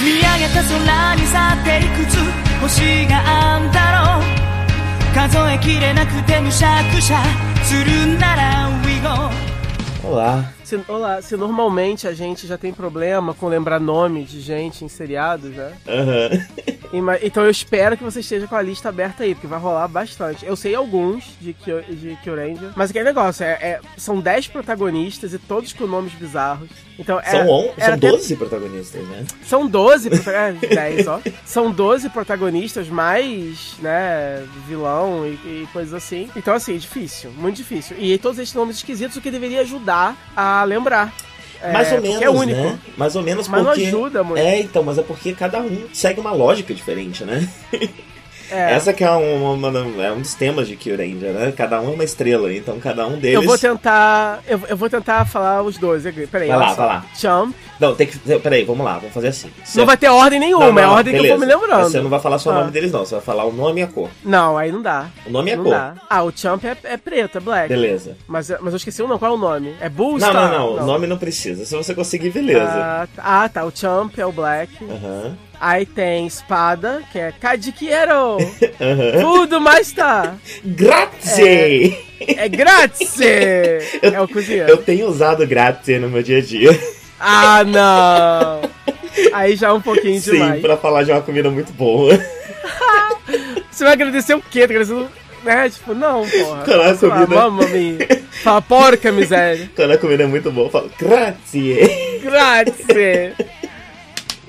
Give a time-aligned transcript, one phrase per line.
[0.00, 2.16] 見上げた空にさていくつ？
[2.60, 4.24] 星があんだろう？
[5.14, 7.22] 数えきれなくてむしゃくしゃ
[7.64, 9.30] するなら We go
[10.08, 10.57] Olá.
[10.68, 14.88] Se, olá, se normalmente a gente já tem problema com lembrar nome de gente em
[14.88, 15.72] seriados, né?
[16.92, 19.88] Ima- Então eu espero que você esteja com a lista aberta aí, porque vai rolar
[19.88, 20.44] bastante.
[20.44, 25.32] Eu sei alguns de Kyo, de Kyuranger, mas aquele negócio, é, é- são 10 protagonistas
[25.32, 26.68] e todos com nomes bizarros.
[26.98, 29.24] Então, é, São, on, era são até- 12 protagonistas, né?
[29.44, 30.68] São 12 protagonistas.
[30.70, 31.20] 10, ó.
[31.44, 35.30] São 12 protagonistas, mais, né, vilão e,
[35.62, 36.28] e coisas assim.
[36.34, 37.96] Então, assim, é difícil, muito difícil.
[38.00, 41.12] E todos esses nomes esquisitos, o que deveria ajudar a lembrar.
[41.60, 42.60] É, Mais ou porque menos, é único.
[42.60, 42.78] né?
[42.96, 43.86] Mais ou menos Mas não porque...
[43.86, 44.38] ajuda muito.
[44.40, 47.48] É, então, mas é porque cada um segue uma lógica diferente, né?
[48.50, 48.72] É.
[48.72, 51.52] Essa que é, uma, uma- é um dos temas de Kyuranger, né?
[51.56, 53.34] Cada um é uma estrela, então cada um deles...
[53.34, 54.40] Eu vou tentar.
[54.46, 56.02] Eu, eu vou tentar falar os dois.
[56.30, 57.04] Peraí, Vai lá, vai lá.
[57.14, 57.54] Champ.
[57.78, 58.18] Não, tem que...
[58.40, 59.50] Peraí, vamos lá, vamos fazer assim.
[59.64, 61.38] Você- Não vai ter ordem nenhuma, Não, não, é a não, ordem que eu vou
[61.38, 61.60] me beleza.
[61.66, 61.90] lembrando.
[61.90, 62.60] Você não vai falar só o Ah.
[62.60, 63.04] nome deles, não.
[63.04, 64.08] Você vai falar o nome e a cor.
[64.24, 65.06] Não, aí não dá.
[65.26, 65.72] O nome e a não cor.
[65.74, 65.94] dá.
[66.08, 67.68] Ah, o Champ é, é preto, é black.
[67.68, 68.16] Beleza.
[68.26, 69.18] Mas, mas eu esqueci o nome.
[69.20, 69.74] Qual é o nome?
[69.80, 70.34] É Bull Não, Star?
[70.34, 71.64] não, não, O nome não precisa.
[71.64, 72.64] Se você conseguir, beleza.
[72.64, 73.22] Ah, tá.
[73.24, 73.64] Ah, tá.
[73.64, 74.72] O Champ é o black.
[74.84, 75.36] Aham.
[75.60, 78.36] Aí tem espada, que é Kadikiero.
[78.80, 79.20] Aham.
[79.20, 80.34] Tudo mais tá.
[80.64, 81.98] Grazie!
[82.20, 83.16] É grátis!
[84.02, 84.68] É o cozinheiro.
[84.70, 86.78] Eu tenho usado grazie no meu dia a dia.
[87.18, 88.70] Ah, não!
[89.32, 90.60] Aí já é um pouquinho Sim, demais.
[90.60, 92.16] pra falar de uma comida muito boa.
[93.70, 94.60] Você vai agradecer o quê?
[94.60, 95.08] Tá agradecendo,
[95.44, 95.68] né?
[95.68, 96.62] Tipo, não, porra.
[96.64, 97.98] Quando a Sei lá, comida- Mamma mia.
[98.42, 99.70] Fala, porca miséria.
[99.74, 102.20] Quando a comida é muito boa, eu falo grazie!
[102.22, 103.34] Grazie!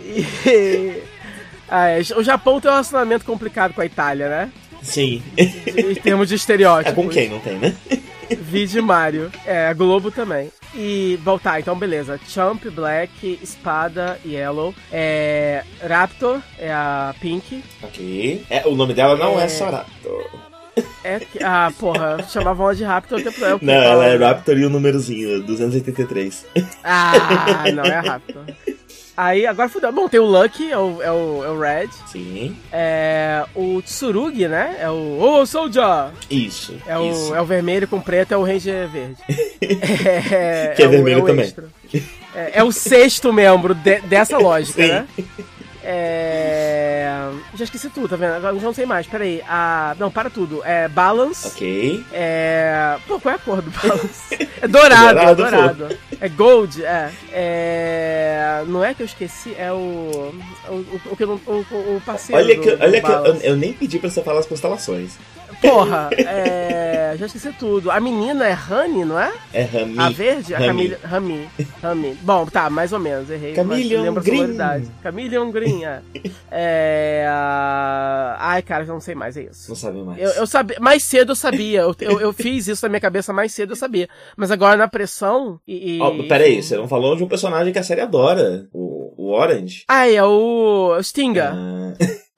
[0.09, 1.03] E...
[1.71, 4.51] Ah, é, o Japão tem um relacionamento complicado com a Itália, né?
[4.81, 5.21] Sim.
[5.37, 6.91] Em termos de estereótipos.
[6.91, 7.75] É com quem, não tem, né?
[8.41, 9.31] Vide Mario.
[9.45, 10.51] É, a Globo também.
[10.73, 12.19] E voltar, então beleza.
[12.27, 14.73] Champ, Black, Espada, Yellow.
[14.91, 17.63] É, Raptor é a Pink.
[17.83, 18.45] Ok.
[18.49, 19.47] É, o nome dela não é, É.
[19.47, 20.25] só Raptor.
[21.03, 23.61] É, ah, porra, chamavam ela de Raptor o tempo todo.
[23.61, 26.47] Não, ela é Raptor e o númerozinho, 283.
[26.83, 28.43] Ah, não, é a Raptor.
[29.21, 29.91] Aí, agora fudeu.
[29.91, 31.89] Bom, tem o Lucky, é o, é o, é o Red.
[32.07, 32.55] Sim.
[32.71, 34.77] É, o Tsurugi, né?
[34.79, 36.11] É o Oh, Soldier!
[36.29, 36.73] Isso.
[36.87, 37.35] É o, isso.
[37.35, 39.17] é o vermelho com preto, é o Ranger verde.
[39.61, 41.43] é, Que é o- vermelho o também.
[41.43, 41.65] extra.
[42.33, 44.87] É, é o sexto membro de- dessa lógica, Sim.
[44.87, 45.07] né?
[45.91, 47.31] É...
[47.55, 48.33] Já esqueci tudo, tá vendo?
[48.35, 49.07] Agora já não sei mais.
[49.07, 49.41] Peraí.
[49.47, 49.95] A...
[49.97, 50.61] Não, para tudo.
[50.63, 51.47] É Balance.
[51.47, 52.03] Ok.
[52.13, 52.97] É.
[53.07, 54.49] Pô, qual é a cor do Balance?
[54.61, 55.97] É dourado, é Dourado, dourado.
[56.21, 57.11] É gold, é.
[57.31, 58.63] É.
[58.67, 59.75] Não é que eu esqueci, é o.
[59.75, 62.41] O, o, o eu o, parceiro.
[62.41, 65.17] Olha do- que, olha que eu, eu nem pedi pra você falar as constelações.
[65.61, 67.15] Porra, é.
[67.17, 67.91] Já esqueci tudo.
[67.91, 69.31] A menina é Honey, não é?
[69.53, 69.95] É Rami.
[69.99, 70.55] A verde?
[70.55, 70.67] A Rami.
[70.89, 70.97] Camila.
[71.03, 71.49] Rami.
[71.81, 72.17] Rami.
[72.21, 73.53] Bom, tá, mais ou menos, errei.
[73.53, 74.57] Camillion a Green.
[75.03, 76.01] Camillion Green, é.
[76.51, 79.69] é a- Ai, cara, eu não sei mais, é isso.
[79.69, 80.19] Não sabe mais.
[80.21, 81.81] Eu, eu sabia, mais cedo eu sabia.
[81.81, 84.07] Eu, eu, eu fiz isso na minha cabeça mais cedo eu sabia.
[84.37, 85.99] Mas agora na pressão e.
[86.01, 88.67] Ó, peraí, você não falou de um personagem que a série adora.
[88.73, 89.83] O, o Orange.
[89.87, 90.95] Ah, é o.
[90.97, 91.53] o Stinga.
[91.53, 91.93] Ah,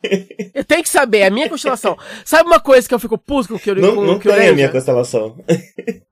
[0.53, 1.97] Eu tenho que saber, é a minha constelação.
[2.25, 3.81] Sabe uma coisa que eu fico puto com o Kyuri?
[3.81, 5.35] não não tem a minha constelação.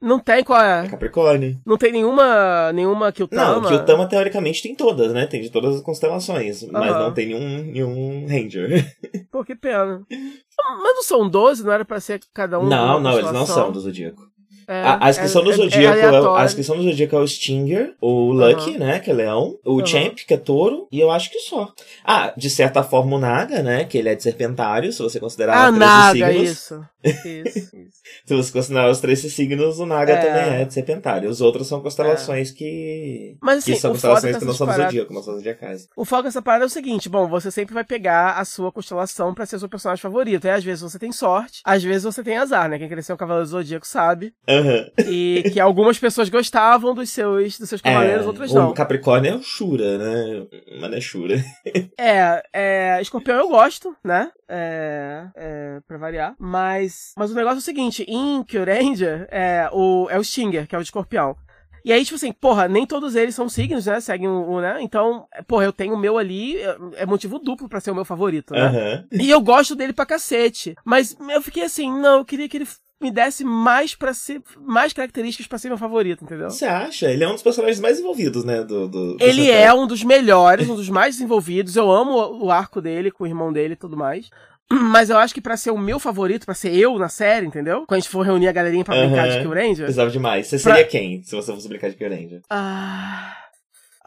[0.01, 0.87] Não tem qual é?
[0.87, 1.57] Capricórnio.
[1.65, 2.71] Não tem nenhuma.
[2.73, 3.67] nenhuma o Não, Tama.
[3.67, 5.25] que o Tama teoricamente tem todas, né?
[5.25, 6.63] Tem de todas as constelações.
[6.71, 6.99] Mas Aham.
[6.99, 8.95] não tem nenhum, nenhum Ranger.
[9.31, 10.01] Pô, que pena.
[10.09, 12.67] Mas não são 12, não era pra ser cada um.
[12.67, 14.21] não, não, eles não são do Zodíaco.
[14.69, 17.15] É, A, a inscrição é- do é- é Zodíaco é, o- a inscrição do Zodíaco
[17.15, 18.77] é o Stinger, o Lucky, Aham.
[18.79, 19.85] né, que é leão, o Aham.
[19.87, 21.73] Champ, que é touro, e eu acho que só.
[22.05, 25.55] Ah, de certa forma o Naga, né, que ele é de serpentário, se você considerar
[25.57, 25.79] Ah, os 13
[26.19, 26.49] Naga, signos.
[26.51, 26.85] isso.
[27.01, 27.07] Isso,
[27.75, 27.99] isso.
[28.25, 31.29] Se você considerar os 13 signos, o Naga também é de serpentário.
[31.29, 33.37] Os outros são constelações que...
[33.41, 35.87] Mas, assim, que são o constelações que não são do Zodíaco, não são zodiacais.
[35.95, 39.33] O foco dessa parada é o seguinte, bom, você sempre vai pegar a sua constelação
[39.33, 40.45] pra ser seu personagem favorito.
[40.45, 42.77] E às vezes você tem sorte, às vezes você tem azar, né?
[42.77, 44.33] Quem cresceu um Cavaleiro do Zodíaco sabe.
[44.59, 44.85] Aham.
[45.07, 48.73] E que algumas pessoas gostavam dos seus, dos seus cavaleiros, outras o não.
[48.73, 50.47] Capricórnio é o Shura, né?
[50.79, 51.43] Mas é Shura.
[51.97, 54.31] É, é, escorpião eu gosto, né?
[54.47, 56.33] É, é, pra variar.
[56.39, 60.75] Mas, mas o negócio é o seguinte, em Kyuranger, é o, é o Stinger, que
[60.75, 61.35] é o de escorpião.
[61.83, 63.99] E aí, tipo assim, porra, nem todos eles são signos, né?
[63.99, 64.77] Seguem o, o, né?
[64.81, 68.05] Então, porra, eu tenho o meu ali, é, é motivo duplo pra ser o meu
[68.05, 68.65] favorito, né?
[68.65, 69.07] Aham.
[69.11, 70.75] E eu gosto dele pra cacete.
[70.83, 72.67] Mas eu fiquei assim, não, eu queria que ele
[73.01, 76.49] me desse mais para ser mais características para ser meu favorito, entendeu?
[76.49, 77.09] Você acha?
[77.09, 78.63] Ele é um dos personagens mais envolvidos, né?
[78.63, 81.75] Do, do, do Ele é um dos melhores, um dos mais desenvolvidos.
[81.75, 84.29] Eu amo o arco dele com o irmão dele e tudo mais.
[84.71, 87.85] Mas eu acho que pra ser o meu favorito, pra ser eu na série, entendeu?
[87.87, 89.29] Quando a gente for reunir a galerinha pra brincar Aham.
[89.35, 89.75] de Kill Ranger.
[89.85, 90.45] Precisava demais.
[90.47, 92.41] Você Pra- seria quem, se você fosse brincar de Power Ranger?
[92.49, 93.33] Ah.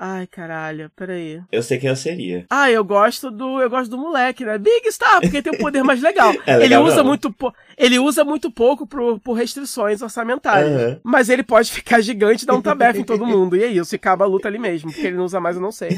[0.04, 1.40] Ai, caralho, peraí.
[1.52, 2.44] Eu sei quem eu seria.
[2.50, 3.60] Ah, eu gosto do.
[3.60, 4.58] Eu gosto do moleque, né?
[4.58, 6.32] Big Star, porque tem o poder mais legal.
[6.44, 10.72] É legal ele usa muito po- Ele usa muito pouco por, por restrições orçamentárias.
[10.72, 11.00] Aham.
[11.04, 13.56] Mas ele pode ficar gigante e dar um tabefe em todo mundo.
[13.56, 14.90] E é isso, e acaba a luta ali mesmo.
[14.92, 15.96] Porque ele não usa mais, eu não sei.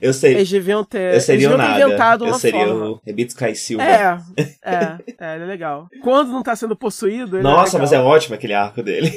[0.00, 0.32] Eu sei.
[0.34, 1.14] Eles deviam ter.
[1.14, 1.84] eu seria eles Naga.
[1.84, 2.88] inventado Eu uma seria forma.
[2.92, 3.84] o Rebito Kai Silva.
[3.84, 4.18] É,
[4.64, 5.86] é, é, ele é legal.
[6.02, 9.12] Quando não tá sendo possuído, ele Nossa, é mas é ótimo aquele arco dele.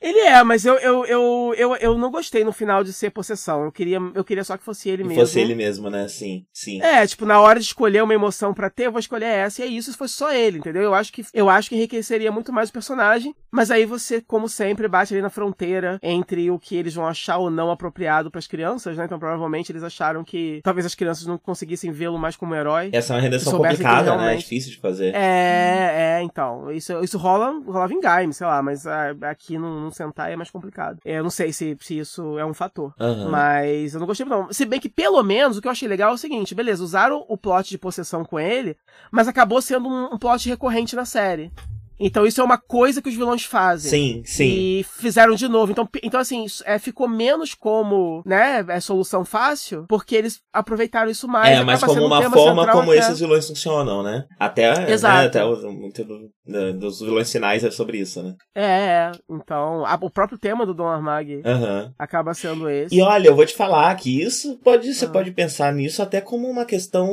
[0.00, 3.64] Ele é, mas eu, eu, eu, eu, eu não gostei no final de ser possessão.
[3.64, 5.20] Eu queria, eu queria só que fosse ele Que mesmo.
[5.22, 6.06] fosse ele mesmo, né?
[6.06, 6.80] Sim, sim.
[6.80, 9.64] É, tipo, na hora de escolher uma emoção pra ter, eu vou escolher essa, e
[9.64, 10.82] é isso se fosse só ele, entendeu?
[10.82, 14.48] Eu acho que eu acho que enriqueceria muito mais o personagem, mas aí você, como
[14.48, 18.46] sempre, bate ali na fronteira entre o que eles vão achar ou não apropriado pras
[18.46, 19.06] crianças, né?
[19.06, 22.90] Então provavelmente eles acharam que talvez as crianças não conseguissem vê-lo mais como herói.
[22.92, 24.16] Essa é uma redenção Se soubesse que complicada, né?
[24.16, 25.14] É realmente- difícil de fazer.
[25.16, 26.70] É, é, então.
[26.70, 30.36] Isso, isso rola, rolava em Gaime, sei lá, mas ah, aqui no, no Sentai é
[30.36, 30.98] mais complicado.
[31.04, 32.92] Eu não sei se, se isso é um fator.
[32.98, 33.28] Aham.
[33.28, 34.52] Mas eu não gostei, não.
[34.52, 37.24] Se bem que, pelo menos, o que eu achei legal é o seguinte: beleza, usaram
[37.28, 38.76] o plot de possessão com ele,
[39.10, 41.52] mas acabou sendo um, um plot recorrente na série.
[41.98, 43.90] Então isso é uma coisa que os vilões fazem.
[43.90, 44.44] Sim, sim.
[44.80, 45.72] E fizeram de novo.
[45.72, 51.26] Então, então assim, é, ficou menos como, né, é solução fácil, porque eles aproveitaram isso
[51.26, 51.58] mais.
[51.58, 53.00] É, mas como um uma forma como até.
[53.00, 54.24] esses vilões funcionam, né?
[54.38, 55.16] Até, Exato.
[55.20, 58.34] Né, até o, muito do- da- dos vilões finais é sobre isso, né?
[58.54, 59.12] É, é.
[59.30, 61.92] Então, a- o próprio tema do Dom Armag Aham.
[61.98, 62.94] acaba sendo esse.
[62.94, 65.10] E olha, eu vou te falar que isso pode, você Ah.
[65.10, 67.08] pode pensar nisso até como uma questão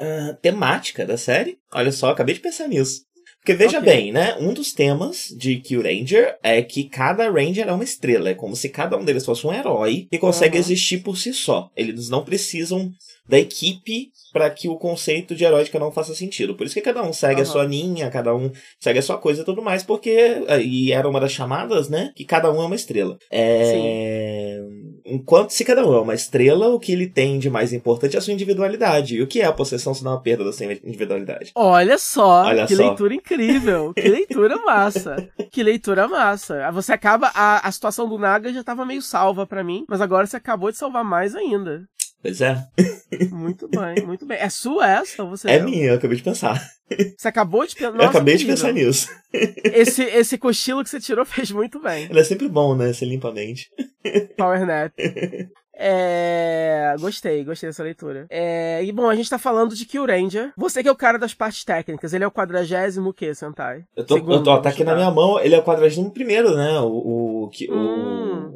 [0.00, 1.58] ah, temática da série.
[1.72, 3.04] Olha só, acabei de pensar nisso.
[3.46, 3.88] Porque veja Ok.
[3.88, 4.34] bem, né?
[4.40, 8.28] Um dos temas de Kill Ranger é que cada Ranger é uma estrela.
[8.30, 10.60] É como se cada um deles fosse um herói que consegue Uhum.
[10.64, 11.70] existir por si só.
[11.76, 12.90] Eles não precisam
[13.28, 16.54] da equipe para que o conceito de herói de cada um faça sentido.
[16.54, 17.50] Por isso que cada um segue a Uhum.
[17.50, 20.42] sua linha, cada um segue a sua coisa e tudo mais, porque.
[20.62, 22.12] E era uma das chamadas, né?
[22.14, 23.18] Que cada um é uma estrela.
[23.30, 24.60] É.
[25.04, 28.18] Enquanto se cada um é uma estrela, o que ele tem de mais importante é
[28.18, 29.16] a sua individualidade.
[29.16, 31.52] E o que é a possessão se não a perda da sua individualidade?
[31.54, 32.86] Olha só, Olha que só.
[32.88, 36.70] leitura incrível, que leitura massa, que leitura massa.
[36.72, 40.26] Você acaba, a, a situação do Naga já tava meio salva pra mim, mas agora
[40.26, 41.84] você acabou de salvar mais ainda.
[42.22, 42.56] Pois é.
[43.30, 44.38] Muito bem, muito bem.
[44.38, 45.64] É sua essa ou você É leu?
[45.68, 46.60] minha, eu acabei de pensar.
[47.16, 47.94] Você acabou de pensar.
[47.96, 49.08] eu acabei de pensar nisso.
[49.64, 52.06] Esse, esse cochilo que você tirou fez muito bem.
[52.10, 52.92] Ele é sempre bom, né?
[52.92, 53.68] Você limpa a mente.
[54.36, 54.92] Power Nap.
[55.78, 56.94] É.
[56.98, 58.26] Gostei, gostei dessa leitura.
[58.30, 60.50] É, e bom, a gente tá falando de Kill Ranger.
[60.56, 63.84] Você que é o cara das partes técnicas, ele é o quadragésimo o quê, Sentai?
[63.94, 66.56] Eu tô, Segundo, eu tô tá aqui na minha mão, ele é o quadragésimo primeiro,
[66.56, 66.78] né?
[66.80, 68.52] O, o, que, Hum.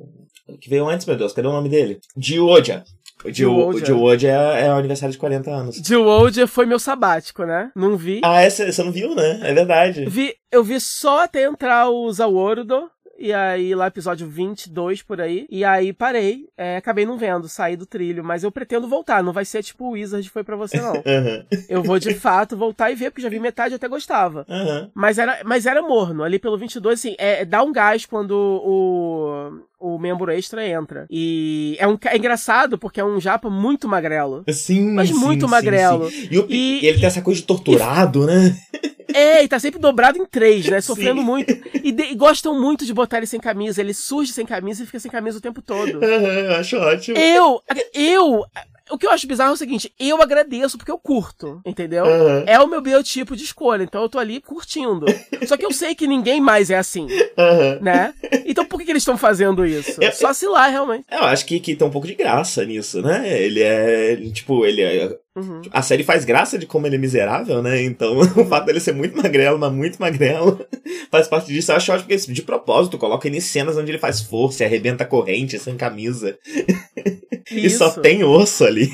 [0.49, 2.01] o, o que veio antes, meu Deus, cadê o nome dele?
[2.17, 2.85] Dioja.
[3.25, 3.85] O Dioja.
[3.85, 5.81] Dioja é, é o aniversário de 40 anos.
[5.81, 7.71] Dewolder foi meu sabático, né?
[7.75, 8.21] Não vi.
[8.25, 9.41] Ah, essa, você não viu, né?
[9.43, 10.05] É verdade.
[10.07, 12.91] Vi, eu vi só até entrar o Zawordo.
[13.23, 15.47] E aí, lá episódio 22 por aí.
[15.51, 16.47] E aí parei.
[16.57, 18.25] É, acabei não vendo, saí do trilho.
[18.25, 19.23] Mas eu pretendo voltar.
[19.23, 20.95] Não vai ser tipo o Wizard foi pra você, não.
[21.05, 24.47] Aham, Eu vou de fato voltar e ver, porque já vi metade e até gostava.
[24.49, 24.91] aham.
[24.95, 26.25] Mas era, mas era morno.
[26.25, 31.07] Ali pelo 22, assim, é, dá um gás quando o, o membro extra entra.
[31.11, 34.45] E é, um, é engraçado porque é um japa muito magrelo.
[34.53, 36.11] Sim, Mas sim, muito sim, magrelo.
[36.11, 36.29] sim.
[36.31, 38.57] E, o E- e ele tem essa coisa de torturado, né?
[39.13, 40.79] É, e tá sempre dobrado em três, né?
[40.83, 41.27] Sofrendo Sim.
[41.27, 41.51] muito.
[41.83, 43.81] E, de- e gostam muito de botar ele sem camisa.
[43.81, 45.99] Ele surge sem camisa e fica sem camisa o tempo todo.
[46.05, 47.19] Eu acho ótimo.
[47.19, 47.61] Eu,
[47.93, 48.45] eu,
[48.91, 52.05] o que eu acho bizarro é o seguinte, eu agradeço porque eu curto, entendeu?
[52.05, 55.07] Aham, É o meu biotipo de escolha, então eu tô ali curtindo.
[55.47, 57.07] Só que eu sei que ninguém mais é assim,
[57.39, 57.79] aham.
[57.81, 58.15] né?
[58.45, 60.03] Então por que, que eles estão fazendo isso?
[60.03, 61.05] Eu- Só se lá, realmente.
[61.11, 63.41] Eu acho que, que tem um pouco de graça nisso, né?
[63.41, 65.17] Ele é, tipo, ele é...
[65.37, 65.63] Uhum.
[65.71, 67.81] A série faz graça de como ele é miserável, né?
[67.83, 70.61] Então, o fato dele ser muito magrelo, mas muito magrelo,
[71.11, 71.71] faz parte disso.
[71.71, 74.67] Eu acho ótimo porque, de propósito, coloca ele em cenas onde ele faz força e
[74.67, 76.37] arrebenta a corrente sem camisa.
[77.51, 78.91] E só tem osso ali.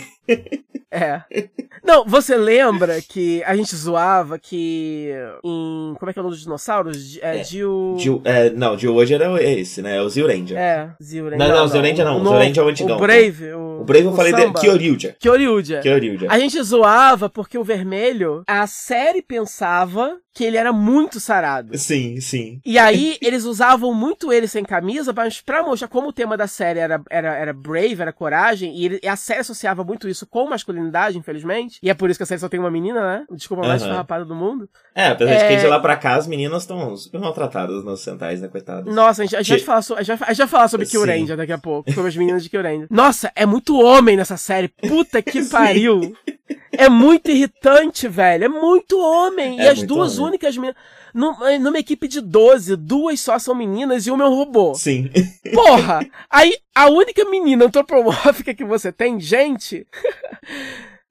[0.91, 1.23] É.
[1.85, 5.13] Não, você lembra que a gente zoava que
[5.45, 5.95] em.
[5.99, 7.19] Como é que é o nome dos dinossauros?
[7.23, 7.95] É, É, Gil.
[7.99, 9.97] Gil- é, não, Gil hoje era esse, né?
[9.99, 10.57] É o Zil Ranger.
[10.57, 11.39] É, Zilranger.
[11.39, 12.21] Não, não, Zilranger não.
[12.23, 12.97] O Zilranger é o antigão.
[12.97, 13.53] O Brave.
[13.53, 14.47] O, O Brave eu o falei dele.
[14.47, 14.61] Samba.
[14.61, 15.17] Kyoryuja.
[15.21, 15.81] Kyoryuja.
[15.81, 16.27] Kyoryuja.
[16.31, 21.77] A gente zoava porque o vermelho, a série pensava que ele era muito sarado.
[21.79, 22.61] Sim, sim.
[22.63, 26.47] E aí, eles usavam muito ele sem camisa, mas pra mostrar como o tema da
[26.47, 30.27] série era, era, era brave, era coragem, e, ele, e a série associava muito isso
[30.27, 31.79] com masculinidade, infelizmente.
[31.83, 33.25] E é por isso que a série só tem uma menina, né?
[33.31, 33.93] Desculpa, a mais Aham.
[33.93, 34.69] farrapada do mundo.
[34.95, 35.49] É, apesar de É.
[35.49, 38.95] que de lá pra cá as meninas estão super maltratadas nos centais, né, coitadas?
[38.95, 40.69] Nossa, a gente, a gente, Que- vai, falar so- a gente, a gente vai falar
[40.69, 40.93] sobre Sim.
[40.93, 42.87] Kill Ranger daqui a pouco, sobre as meninas de Kill Ranger.
[42.91, 44.69] Nossa, é muito homem nessa série.
[44.69, 46.15] Puta que pariu.
[46.79, 48.45] É muito irritante, velho.
[48.45, 49.59] É muito homem.
[49.61, 50.26] É e as duas homem.
[50.27, 50.77] Únicas meninas.
[51.15, 54.75] Num- Numa equipe de 12, duas só são meninas e uma é um robô.
[54.75, 55.11] Sim.
[55.55, 56.07] Porra!
[56.31, 59.87] Aí a única menina antropomórfica que você tem, gente,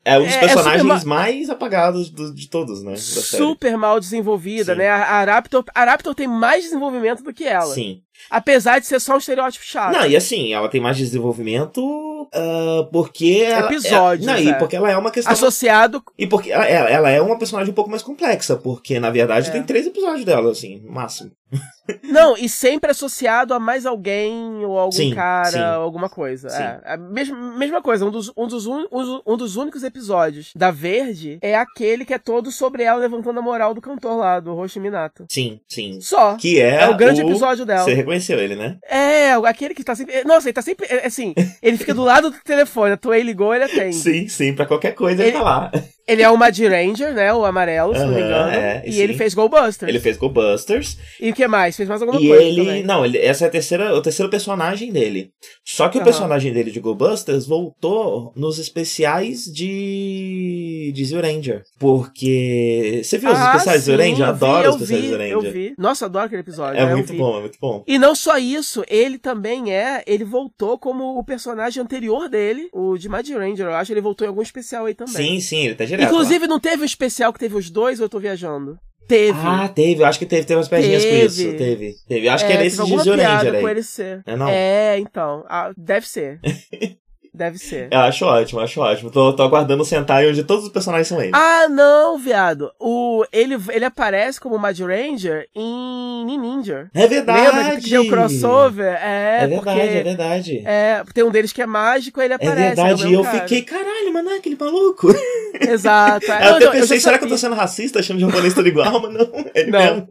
[0.03, 2.95] É um dos É, é personagens ma- mais apagados do- de todos, né?
[2.95, 4.77] Super mal desenvolvida, Sim.
[4.79, 4.87] né?
[4.89, 7.73] A, a Raptor, a Raptor tem mais desenvolvimento do que ela.
[7.73, 8.01] Sim.
[8.29, 9.93] Apesar de ser só um estereótipo chato.
[9.93, 13.43] Não, e assim, ela tem mais desenvolvimento ah, porque.
[13.45, 14.43] Ela, Episódios, é, não, é.
[14.43, 15.33] e porque ela é uma questão.
[15.33, 16.03] Associado.
[16.17, 19.51] E porque ela, ela é uma personagem um pouco mais complexa, porque na verdade É.
[19.51, 21.31] tem três episódios dela, assim, no máximo.
[22.03, 25.59] Não, e sempre associado a mais alguém ou algum Sim, cara, sim.
[25.59, 26.49] ou alguma coisa.
[26.49, 26.63] Sim.
[26.63, 30.51] É, a mesma, mesma coisa, um dos, um, dos un- um, um dos únicos episódios
[30.55, 34.39] da Verde é aquele que é todo sobre ela levantando a moral do cantor lá,
[34.39, 35.25] do Roshi Minato.
[35.29, 36.01] Sim, sim.
[36.01, 36.35] Só.
[36.35, 36.81] Que é.
[36.81, 37.83] É o grande episódio dela.
[37.83, 38.77] Você reconheceu ele, né?
[38.89, 40.23] É, aquele que tá sempre.
[40.23, 40.85] Nossa, ele tá sempre.
[40.89, 43.95] é, Assim, ele fica do lado do telefone, a Toei ligou, ele atende.
[43.95, 45.71] Sim, sim, pra qualquer coisa ele, Ele- tá lá.
[46.07, 47.33] Ele é o Mad Ranger, né?
[47.33, 48.51] O amarelo, se não me engano.
[48.51, 49.01] é, e sim.
[49.01, 49.89] ele fez Go Busters.
[49.89, 50.99] Ele fez Go Busters.
[51.19, 51.75] E o que mais?
[51.75, 52.43] Fez mais alguma E coisa.
[52.43, 52.63] ele.
[52.63, 52.83] também.
[52.83, 55.31] Não, ele, essa é a terceira, o terceiro personagem dele.
[55.65, 60.91] Só que o personagem dele de Go Busters voltou nos especiais de.
[60.93, 61.63] de Zio Ranger.
[61.79, 63.01] Porque.
[63.03, 64.27] Você viu os Ah, especiais de Zio sim, Ranger?
[64.27, 65.33] Eu vi, adoro eu os especiais de vi, Zio Ranger.
[65.47, 65.73] Eu vi.
[65.77, 66.79] Nossa, adoro aquele episódio.
[66.79, 66.93] É né?
[66.95, 67.17] Muito vi.
[67.17, 67.83] bom, é muito bom.
[67.87, 70.03] E não só isso, ele também é.
[70.07, 73.91] Ele voltou como o personagem anterior dele, o de Mad Ranger, eu acho.
[73.93, 75.13] Ele voltou em algum especial aí também.
[75.13, 76.01] Sim, sim, ele tá direto.
[76.01, 76.07] lá.
[76.11, 78.77] Inclusive, não teve um especial que teve os dois ou eu tô viajando?
[79.07, 79.37] Teve.
[79.39, 81.43] Ah, teve, eu acho que teve, teve umas piadinhas com isso.
[81.55, 81.95] Teve.
[82.07, 82.27] Teve.
[82.27, 83.71] Eu acho É, que era esse de Ranger com aí.
[83.73, 84.23] ele ser.
[84.25, 84.47] É, não?
[84.49, 85.45] É, então.
[85.47, 86.39] Ah, deve ser.
[87.35, 87.89] deve ser.
[87.91, 89.11] Eu acho ótimo, acho ótimo.
[89.11, 91.31] Tô, tô aguardando o Sentai onde todos os personagens são ele.
[91.33, 92.71] Ah, não, viado.
[92.79, 96.89] O, ele, ele aparece como Mad Ranger em Ninja.
[96.93, 97.57] É verdade!
[97.57, 98.97] Lembra que tem o crossover?
[99.01, 99.97] É, É verdade, porque...
[99.97, 100.63] é verdade.
[100.65, 102.75] É, tem um deles que é mágico, ele É aparece.
[102.75, 103.39] verdade, é o e eu cara.
[103.41, 105.07] fiquei, caralho, mano, é aquele maluco.
[105.59, 106.31] Exato.
[106.31, 106.35] é.
[106.35, 108.53] eu Não, até eu pensei, já será que eu tô sendo racista, achando o japonês
[108.53, 109.01] tudo igual?
[109.01, 109.79] Mas não, ele Não.
[109.79, 110.07] mesmo.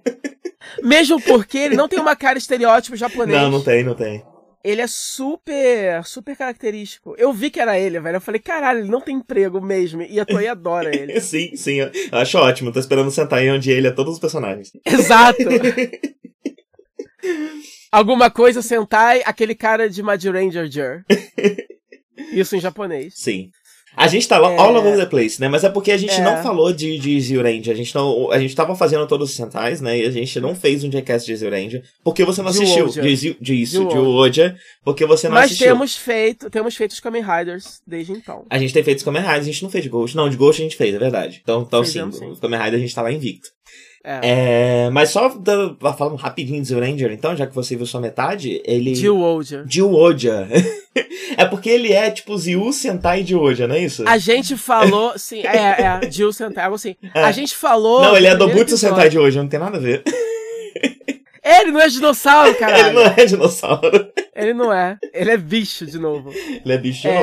[0.83, 3.39] Mesmo porque ele não tem uma cara estereótipo japonês.
[3.41, 4.23] Não, não tem, não tem.
[4.65, 7.15] Ele é super, super característico.
[7.19, 8.17] Eu vi que era ele, velho.
[8.17, 10.01] Eu falei, caralho, ele não tem emprego mesmo.
[10.01, 11.21] E a Toei adora ele.
[11.21, 12.73] Sim, sim, eu acho ótimo.
[12.73, 14.73] Tô esperando sentar aí onde ele é todos os personagens.
[14.87, 15.43] Exato.
[17.93, 21.05] Alguma coisa Sentai, aquele cara de Mad Ranger.
[22.33, 23.15] Isso em japonês.
[23.17, 23.51] Sim.
[23.97, 24.57] A gente tá É.
[24.59, 25.49] all over the place, né?
[25.49, 26.21] Mas é porque a gente É.
[26.23, 27.73] não falou de, de Zio Ranger.
[27.73, 29.99] A gente, não, a gente tava fazendo todos os Sentais, né?
[29.99, 31.83] E a gente não fez um Jcast de Zio Ranger.
[32.03, 32.87] Porque você não assistiu.
[32.89, 34.57] De, de isso, Zio de Oja.
[34.85, 35.69] Porque você não Mas assistiu.
[35.69, 38.45] temos feito, temos feito os Kamen Riders desde então.
[38.51, 40.17] A gente tem feito os Kamen Riders, a gente não fez de Ghost.
[40.17, 41.41] Não, de Ghost a gente fez, é verdade.
[41.43, 42.31] Então, então sim, Fizemos, sim.
[42.31, 43.49] os Kamen a gente tá lá invicto.
[44.07, 44.21] É.
[44.87, 48.61] É, mas só da- falando rapidinho de Ranger, então, já que você viu só metade,
[48.67, 48.95] ele.
[48.95, 49.65] Jill Oja.
[49.67, 50.47] De Oja.
[51.39, 54.07] é porque ele é tipo Ziu Sentai de Oja, não é isso?
[54.07, 56.95] A gente falou, sim, é, é, Jill Sentai, algo assim.
[57.15, 57.23] É.
[57.23, 58.03] A gente falou.
[58.03, 60.03] não, ele é Dobutsu Sentai de Oja, não tem nada a ver.
[61.43, 62.87] É, Ele não é dinossauro, caralho.
[62.87, 64.13] Ele não é dinossauro.
[64.35, 64.99] Ele não é.
[65.13, 66.31] Ele é bicho de novo.
[66.33, 67.21] Ele é bicho de novo.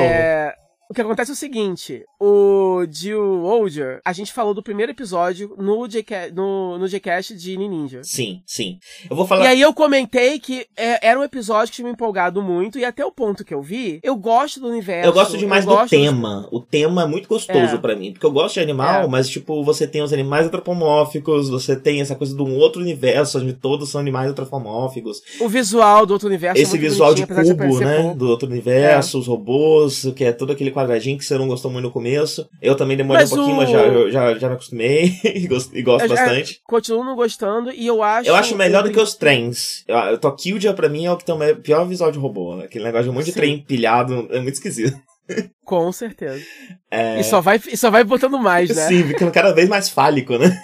[0.92, 4.92] É, O que acontece é o seguinte: o Jill Olger, a gente falou do primeiro
[4.92, 8.00] episódio no, Jca no, no Gcast de Ninja.
[8.04, 8.78] Sim, sim.
[9.08, 9.44] Eu vou falar.
[9.44, 12.84] E aí eu comentei que é, era um episódio que tinha me empolgado muito, e
[12.84, 15.08] até o ponto que eu vi, eu gosto do universo.
[15.08, 16.48] Eu gosto demais do gosto tema.
[16.52, 17.78] O tema é muito gostoso É.
[17.78, 18.12] pra mim.
[18.12, 19.06] Porque eu gosto de animal, É.
[19.08, 23.38] mas, tipo, você tem os animais antropomórficos, você tem essa coisa de um outro universo
[23.38, 25.22] onde todos são animais antropomórficos.
[25.40, 26.58] O visual do outro universo.
[26.58, 28.02] é Esse muito visual de cubo, aparecer né?
[28.02, 28.18] pouco.
[28.18, 31.84] Do outro universo, os robôs, que é todo aquele quadradinho que você não gostou muito
[31.86, 32.48] no começo.
[32.60, 35.76] Eu também demorei Mas um pouquinho, o- mas já, já, já me acostumei e gosto,
[35.76, 36.60] e bastante.
[36.64, 38.28] Continuo não gostando, e eu acho.
[38.28, 39.84] Eu acho melhor do que os trens.
[39.86, 42.60] Eu, eu, Tokyo pra mim é o que tem o pior visual de robô.
[42.60, 43.38] Aquele negócio de um monte de Sim.
[43.38, 44.96] trem empilhado é muito esquisito.
[45.64, 46.42] Com certeza.
[46.90, 48.86] É, E, só vai, e só vai botando mais, né?
[48.88, 50.60] Sim, ficando cada vez mais fálico, né?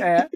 [0.00, 0.26] É.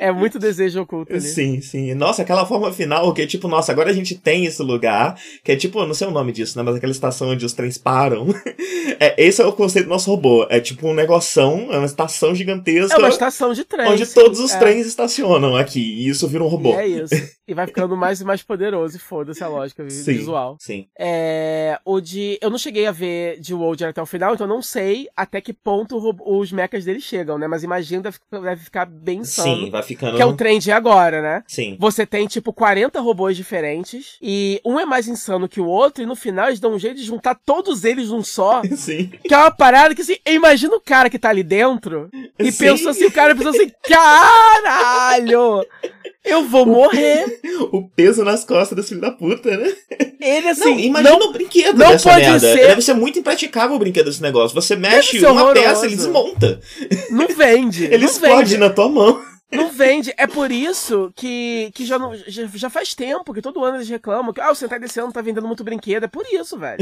[0.00, 1.20] É muito desejo oculto ali.
[1.20, 1.92] Sim, sim.
[1.94, 5.14] Nossa, aquela forma final que é tipo, nossa, agora a gente tem esse lugar,
[5.44, 6.64] que é tipo, eu não sei o nome disso, né?
[6.64, 8.26] Mas aquela estação onde os trens param.
[8.98, 10.46] É, esse é o conceito do nosso robô.
[10.50, 12.98] É tipo um negoção, é uma estação É gigantesca.
[12.98, 13.88] uma estação de trem.
[13.88, 14.58] Onde todos os É.
[14.58, 15.80] trens estacionam aqui.
[15.80, 16.74] E isso vira um robô.
[16.74, 17.14] É isso.
[17.50, 18.96] e vai ficando mais e mais poderoso.
[18.96, 20.56] E foda-se a lógica Sim, visual.
[20.60, 20.86] Sim.
[20.96, 22.38] É, o de.
[22.40, 25.40] Eu não cheguei a ver de Wolder até o final, então eu não sei até
[25.40, 27.48] que ponto os mechas dele chegam, né?
[27.48, 29.64] Mas imagino que deve, deve ficar bem insano.
[29.64, 30.16] Sim, vai ficando.
[30.16, 31.42] Que é o trend agora, né?
[31.48, 31.76] Sim.
[31.80, 36.06] Você tem, tipo, 40 robôs diferentes, e um é mais insano que o outro, e
[36.06, 38.62] no final eles dão um jeito de juntar todos eles num só.
[38.76, 39.10] Sim.
[39.24, 42.64] Que é uma parada que, assim, imagina o cara que tá ali dentro e Sim.
[42.64, 45.66] pensou assim, o cara pensou assim, caralho!
[46.24, 47.40] Eu vou morrer.
[47.72, 49.70] O peso nas costas desse filho da puta, né?
[50.20, 52.40] Ele, Não, assim, imagina não, o brinquedo não dessa pode merda.
[52.40, 54.54] ser- Deve ser muito impraticável o brinquedo desse negócio.
[54.54, 55.62] Você mexe uma horroroso.
[55.62, 56.60] peça, ele desmonta.
[57.10, 57.84] não vende.
[57.84, 58.56] Ele não explode vende.
[58.56, 59.20] na tua mão.
[59.52, 60.14] Não vende.
[60.16, 63.88] É por isso que, que já, não, já, já faz tempo que todo ano eles
[63.88, 66.04] reclamam que ah, o Sentai desse ano tá vendendo muito brinquedo.
[66.04, 66.78] É por isso, velho.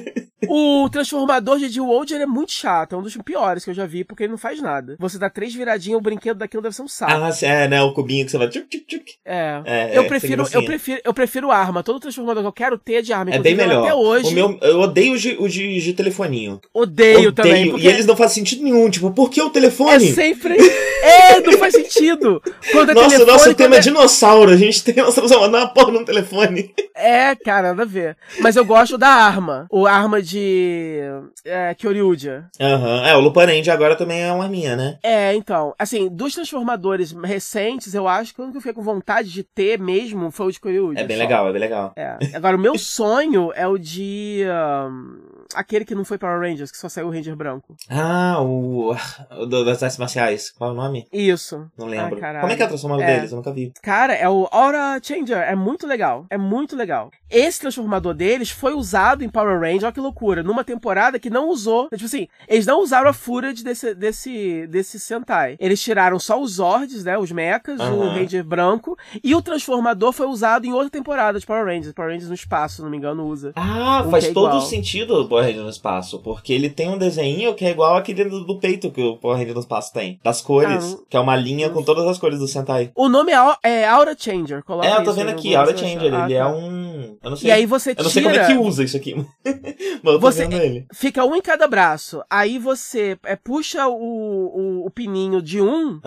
[0.48, 2.94] o transformador de G-World ele é muito chato.
[2.94, 4.96] É um dos piores que eu já vi, porque ele não faz nada.
[4.98, 7.12] Você dá três viradinhas, o brinquedo daquilo deve ser um saco.
[7.12, 7.82] Ah, é, né?
[7.82, 8.48] O cubinho que você vai.
[8.48, 9.12] Tchuc, tchuc, tchuc.
[9.24, 9.62] É.
[9.64, 11.82] É, eu é, prefiro, eu prefiro, eu prefiro arma.
[11.82, 13.34] Todo transformador que eu quero ter é de arma.
[13.34, 13.84] É bem melhor.
[13.84, 14.28] Até hoje.
[14.28, 16.60] O meu, eu odeio o de, o de, de telefoninho.
[16.72, 17.70] Odeio, também.
[17.70, 18.88] Porque E eles não fazem sentido nenhum.
[18.90, 20.12] Tipo, por que o é telefone?
[20.12, 20.56] sempre.
[21.02, 22.11] É, não faz sentido.
[22.16, 23.78] Quando é Nossa, telefone, nosso tema é...
[23.78, 24.50] é dinossauro.
[24.50, 24.94] A gente tem.
[25.06, 26.74] Estamos mandando uma porra num telefone.
[26.94, 28.16] É, cara, nada a ver.
[28.40, 29.66] Mas eu gosto da arma.
[29.70, 31.00] O arma de.
[31.44, 32.46] É, Kyoryuja.
[32.60, 33.06] Aham.
[33.06, 34.98] É, o Luparend agora também é uma minha, né?
[35.02, 35.74] É, então.
[35.78, 39.42] Assim, dos transformadores recentes, eu acho que o único que eu fiquei com vontade de
[39.42, 41.00] ter mesmo foi o de Kyoryuja.
[41.00, 41.22] É bem só.
[41.22, 41.92] legal, é bem legal.
[41.96, 42.16] É.
[42.34, 44.44] Agora, o meu sonho é o de.
[44.46, 45.18] ahn,
[45.54, 47.74] aquele que não foi Power Rangers, que só saiu o Ranger branco.
[47.88, 48.94] Ah, o.
[49.38, 50.50] o do- das artes marciais.
[50.50, 51.06] Qual é o nome?
[51.12, 51.68] Isso.
[51.78, 52.18] Não lembro.
[52.24, 52.40] Ah.
[52.40, 53.14] Como é que é o transformador É.
[53.16, 53.30] deles?
[53.30, 53.72] Eu nunca vi.
[53.82, 55.38] Cara, é o Aura Changer.
[55.38, 56.26] É muito legal.
[56.30, 57.10] É muito legal.
[57.32, 59.84] Esse transformador deles foi usado em Power Ranger.
[59.84, 60.42] Olha que loucura.
[60.42, 61.88] Numa temporada que não usou.
[61.88, 65.56] Tipo assim, eles não usaram a footage desse, desse, desse Sentai.
[65.58, 67.16] Eles tiraram só os Zords, né?
[67.16, 68.14] Os mechas, o Aham.
[68.14, 68.96] Ranger branco.
[69.24, 71.92] E o transformador foi usado em outra temporada de Power Rangers.
[71.92, 73.52] Power Rangers no espaço, se não me engano, usa.
[73.56, 74.60] Ah, Um faz é todo igual.
[74.62, 76.18] sentido o Power Ranger no espaço.
[76.18, 79.38] Porque ele tem um desenho que é igual aquele do, do peito que o Power
[79.38, 80.20] Ranger no espaço tem.
[80.22, 80.94] Das cores.
[81.00, 82.90] Ah, Que é uma linha com todas as cores do Sentai.
[82.94, 84.62] O nome é, é Aura Changer.
[84.64, 86.02] Coloca É, eu tô vendo aqui, Aura Changer.
[86.04, 86.48] Ele Ah, é tá.
[86.48, 87.16] um.
[87.22, 87.48] Eu não sei.
[87.48, 88.12] E aí você Eu não tira...
[88.12, 89.14] sei como é que usa isso aqui.
[90.02, 90.86] Mas Você- ele.
[90.92, 92.22] Fica um em cada braço.
[92.28, 96.00] Aí você é, puxa o, o, o pininho de um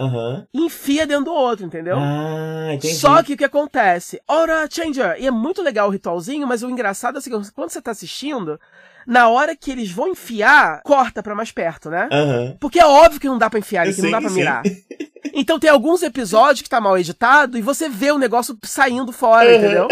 [0.54, 1.98] e enfia dentro do outro, entendeu?
[1.98, 2.96] Ah, entendi.
[2.96, 4.20] Só que o que acontece?
[4.28, 5.16] Aura Changer!
[5.20, 7.92] E é muito legal o ritualzinho, mas o engraçado é o seguinte, quando você tá
[7.92, 8.60] assistindo,
[9.08, 12.10] na hora que eles vão enfiar, corta pra mais perto, né?
[12.12, 12.58] Aham.
[12.60, 14.36] Porque é óbvio que não dá pra enfiar, que não dá pra sim.
[14.36, 14.64] mirar.
[15.36, 19.50] Então tem alguns episódios que tá mal editado e você vê o negócio saindo fora,
[19.50, 19.56] Uhum.
[19.58, 19.88] entendeu?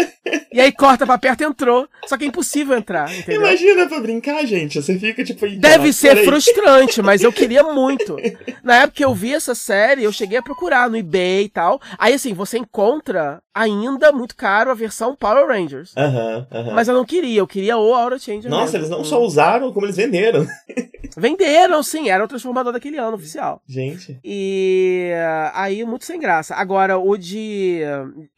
[0.52, 1.86] E aí corta pra perto e entrou.
[2.06, 3.42] Só que é impossível entrar, entendeu?
[3.42, 4.80] Imagina pra brincar, gente.
[4.80, 5.46] Você fica tipo.
[5.46, 8.16] "Ih, Deve ser peraí." frustrante, mas eu queria muito.
[8.62, 11.80] Na época que eu vi essa série, eu cheguei a procurar no eBay e tal.
[11.98, 15.92] Aí, assim, você encontra ainda muito caro a versão Power Rangers.
[15.96, 16.74] Aham, aham.
[16.74, 18.50] Mas eu não queria, eu queria o Aura Changer.
[18.50, 18.78] Nossa, mesmo.
[18.78, 20.46] eles não só usaram, como eles venderam.
[21.16, 23.62] Venderam, sim, era o transformador daquele ano oficial.
[23.68, 24.18] Gente.
[24.24, 25.12] E
[25.52, 26.56] aí, muito sem graça.
[26.56, 27.82] Agora, o de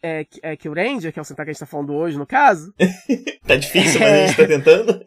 [0.02, 2.26] é, é, Kill Ranger, que é o Sentai que a gente tá falando hoje, no
[2.26, 2.74] caso,
[3.46, 5.06] Tá difícil, mas a gente tá tentando.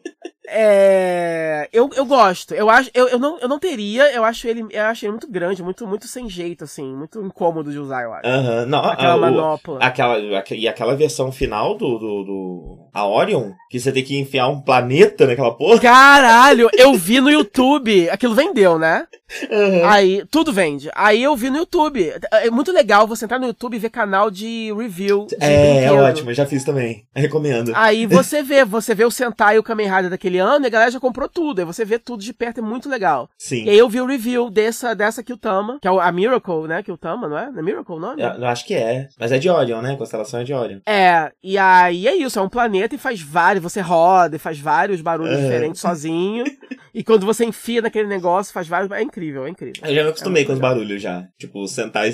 [0.52, 2.54] É, eu, eu gosto.
[2.54, 4.12] Eu acho, eu, eu, não, eu não teria.
[4.12, 7.70] Eu acho ele, eu acho ele muito grande, muito, muito sem jeito, assim, muito incômodo
[7.70, 8.26] de usar, eu acho.
[8.26, 8.84] Aham, não.
[8.84, 9.78] Aquela ah, o- manopla.
[9.80, 14.18] Aquela, aque- e aquela versão final do, do, do a Orion, que você tem que
[14.18, 15.78] enfiar um planeta naquela porra.
[15.80, 18.08] Caralho, eu vi no YouTube.
[18.10, 19.06] Aquilo vendeu, né?
[19.50, 19.88] Aham.
[19.88, 20.90] Aí, tudo vende.
[20.94, 22.12] Aí eu vi no YouTube.
[22.32, 25.26] É muito legal você entrar no YouTube e ver canal de review.
[25.26, 26.02] De É, é brinquedo.
[26.04, 27.04] ótimo, eu já fiz também.
[27.14, 27.72] Recomendo.
[27.74, 30.70] Aí você vê, você vê o Sentai e o Kamen Rider daquele ano e a
[30.70, 31.60] galera já comprou tudo.
[31.60, 33.28] Aí você vê tudo de perto, é muito legal.
[33.38, 33.64] Sim.
[33.64, 36.82] E aí eu vi o review dessa, dessa Kyutama, que é a Miracle, né?
[36.82, 37.50] Kyutama, não é?
[37.52, 38.20] Não é Miracle o nome?
[38.20, 39.08] Eu, eu acho que é.
[39.18, 39.94] Mas é de Orion, né?
[39.96, 40.78] Constelação é de Orion.
[40.84, 44.58] É, e aí é isso, é um planeta e faz vários, você roda e faz
[44.58, 45.42] vários barulhos Aham.
[45.42, 46.44] diferentes sozinho.
[46.94, 48.90] e quando você enfia naquele negócio, faz vários.
[48.90, 49.82] É incrível, é incrível.
[49.84, 51.24] Eu já me acostumei É com os barulhos já.
[51.38, 52.04] Tipo, sentar.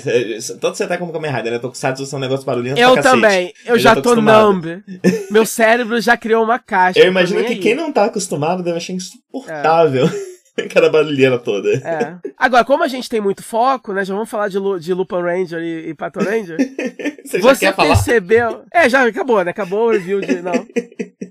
[0.59, 1.57] Tanto sentar como Kamen Rider, né?
[1.57, 4.15] Eu tô cansado de ser um negócio barulhento Eu também, eu, Eu já, já tô
[4.15, 4.83] tô numb.
[5.31, 6.99] Meu cérebro já criou uma caixa.
[6.99, 7.59] Eu imagino tô nem que aí.
[7.59, 10.07] quem não tá acostumado deve achar insuportável.
[10.65, 11.69] Aquela barulheira toda.
[11.73, 12.17] É.
[12.37, 14.03] Agora, como a gente tem muito foco, né?
[14.03, 16.57] Já vamos falar de, Lu, de Lupin Ranger e, e Pato Ranger.
[17.23, 17.89] Você já Você quer falar?
[17.89, 18.63] percebeu.
[18.73, 19.51] É, já acabou, né?
[19.51, 20.41] Acabou o review de.
[20.41, 20.53] Não.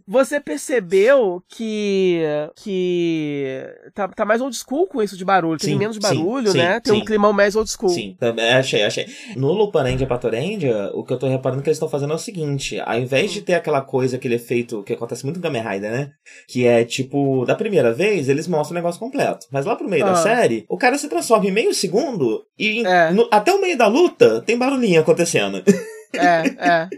[0.09, 2.23] Você percebeu que.
[2.55, 3.65] que.
[3.93, 5.59] Tá, tá mais old school com isso de barulho.
[5.59, 6.79] Tem Sim, menos sim, barulho, sim, né?
[6.79, 7.03] Tem sim.
[7.03, 7.91] um climão mais old school.
[7.91, 9.07] Sim, também achei, achei.
[9.35, 12.21] No Luparendia e Patorendia, o que eu tô reparando que eles estão fazendo é o
[12.21, 15.91] seguinte: ao invés de ter aquela coisa, aquele efeito que acontece muito no Kamen Rider,
[15.91, 16.13] né?
[16.47, 19.16] Que é tipo, da primeira vez, eles mostram o negócio completo.
[19.51, 20.17] Mas lá pro meio da Ah.
[20.17, 23.11] série, o cara se transforma em meio segundo e É.
[23.11, 25.63] no- até o meio da luta tem barulhinho acontecendo.
[26.15, 26.89] É, é.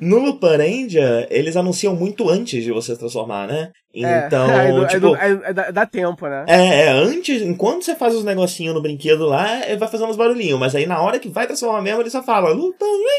[0.00, 3.70] No Luparendia, eles anunciam muito antes de você se transformar, né?
[4.04, 5.14] É, Então, do- aí tipo.
[5.14, 6.44] aí dá, dá tempo, né?
[6.46, 10.16] É, é, antes, enquanto você faz os negocinhos no brinquedo lá, ele vai fazendo uns
[10.16, 12.50] barulhinhos, mas aí na hora que vai transformar mesmo, ele só fala.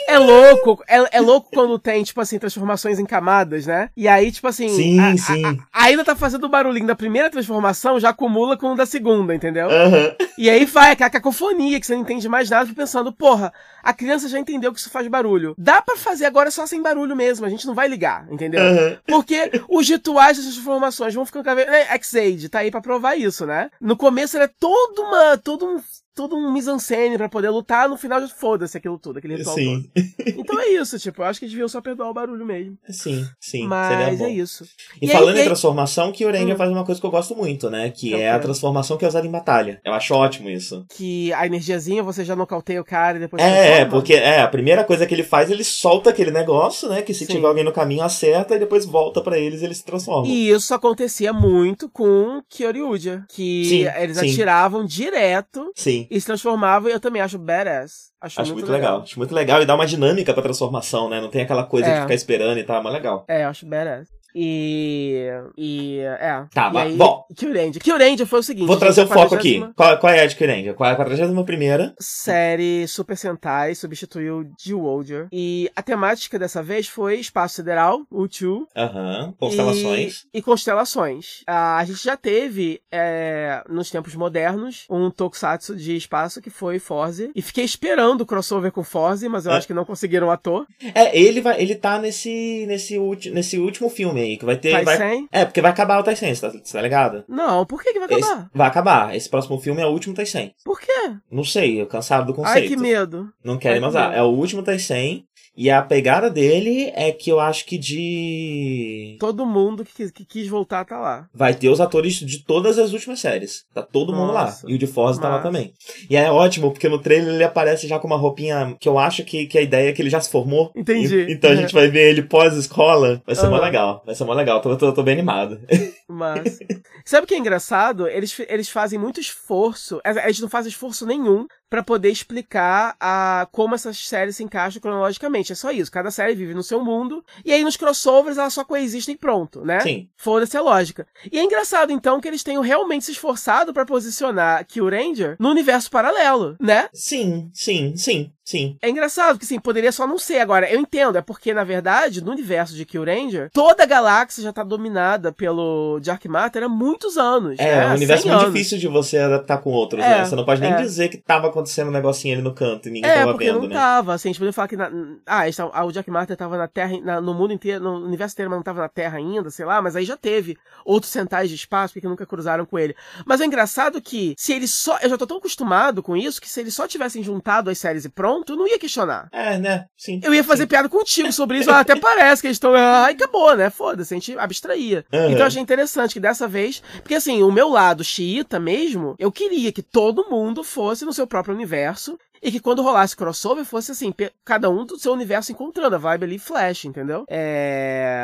[0.08, 3.90] É louco, é, é louco quando tem, tipo assim, transformações em camadas, né?
[3.96, 5.44] E aí, tipo assim, Sim, a- a- sim.
[5.46, 9.34] a- ainda tá fazendo o barulhinho da primeira transformação, já acumula com o da segunda,
[9.36, 9.70] entendeu?
[9.70, 10.16] Aham.
[10.38, 13.52] E aí vai aquela cacofonia que você não entende mais nada, pensando, porra,
[13.84, 15.56] a criança já entendeu que isso faz barulho.
[15.58, 18.62] Dá pra fazer agora só sem barulho mesmo, a gente não vai ligar, entendeu?
[18.62, 18.98] Aham.
[19.08, 21.67] Porque os rituais dessas transformações vão ficando cada vez.
[21.67, 23.71] É, X-Aid tá aí pra provar isso, né?
[23.80, 25.38] No começo era todo uma.
[25.38, 25.82] todo um.
[26.17, 29.84] Todo um mise-en-scène pra poder lutar, no final já foda-se aquilo tudo, aquele ritual Sim,
[29.95, 30.08] todo.
[30.39, 32.75] Então é isso, tipo, eu acho que deviam só perdoar o barulho mesmo.
[32.89, 33.67] sim, sim.
[33.67, 34.63] Mas é isso.
[34.99, 36.58] E, E aí- falando e em aí- transformação, Kyurendia Hum.
[36.58, 37.91] faz uma coisa que eu gosto muito, né?
[37.91, 39.80] Que É é a transformação que é usada em batalha.
[39.86, 40.84] Eu acho ótimo isso.
[40.89, 44.47] Que a energiazinha você já nocauteia o cara e depois É, é, porque é, a
[44.47, 47.03] primeira coisa que ele faz, ele solta aquele negócio, né?
[47.03, 47.34] Que se Sim.
[47.34, 50.25] tiver alguém no caminho, acerta e depois volta pra eles e eles se transformam.
[50.25, 54.32] E isso acontecia muito com Kyoryuja, que Sim, eles sim.
[54.32, 56.07] atiravam direto Sim.
[56.10, 58.12] E se transformavam, e eu também acho badass.
[58.22, 59.02] Acho, Acho muito, legal.
[59.02, 61.22] Acho muito legal e dá uma dinâmica pra transformação, né?
[61.22, 61.96] Não tem aquela coisa É.
[61.96, 63.26] de ficar esperando e tal, mas legal.
[63.28, 64.08] É, eu acho badass.
[64.36, 65.28] E.
[65.58, 66.00] E.
[66.00, 66.46] É.
[66.54, 67.26] Tá, e aí, bom.
[67.36, 67.82] Kyurendia.
[67.82, 68.68] Kyurendia foi o seguinte.
[68.68, 69.60] Vou trazer o foco aqui.
[69.60, 70.74] 40ª Qual, qual é a de Kyurendia?
[70.74, 71.94] Qual é a 41 primeira?
[72.00, 75.28] Série Super Sentai substituiu G-Wolder.
[75.32, 78.66] E a temática dessa vez foi Espaço Sideral, U2.
[78.76, 79.34] Aham.
[79.40, 80.26] Constelações.
[80.34, 81.44] E, e constelações.
[81.48, 86.80] Ah, a gente já teve, é, nos tempos modernos, um tokusatsu de espaço que foi
[86.80, 87.32] Forze.
[87.36, 89.58] E fiquei esperando o crossover com Forze, mas eu É.
[89.58, 90.66] acho que não conseguiram o ator.
[90.94, 94.84] É, ele vai, ele tá nesse nesse, ulti, nesse último filme aí que vai ter,
[94.84, 95.25] vai?
[95.32, 97.23] É, porque vai acabar o Taisen, você tá, você tá ligado?
[97.27, 98.49] Não, por que, que vai Esse- acabar?
[98.53, 99.15] vai acabar.
[99.15, 100.53] Esse próximo filme é o último Taisen.
[100.63, 100.91] Por quê?
[101.32, 102.63] Não sei, eu cansado do conceito.
[102.63, 103.30] Ai, que medo.
[103.43, 104.15] Não querem Ai, mais que.
[104.15, 105.25] É o último Taisen.
[105.60, 109.17] E a pegada dele é que eu acho que de.
[109.20, 111.28] Todo mundo que, quis- que quis voltar tá lá.
[111.34, 113.65] Vai ter os atores de todas as últimas séries.
[113.74, 114.46] Tá todo mundo lá.
[114.46, 114.70] Nossa.
[114.70, 115.74] E o de Forza tá lá também.
[116.10, 119.24] E é ótimo, porque no trailer ele aparece já com uma roupinha que eu acho
[119.24, 120.72] que, que a ideia é que ele já se formou.
[120.76, 121.15] Entendi.
[121.28, 123.22] E- então a gente vai ver ele pós-escola.
[123.26, 123.65] Vai ser mó Aham.
[123.65, 124.04] legal.
[124.06, 124.62] Vai ser mó legal.
[124.62, 125.60] Tô, tô, tô bem animado.
[126.08, 126.60] Mas.
[127.04, 128.08] Sabe o que é engraçado?
[128.08, 130.00] Eles, eles fazem muito esforço.
[130.04, 134.82] a- Eles não fazem esforço nenhum pra poder explicar a, como essas séries se encaixam
[134.82, 135.51] cronologicamente.
[135.51, 135.91] É só isso.
[135.91, 137.23] Cada série vive no seu mundo.
[137.43, 139.80] E aí nos crossovers elas só coexistem e pronto, né?
[139.82, 140.10] Sim.
[140.15, 141.08] Foda-se a lógica.
[141.32, 145.49] E é engraçado, então, que eles tenham realmente se esforçado pra posicionar Kill Ranger no
[145.49, 146.89] universo paralelo, né?
[146.93, 148.77] Sim, sim, sim, sim.
[148.81, 150.39] É engraçado, porque assim, poderia só não ser.
[150.39, 154.43] Agora, eu entendo, é porque, na verdade, no universo de Kill Ranger, toda a galáxia
[154.43, 157.60] já tá dominada pelo Dark Matter há muitos anos.
[157.60, 157.83] É, né?
[157.83, 158.53] é um universo 100 muito anos.
[158.53, 160.25] difícil de você adaptar com outros, É, né?
[160.25, 160.81] Você não pode nem é.
[160.81, 163.62] dizer que tava acontecendo um negocinho ali no canto e ninguém É, tava porque vendo,
[163.62, 163.75] não né?
[163.75, 164.91] tava, assim, a gente poderia falar que na,
[165.25, 165.41] ah,
[165.73, 168.57] ah, o Jack Martin tava na Terra, na- no mundo inteiro, no universo inteiro, mas
[168.60, 171.93] não tava na Terra ainda, sei lá, mas aí já teve outros centais de espaço
[171.93, 172.95] porque nunca cruzaram com ele.
[173.25, 176.49] Mas é engraçado que, se eles só, eu já tô tão acostumado com isso, que
[176.49, 179.30] se eles só tivessem juntado as séries e pronto, eu não ia questionar.
[179.32, 179.86] É, né?
[179.95, 180.19] Sim.
[180.23, 182.76] Eu ia fazer piada contigo sobre isso, até parece que eles estão.
[182.76, 183.69] E acabou, né?
[183.69, 185.06] Foda-se, a gente abstraía.
[185.13, 185.28] Aham.
[185.28, 186.82] Então eu achei interessante que dessa vez.
[187.02, 191.28] Porque assim, o meu lado xiita mesmo, eu queria que todo mundo fosse no seu
[191.28, 192.17] próprio universo.
[192.41, 196.23] E que quando rolasse crossover fosse assim, cada um do seu universo encontrando a vibe
[196.23, 197.26] ali flash, entendeu?
[197.30, 198.15] É.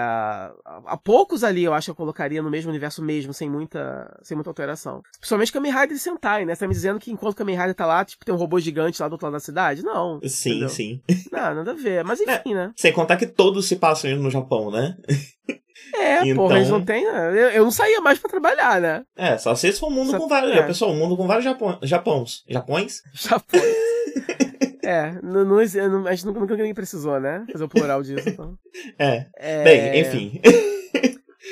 [0.65, 4.35] Há poucos ali eu acho que eu colocaria no mesmo universo mesmo, sem muita, sem
[4.35, 5.01] muita alteração.
[5.17, 6.55] Principalmente Kamen Rider e Sentai, né?
[6.55, 9.01] Você tá me dizendo que enquanto Kamen Rider tá lá, tipo, tem um robô gigante
[9.01, 9.83] lá do outro lado da cidade?
[9.83, 10.19] Não.
[10.23, 10.69] Sim, entendeu?
[10.69, 11.01] sim.
[11.31, 12.03] Não, nada a ver.
[12.03, 12.71] Mas enfim, né?
[12.75, 14.97] Sem contar que todos se passam no Japão, né?
[15.95, 17.03] É, Então- porra, eles não tem.
[17.05, 17.29] né?
[17.29, 19.03] Eu, eu não saía mais pra trabalhar, né?
[19.15, 20.51] É, só se for um mundo Só- com vários.
[20.55, 20.61] é.
[20.63, 20.91] Pensou?
[20.91, 22.43] Um mundo com vários Japão, Japões.
[22.47, 23.03] Japões?
[23.13, 23.61] Japão.
[24.83, 27.45] é, não, a gente nunca, nunca ninguém precisou, né?
[27.51, 28.27] Fazer o plural disso.
[28.27, 28.57] Então.
[28.97, 29.25] É.
[29.35, 29.63] É...
[29.63, 30.41] Bem, enfim.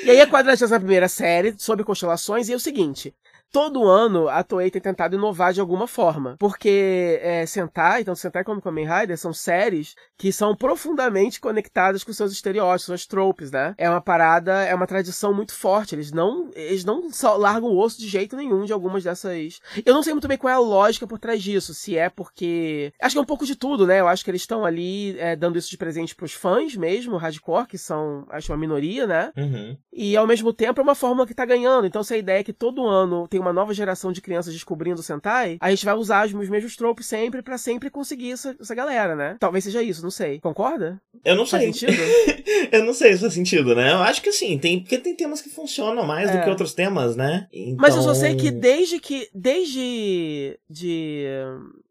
[0.04, 3.14] E aí a 41 primeira série sobre constelações e é o seguinte.
[3.52, 6.36] Todo ano a Toei tem tentado inovar de alguma forma.
[6.38, 12.14] Porque é, Sentai, tanto Sentai como Kamen Rider, são séries que são profundamente conectadas com
[12.14, 13.74] seus estereótipos, suas tropes, né?
[13.76, 15.94] É uma parada, é uma tradição muito forte.
[15.94, 19.60] Eles não, eles não largam o osso de jeito nenhum de algumas dessas.
[19.84, 21.74] Eu não sei muito bem qual é a lógica por trás disso.
[21.74, 22.92] Se é porque.
[23.02, 24.00] Acho que é um pouco de tudo, né?
[24.00, 27.66] Eu acho que eles estão ali é, dando isso de presente pros fãs mesmo, hardcore,
[27.66, 29.30] que são, acho, uma minoria, né?
[29.36, 29.76] Uhum.
[29.92, 31.86] E ao mesmo tempo é uma fórmula que tá ganhando.
[31.86, 35.00] Então, se a ideia é que todo ano tem uma nova geração de crianças descobrindo
[35.00, 38.74] o Sentai, a gente vai usar os mesmos tropes sempre pra sempre conseguir essa, essa
[38.74, 39.36] galera, né?
[39.38, 40.40] Talvez seja isso, não sei.
[40.40, 41.00] Concorda?
[41.24, 41.72] Eu não Faz sei.
[41.72, 42.02] sentido?
[42.72, 43.92] eu não sei se faz sentido, né?
[43.92, 46.42] Eu acho que sim, tem, porque tem temas que funcionam mais do É.
[46.42, 47.46] que outros temas, né?
[47.52, 47.76] Então...
[47.78, 49.28] Mas eu só sei que desde que.
[49.34, 50.58] Desde.
[50.68, 51.24] De.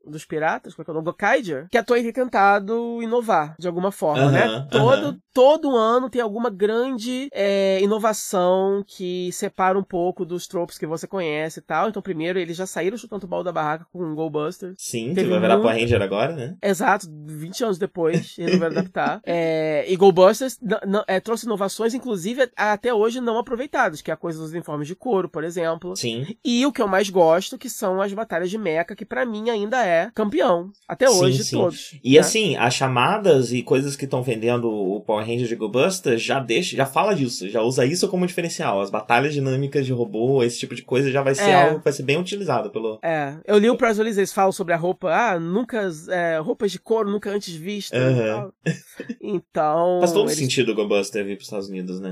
[0.05, 1.05] dos piratas, como é que é o nome?
[1.05, 4.67] Gokaiger, que a Toei tem tentado inovar de alguma forma, né?
[4.71, 10.85] Todo, todo ano tem alguma grande é, inovação que separa um pouco dos tropes que
[10.85, 11.89] você conhece e tal.
[11.89, 14.73] Então, primeiro, eles já saíram chutando o balde da barraca com o Goldbuster.
[14.77, 16.55] Sim, que Teve vai virar muito- Power Ranger agora, né?
[16.61, 19.21] Exato, 20 anos depois, eles vai adaptar.
[19.33, 20.59] É, e Goldbusters
[21.07, 24.95] é, trouxe inovações, inclusive, até hoje não aproveitadas, que é a coisa dos uniformes de
[24.95, 25.95] couro, por exemplo.
[25.95, 26.25] Sim.
[26.43, 29.49] E o que eu mais gosto, que são as batalhas de mecha, que pra mim
[29.49, 30.71] ainda é campeão.
[30.87, 31.55] Até Sim, hoje, de sim.
[31.57, 31.99] todos.
[32.03, 32.19] E né?
[32.19, 36.75] assim, as chamadas e coisas que estão vendendo o Power Ranger de GoBusters já deixa,
[36.75, 38.81] já fala disso, já usa isso como diferencial.
[38.81, 41.53] As batalhas dinâmicas de robô, esse tipo de coisa já vai ser É.
[41.53, 42.99] algo que vai ser bem utilizado pelo.
[43.03, 46.71] É, eu li o press release, eles falam sobre a roupa, ah, nunca, é, roupas
[46.71, 48.51] de couro nunca antes vistas Aham.
[48.65, 48.73] tal.
[49.21, 49.97] Então...
[50.01, 52.10] Faz todo eles- sentido o GoBuster vir para os Estados Unidos, né?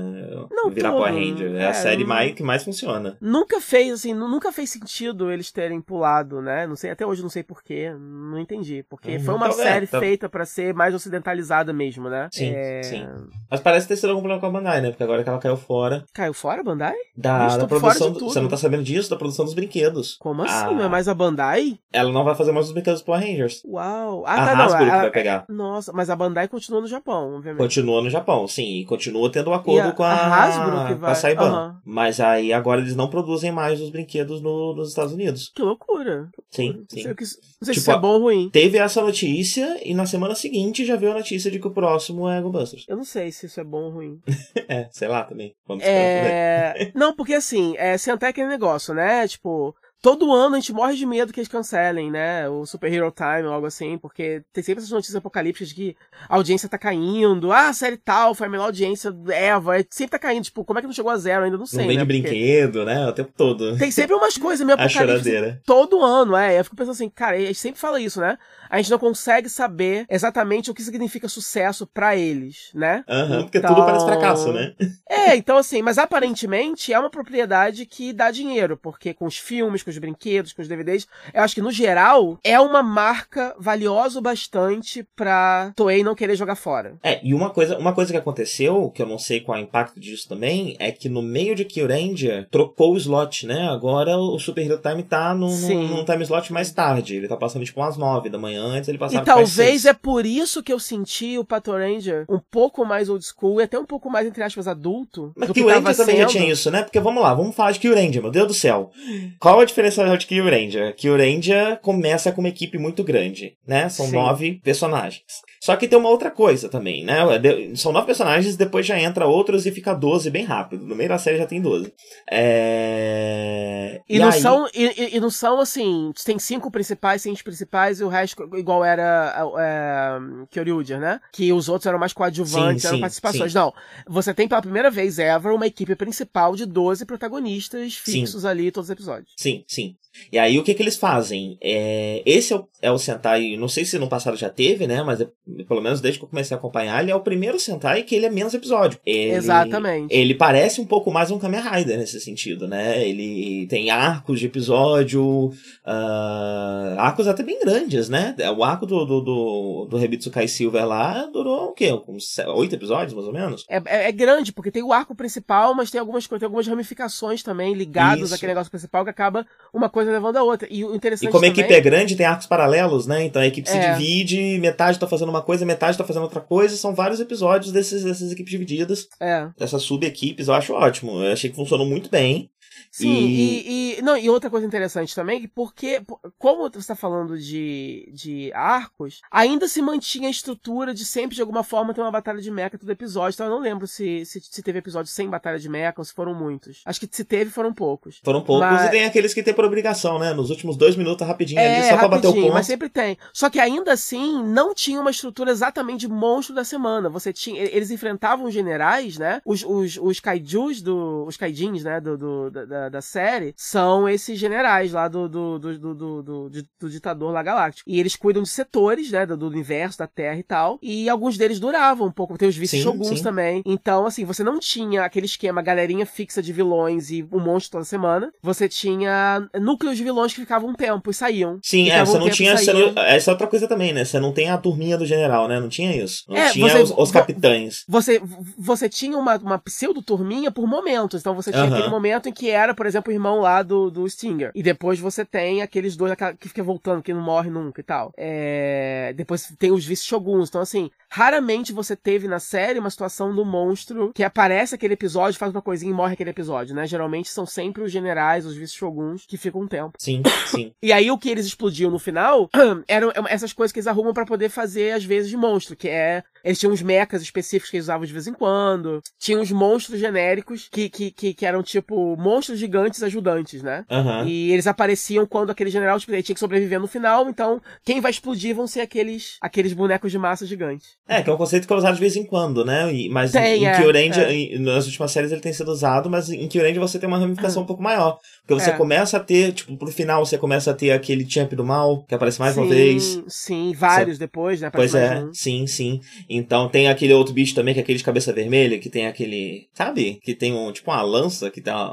[0.50, 1.54] Não Virar todo, Power Ranger.
[1.56, 3.16] É, é, a série não- mais, que mais funciona.
[3.20, 6.66] Nunca fez, assim, nu- nunca fez sentido eles terem pulado, né?
[6.66, 8.84] Não sei, até hoje não sei porquê, não entendi.
[8.88, 12.28] Porque Uhum, foi uma tá vendo, série tá- feita pra ser mais ocidentalizada mesmo, né?
[12.32, 13.26] Sim, É, sim.
[13.50, 14.90] Mas parece ter sido algum problema com a Bandai, né?
[14.90, 16.94] Porque agora que ela caiu fora Caiu fora a Bandai?
[17.16, 18.12] da, da produção.
[18.12, 18.20] do-.
[18.20, 19.10] Você não tá sabendo disso?
[19.10, 20.16] Da produção dos brinquedos.
[20.20, 20.44] Como Ah.
[20.44, 20.74] assim?
[20.74, 21.78] Não é mais a Bandai?
[21.92, 23.62] Ela não vai fazer mais os brinquedos dos Power Rangers.
[23.66, 24.24] Uau.
[24.26, 24.64] a Ah, tá, não.
[24.64, 25.44] Hasbro que ela- vai pegar.
[25.48, 27.58] Nossa, mas a Bandai continua no Japão, obviamente.
[27.60, 30.94] Continua no Japão, sim, e continua tendo um acordo a- com a, a Hasbro que
[30.94, 31.42] com vai- a Saiban.
[31.50, 31.76] Aham.
[31.84, 35.50] Mas aí agora eles não produzem mais os brinquedos no- nos Estados Unidos.
[35.54, 36.28] Que loucura.
[36.50, 37.02] Sim, Não sim.
[37.02, 38.48] que- não sei se Tipo, isso é bom ou ruim.
[38.50, 42.28] Teve essa notícia e na semana seguinte já veio a notícia de que o próximo
[42.28, 42.84] é GoBusters.
[42.90, 44.20] Eu não sei se isso é bom ou ruim.
[44.68, 45.54] é, sei lá também.
[45.64, 45.84] Vamos.
[45.84, 46.90] É...
[46.92, 49.28] Não, porque assim, é, Sentai é aquele negócio, né?
[49.28, 52.48] Tipo, todo ano a gente morre de medo que eles cancelem, né?
[52.48, 55.96] O Super Hero Time ou algo assim, porque tem sempre essas notícias apocalípticas de que
[56.28, 57.52] a audiência tá caindo.
[57.52, 59.74] Ah, a série tal foi a melhor audiência Eva.
[59.90, 60.44] Sempre tá caindo.
[60.44, 61.44] Tipo, como é que não chegou a zero?
[61.44, 62.04] Ainda não sei, Não né?
[62.04, 63.06] Porque brinquedo, né?
[63.08, 63.76] O tempo todo.
[63.76, 65.60] Tem sempre umas coisas meio A apocalípticas choradeira.
[65.66, 66.58] todo ano, é.
[66.58, 68.38] Eu fico pensando assim, cara, a gente sempre fala isso, né?
[68.68, 73.04] A gente não consegue saber exatamente o que significa sucesso pra eles, né?
[73.08, 74.74] Aham, porque Então- tudo parece fracasso, né?
[75.08, 79.82] É, então assim, mas aparentemente é uma propriedade que dá dinheiro, porque com os filmes,
[79.82, 84.18] com os brinquedos, com os DVDs, eu acho que no geral é uma marca valiosa
[84.18, 86.96] o bastante pra Toei não querer jogar fora.
[87.02, 89.64] É, e uma coisa, uma coisa que aconteceu, que eu não sei qual é o
[89.64, 93.68] impacto disso também, é que no meio de Kyuranger trocou o slot, né?
[93.68, 95.56] Agora o Super Hero Time tá num,
[95.88, 97.16] num, time slot mais tarde.
[97.16, 100.24] Ele tá passando tipo umas nove da manhã, antes ele passava E talvez é por
[100.24, 103.84] isso que eu senti o Pato Ranger um pouco mais old school e até um
[103.84, 105.32] pouco mais, entre aspas, adulto.
[105.36, 106.30] Mas do tava também já sendo.
[106.30, 106.82] tinha isso, né?
[106.82, 108.90] Porque vamos lá, vamos falar de Kyuranger, meu Deus do céu.
[109.38, 109.79] Qual a diferença
[110.16, 110.94] de Kyuranger?
[110.94, 113.88] Kyuranger começa com uma equipe muito grande, né?
[113.88, 114.12] São Sim.
[114.12, 115.42] nove personagens.
[115.62, 117.38] Só que tem uma outra coisa também, né?
[117.38, 120.86] De- São nove personagens, depois já entra outros e fica 12 bem rápido.
[120.86, 121.92] No meio da série já tem 12.
[122.30, 124.00] É...
[124.08, 128.00] E, não aí- são, e, e- e não são assim, tem cinco principais, seis principais
[128.00, 131.20] e o resto igual era é, Kyoryuger, né?
[131.32, 133.54] Que os outros eram mais coadjuvantes, Sim, eram sim, participações.
[133.54, 133.72] Não,
[134.08, 138.88] você tem pela primeira vez ever uma equipe principal de 12 protagonistas fixos ali todos
[138.88, 139.32] os episódios.
[139.36, 139.94] Sim, sim.
[140.32, 141.56] E aí o que que eles fazem?
[141.62, 145.02] É, esse é o, é o Sentai, não sei se no passado já teve, né?
[145.02, 145.28] Mas é-
[145.68, 148.26] pelo menos desde que eu comecei a acompanhar, ele é o primeiro Sentai que ele
[148.26, 148.98] é menos episódio.
[149.04, 150.12] Ele- Exatamente.
[150.14, 153.06] Ele parece um pouco mais um Kamen Rider nesse sentido, né?
[153.06, 155.52] Ele tem arcos de episódio,
[155.84, 158.34] ah, arcos até bem grandes, né?
[158.56, 161.90] O arco do, do, do, do Rebitsu Kai Silver lá durou o quê?
[162.08, 163.64] Uns se- oito episódios, mais ou menos?
[163.68, 167.42] É, é- é grande, porque tem o arco principal, mas tem algumas, tem algumas ramificações
[167.42, 168.34] também ligadas Isso.
[168.34, 170.68] àquele negócio principal que acaba uma coisa levando a outra.
[170.70, 171.60] E o interessante E como a também...
[171.64, 173.24] equipe é grande, tem arcos paralelos, né?
[173.24, 173.92] Então a equipe se É.
[173.92, 176.76] divide, metade tá fazendo uma coisa, metade tá fazendo outra coisa.
[176.76, 179.48] São vários episódios desses, dessas equipes divididas, É.
[179.58, 180.48] dessas sub-equipes.
[180.48, 181.12] Eu acho ótimo.
[181.22, 182.50] Eu achei que funcionou muito bem.
[182.90, 183.98] Sim, e...
[183.98, 188.08] e- não, e outra coisa interessante também, que porque, por- como você está falando de,
[188.12, 192.40] de arcos, ainda se mantinha a estrutura de sempre, de alguma forma, ter uma batalha
[192.40, 193.34] de mecha todo episódio.
[193.36, 196.12] Então eu não lembro se, se, se teve episódio sem batalha de mecha ou se
[196.12, 196.82] foram muitos.
[196.84, 198.20] Acho que se teve, foram poucos.
[198.24, 200.32] Foram poucos Mas- e tem aqueles que tem por obrigação, né?
[200.32, 202.54] Nos últimos dois minutos, rapidinho ali, só pra bater o É, ponto.
[202.54, 203.16] Mas sempre tem.
[203.32, 207.08] Só que ainda assim, não tinha uma estrutura exatamente de monstro da semana.
[207.08, 207.60] Você tinha.
[207.62, 209.40] Eles enfrentavam generais, né?
[209.44, 211.24] Os, os, os kaijus do.
[211.26, 212.00] Os kaijins, né?
[212.00, 216.50] Do, do- da, da, série são esses generais lá do, do, do, do, do, do-
[216.50, 217.88] do- do ditador lá galáctico.
[217.90, 219.26] E eles cuidam de setores, né?
[219.26, 220.78] Do, universo, da Terra e tal.
[220.82, 222.38] E alguns deles duravam um pouco.
[222.38, 223.62] Tem os vice-shoguns também.
[223.66, 227.84] Então, assim, você não tinha aquele esquema galerinha fixa de vilões e um monstro toda
[227.84, 228.32] semana.
[228.42, 231.58] Você tinha núcleos de vilões que ficavam um tempo e saíam.
[231.62, 232.56] Sim, é, Ficavam você um não tinha.
[232.56, 234.04] você não- essa é outra coisa também, né?
[234.04, 235.58] Você não tem a turminha do general, né?
[235.58, 236.24] Não tinha isso.
[236.28, 237.84] Não É, tinha você- os, os capitães.
[237.88, 238.20] Você,
[238.58, 241.20] você tinha uma, uma pseudo-turminha por momentos.
[241.20, 244.08] Então você tinha aquele momento em que era, por exemplo, o irmão lá do, do
[244.08, 244.50] Stinger.
[244.54, 248.12] E depois você tem aqueles dois que fica voltando, que não morre nunca e tal.
[248.16, 249.12] É...
[249.16, 250.48] Depois tem os vice-shoguns.
[250.48, 255.38] Então, assim, raramente você teve na série uma situação do monstro que aparece aquele episódio,
[255.38, 256.86] faz uma coisinha e morre aquele episódio, né?
[256.86, 259.92] Geralmente são sempre os generais, os vice-shoguns, que ficam um tempo.
[259.98, 260.72] Sim, sim.
[260.80, 262.48] e aí o que eles explodiam no final
[262.86, 266.22] eram essas coisas que eles arrumam para poder fazer, às vezes, de monstro, que é.
[266.42, 269.02] Eles tinham uns mechas específicos que eles usavam de vez em quando.
[269.18, 273.84] Tinha uns monstros genéricos que, que, que, que eram, tipo, monstros gigantes ajudantes, né?
[273.90, 274.26] Uhum.
[274.26, 278.10] E eles apareciam quando aquele general tipo, tinha que sobreviver no final, então quem vai
[278.10, 280.99] explodir vão ser aqueles, aqueles bonecos de massa gigantes.
[281.08, 282.92] É, que é um conceito que é usado de vez em quando, né?
[282.94, 284.58] E, mas tem, em é, Kyurendia, é.
[284.58, 287.66] nas últimas séries ele tem sido usado, mas em Kyurendia você tem uma ramificação um
[287.66, 288.18] pouco maior.
[288.46, 288.76] Porque você é.
[288.76, 292.14] começa a ter, tipo, pro final você começa a ter aquele champ do mal, que
[292.14, 293.22] aparece mais sim, uma vez.
[293.26, 294.20] Sim, vários você...
[294.20, 294.70] depois, né?
[294.70, 295.34] Pois é, um.
[295.34, 296.00] sim, sim.
[296.28, 299.68] Então tem aquele outro bicho também, que é aquele de cabeça vermelha, que tem aquele.
[299.74, 300.20] Sabe?
[300.22, 301.92] Que tem um, tipo, uma lança que tá.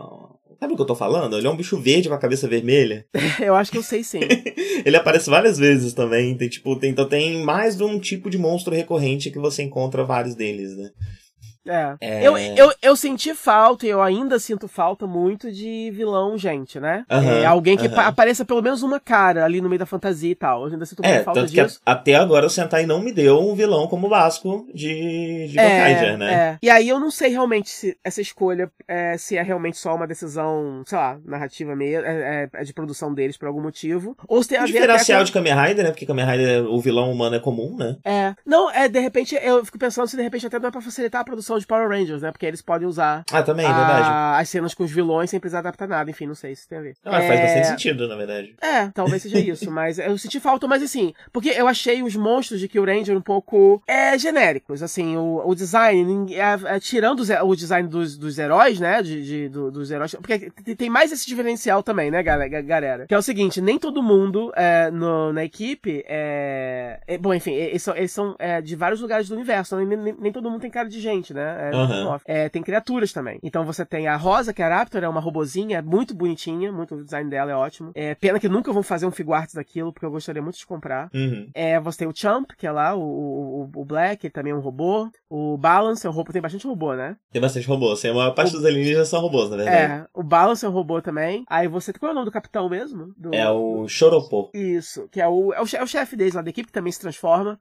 [0.59, 1.37] Sabe o que eu tô falando?
[1.37, 3.05] Ele é um bicho verde com a cabeça vermelha.
[3.39, 4.19] eu acho que eu sei sim.
[4.85, 6.35] ele aparece várias vezes também.
[6.35, 10.03] Tem, tipo, tem, então tem mais de um tipo de monstro recorrente que você encontra
[10.03, 10.89] vários deles, né?
[11.67, 11.95] É.
[11.99, 12.27] é.
[12.27, 17.05] Eu, eu, eu senti falta, e eu ainda sinto falta muito de vilão, gente, né?
[17.11, 17.99] Uhum, é, alguém que uhum.
[17.99, 20.65] apareça pelo menos uma cara ali no meio da fantasia e tal.
[20.65, 21.77] Eu ainda sinto é, falta tanto disso.
[21.77, 25.59] Que até agora o Sentai não me deu um vilão como o Vasco de, de
[25.59, 26.33] é, né?
[26.33, 26.57] É.
[26.61, 30.07] E aí eu não sei realmente se essa escolha é, se é realmente só uma
[30.07, 34.15] decisão, sei lá, narrativa meio, é, é, é de produção deles por algum motivo.
[34.27, 34.73] Ou se tem a ver.
[34.73, 35.25] Diferencial com...
[35.25, 35.91] de Kamen Rider, né?
[35.91, 37.97] Porque Kamen Rider, o vilão humano é comum, né?
[38.03, 38.35] É.
[38.45, 41.21] Não, é, de repente, eu fico pensando se de repente até não é pra facilitar
[41.21, 42.31] a produção de Power Rangers, né?
[42.31, 43.23] Porque eles podem usar.
[43.31, 44.41] Ah, também, a, verdade.
[44.41, 46.09] As cenas com os vilões sem precisar adaptar nada.
[46.09, 46.95] Enfim, não sei se tem a ver.
[47.03, 47.27] Não, é...
[47.27, 48.55] faz bastante sentido, na verdade.
[48.61, 49.71] É, talvez seja isso.
[49.71, 53.21] mas eu senti falta, mas assim, porque eu achei os monstros de Kill Ranger um
[53.21, 54.83] pouco é, genéricos.
[54.83, 59.01] Assim, o, o design, é, é, tirando os, o design dos, dos heróis, né?
[59.01, 60.15] De, de do, dos heróis.
[60.15, 63.05] Porque tem mais esse diferencial também, né, galera?
[63.07, 67.17] Que é o seguinte: nem todo mundo é, no, na equipe é, é.
[67.17, 69.75] Bom, enfim, eles são, eles são de vários lugares do universo.
[69.75, 69.85] Né?
[69.85, 71.46] Nem, nem, nem, todo mundo tem cara de gente, né?
[71.47, 72.17] É, uhum.
[72.25, 73.39] É, tem criaturas também.
[73.43, 76.95] Então você tem a Rosa, que é a Raptor, é uma robozinha, muito bonitinha, muito
[76.95, 77.91] o design dela é ótimo.
[77.93, 81.09] É pena que nunca vão fazer um figuarts daquilo, porque eu gostaria muito de comprar.
[81.13, 81.49] Uhum.
[81.53, 84.55] É, você tem o Champ, que é lá, o, o, o Black, ele também é
[84.55, 85.09] um robô.
[85.29, 87.17] O Balance é um robô, tem bastante robô, né?
[87.31, 88.57] Tem bastante robô, assim, a maior parte o...
[88.57, 89.77] dos alienígenas são robôs, na verdade.
[89.77, 91.43] É, o Balance é um robô também.
[91.49, 93.13] Aí você qual é o nome do capitão mesmo?
[93.17, 93.33] Do...
[93.33, 94.49] É o Choropô.
[94.53, 96.91] Isso, que é o, é o, é o chefe deles lá da equipe, que também
[96.91, 97.59] se transforma.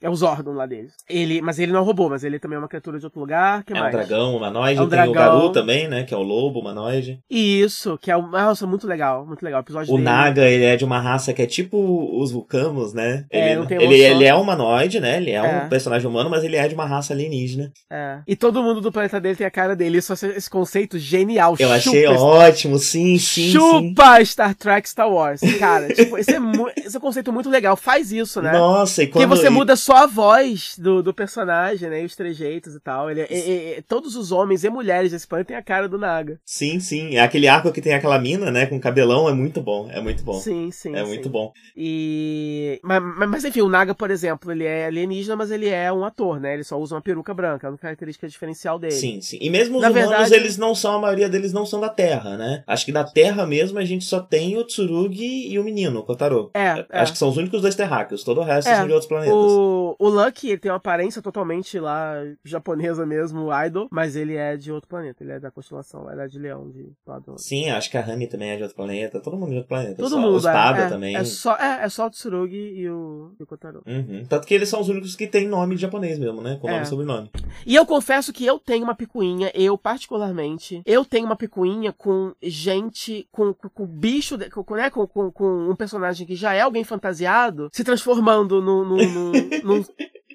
[0.00, 0.92] É o Zordon lá deles.
[1.08, 3.18] Ele, mas ele não é um robô, mas ele também é uma criatura de outro
[3.18, 3.64] lugar.
[3.64, 3.92] Que é mais?
[3.92, 4.78] um dragão humanoide.
[4.78, 5.10] É um tem dragão.
[5.10, 6.04] o Garu também, né?
[6.04, 7.20] Que é o lobo humanoide.
[7.28, 8.28] Isso, que é um.
[8.28, 9.60] Nossa, muito legal, muito legal.
[9.60, 10.04] O episódio O dele.
[10.04, 11.76] Naga, ele é de uma raça que é tipo
[12.20, 13.24] os vulcanos, né?
[13.30, 15.16] É, ele, não tem ele, ele é humanoide, né?
[15.16, 17.72] Ele é, é, um personagem humano, mas ele é de uma raça alienígena.
[17.90, 18.18] É.
[18.26, 19.98] E todo mundo do planeta dele tem a cara dele.
[19.98, 21.56] Isso, esse conceito genial.
[21.58, 23.50] Eu achei ótimo, sim, sim.
[23.50, 24.24] Chupa sim.
[24.26, 25.40] Star Trek Star Wars.
[25.58, 26.38] Cara, tipo, esse é,
[26.84, 27.76] esse é um conceito muito legal.
[27.76, 28.52] Faz isso, né?
[28.52, 29.26] Nossa, e quando.
[29.26, 32.02] Porque você muda só a voz do, do personagem, né?
[32.02, 33.10] E os trejeitos e tal.
[33.10, 35.96] Ele, é, é, é, todos os homens e mulheres desse planeta têm a cara do
[35.96, 36.38] Naga.
[36.44, 37.16] Sim, sim.
[37.16, 38.66] É aquele arco que tem aquela mina, né?
[38.66, 39.88] Com cabelão, é muito bom.
[39.90, 40.34] É muito bom.
[40.34, 40.94] Sim, sim.
[40.94, 41.08] É sim.
[41.08, 41.54] muito bom.
[41.74, 42.78] E.
[42.82, 46.38] Mas, mas, enfim, o Naga, por exemplo, ele é alienígena, mas ele é um ator,
[46.38, 46.52] né?
[46.52, 47.66] Ele só usa uma peruca branca.
[47.66, 48.92] É uma característica diferencial dele.
[48.92, 49.38] Sim, sim.
[49.40, 50.34] E mesmo os Na humanos, verdade...
[50.34, 52.62] eles não são, a maioria deles não são da Terra, né?
[52.66, 56.02] Acho que da Terra mesmo a gente só tem o Tsurugi e o menino, o
[56.02, 56.50] Kotaro.
[56.52, 56.84] É.
[56.90, 57.12] Acho é.
[57.12, 58.22] que são os únicos dois terráqueos.
[58.22, 58.76] Todo o resto é.
[58.76, 59.34] são de outros planetas.
[59.34, 62.14] O, o Lucky, ele tem uma aparência totalmente lá
[62.44, 66.26] japonesa mesmo, idol, mas ele é de outro planeta, ele é da constelação, ele é
[66.26, 67.34] de Leão, de lado.
[67.38, 69.68] Sim, acho que a Rami também é de outro planeta, todo mundo é de outro
[69.68, 69.96] planeta.
[69.96, 71.16] Todo só, mundo, o Spada é, é, também.
[71.16, 73.82] É só, é, é só o Tsurugi e o, e o Kotaro.
[73.86, 74.24] Uhum.
[74.28, 76.58] Tanto que eles são os únicos que têm nome de japonês mesmo, né?
[76.60, 76.82] Com nome é.
[76.82, 77.30] e sobrenome.
[77.66, 82.32] E eu confesso que eu tenho uma picuinha, eu particularmente, eu tenho uma picuinha com
[82.42, 86.60] gente, com, com, com bicho, com, né, com, com, com, um personagem que já é
[86.60, 89.32] alguém fantasiado, se transformando no, no, no,
[89.68, 89.84] no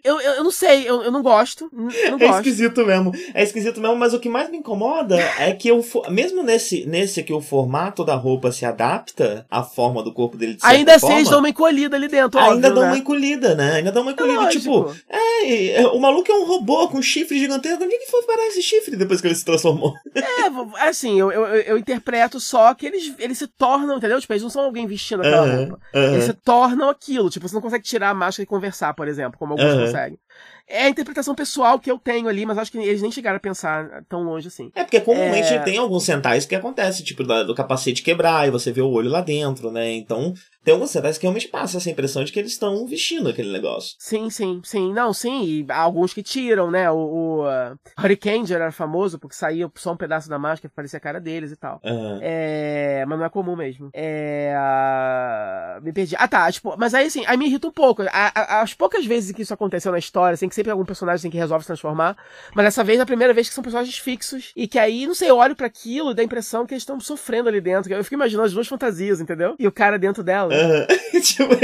[0.04, 1.70] eu, eu, eu, não sei, eu, eu não gosto.
[1.72, 1.88] Não
[2.20, 3.14] é esquisito mesmo.
[3.34, 7.24] É esquisito mesmo, mas o que mais me incomoda é que eu, mesmo nesse, nesse
[7.24, 11.14] que o formato da roupa se adapta à forma do corpo dele de Ainda assim
[11.14, 12.90] eles dão uma encolhida ali dentro, Ainda óbvio, dão né?
[12.90, 13.74] uma encolhida, né?
[13.76, 14.44] Ainda dão uma encolhida.
[14.44, 17.82] É tipo, é, é, o maluco é um robô com chifre gigantesco.
[17.84, 19.94] Onde é que foi parar esse chifre depois que ele se transformou?
[20.14, 24.20] É, assim, eu, eu, eu interpreto só que eles, eles se tornam, entendeu?
[24.20, 25.80] Tipo, eles não são alguém vestindo aquela roupa.
[25.94, 27.30] Eles se tornam aquilo.
[27.30, 30.20] Tipo, você não consegue tirar a máscara e conversar, por exemplo, como alguns conseguem.
[30.68, 33.40] é a interpretação pessoal que eu tenho ali, mas acho que eles nem chegaram a
[33.40, 34.72] pensar tão longe assim.
[34.74, 35.60] É porque comumente É.
[35.60, 39.22] tem alguns centais que acontece, tipo do capacete quebrar e você vê o olho lá
[39.22, 39.92] dentro, né?
[39.92, 43.52] Então tem alguns centais que realmente passa essa impressão de que eles estão vestindo aquele
[43.52, 43.96] negócio.
[44.00, 44.94] Sim, sim, sim.
[44.94, 45.44] Não, sim.
[45.44, 46.90] E há alguns que tiram, né?
[46.90, 50.98] O, o uh, Hurricane era famoso porque saía só um pedaço da máscara que parecia
[50.98, 51.80] a cara deles e tal.
[51.84, 52.20] Aham.
[52.22, 53.90] É, mas não é comum mesmo.
[53.94, 56.16] É, ah, me perdi.
[56.18, 56.52] Ah, tá.
[56.52, 58.02] Tipo, mas aí assim, aí me irrita um pouco.
[58.04, 61.24] A- a- As poucas vezes que isso aconteceu na história, assim, que sempre algum personagem
[61.24, 62.16] tem que resolve se transformar.
[62.56, 64.52] Mas dessa vez é a primeira vez que são personagens fixos.
[64.56, 66.84] E que aí, não sei, eu olho pra aquilo e dá a impressão que eles
[66.84, 67.92] estão sofrendo ali dentro.
[67.94, 69.56] Eu fico imaginando as duas fantasias, entendeu?
[69.60, 70.53] E o cara dentro dela.
[70.54, 70.88] Aham.
[71.22, 71.56] tipo,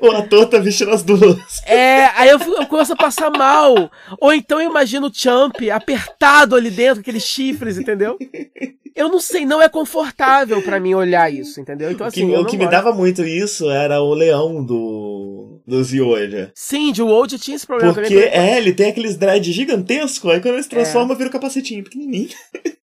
[0.00, 1.38] o ator tá vestindo as duas.
[1.64, 3.90] É, aí eu, eu começo a passar mal.
[4.20, 8.18] Ou então eu imagino o Champ apertado ali dentro, aqueles chifres, entendeu?
[8.94, 11.90] Eu não sei, não é confortável pra mim olhar isso, entendeu?
[11.92, 15.60] Então O que, assim, eu o que me dava muito isso era o leão do,
[15.66, 16.50] do Zioja.
[16.54, 18.28] Sim, de Wold tinha esse problema Porque, também.
[18.28, 22.28] é, ele tem aqueles dread gigantescos, aí quando ele se transforma, vira um capacetinho pequenininho.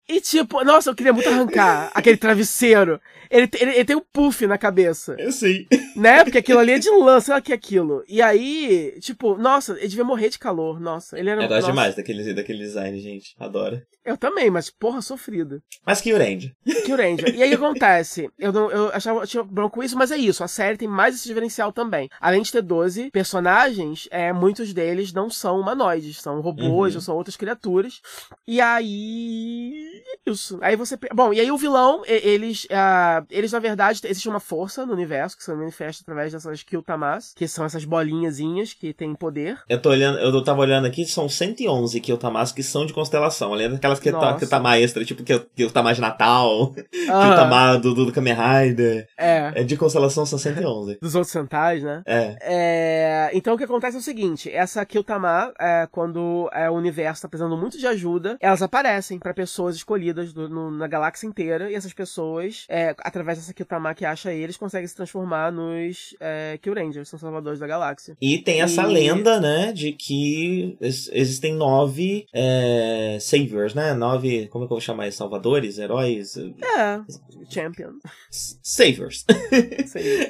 [0.08, 3.00] E tipo, nossa, eu queria muito arrancar aquele travesseiro.
[3.28, 5.66] Ele, ele, ele tem um puff na cabeça, Assim.
[5.96, 6.22] Né?
[6.24, 8.04] Porque aquilo ali é de lã, sei lá o que é aquilo.
[8.08, 11.18] E aí, tipo, nossa, ele devia morrer de calor, nossa.
[11.18, 13.34] Ele era Eu gosto demais daquele, daquele design, gente.
[13.38, 13.80] Adoro.
[14.04, 15.60] Eu também, mas porra, sofrido.
[15.84, 16.52] Mas que Ranger.
[16.84, 17.34] Que Ranger.
[17.34, 18.30] E aí acontece?
[18.38, 20.44] Eu, não, eu achava eu tinha bronco isso, mas é isso.
[20.44, 22.08] A série tem mais esse diferencial também.
[22.20, 26.98] Além de ter 12 personagens, é, muitos deles não são humanoides, são robôs Uhum.
[26.98, 28.00] ou são outras criaturas.
[28.46, 30.02] E aí.
[30.26, 30.58] é Isso.
[30.62, 30.96] Aí você.
[31.12, 32.66] Bom, e aí o vilão, eles.
[32.70, 37.32] ah, eles, na verdade, existe uma força no universo que se manifesta através dessas Kyutamas,
[37.34, 39.58] que são essas bolinhazinhas que têm poder.
[39.68, 43.52] Eu tô olhando, eu tava olhando aqui, são 111 Kyotamas que são de constelação.
[43.52, 46.74] Além daquelas que tá, que tá extra, tipo que Kyotama de Natal,
[47.08, 49.08] Ah, Kyotama do, do Kamen Rider.
[49.16, 49.52] é.
[49.54, 50.98] É de constelação são 111.
[51.00, 52.02] Dos outros centais, né?
[52.06, 52.36] É.
[52.40, 57.18] É, então o que acontece é o seguinte: essa Kyutama, é, quando é, o universo
[57.18, 61.70] está precisando muito de ajuda, elas aparecem para pessoas escolhidas do- no- na galáxia inteira,
[61.70, 66.58] e essas pessoas, é, através dessa Kyutama que acha eles, conseguem se transformar nos é,
[66.62, 68.16] Kyurangers, são salvadores da galáxia.
[68.20, 73.94] E tem essa E- lenda, né, de que ex- existem nove é, saviors, né?
[73.94, 75.18] Nove, como é que eu vou chamar isso?
[75.18, 75.78] Salvadores?
[75.78, 76.36] Heróis?
[76.36, 77.00] É,
[77.50, 77.90] Champion.
[78.30, 79.24] S- Saviors.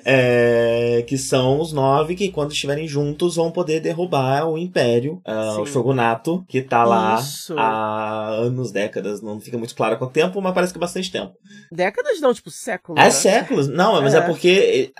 [0.05, 5.61] É, que são os nove que, quando estiverem juntos, vão poder derrubar o Império, ah,
[5.61, 5.67] o.
[5.67, 7.55] Shogunato, que tá lá Isso.
[7.59, 11.35] há anos, décadas, não fica muito claro quanto tempo, mas parece que é bastante tempo.
[11.71, 13.01] Décadas não, tipo séculos.
[13.01, 13.11] É né?
[13.11, 13.69] séculos?
[13.69, 14.21] Não, mas é, É.
[14.23, 14.93] porque.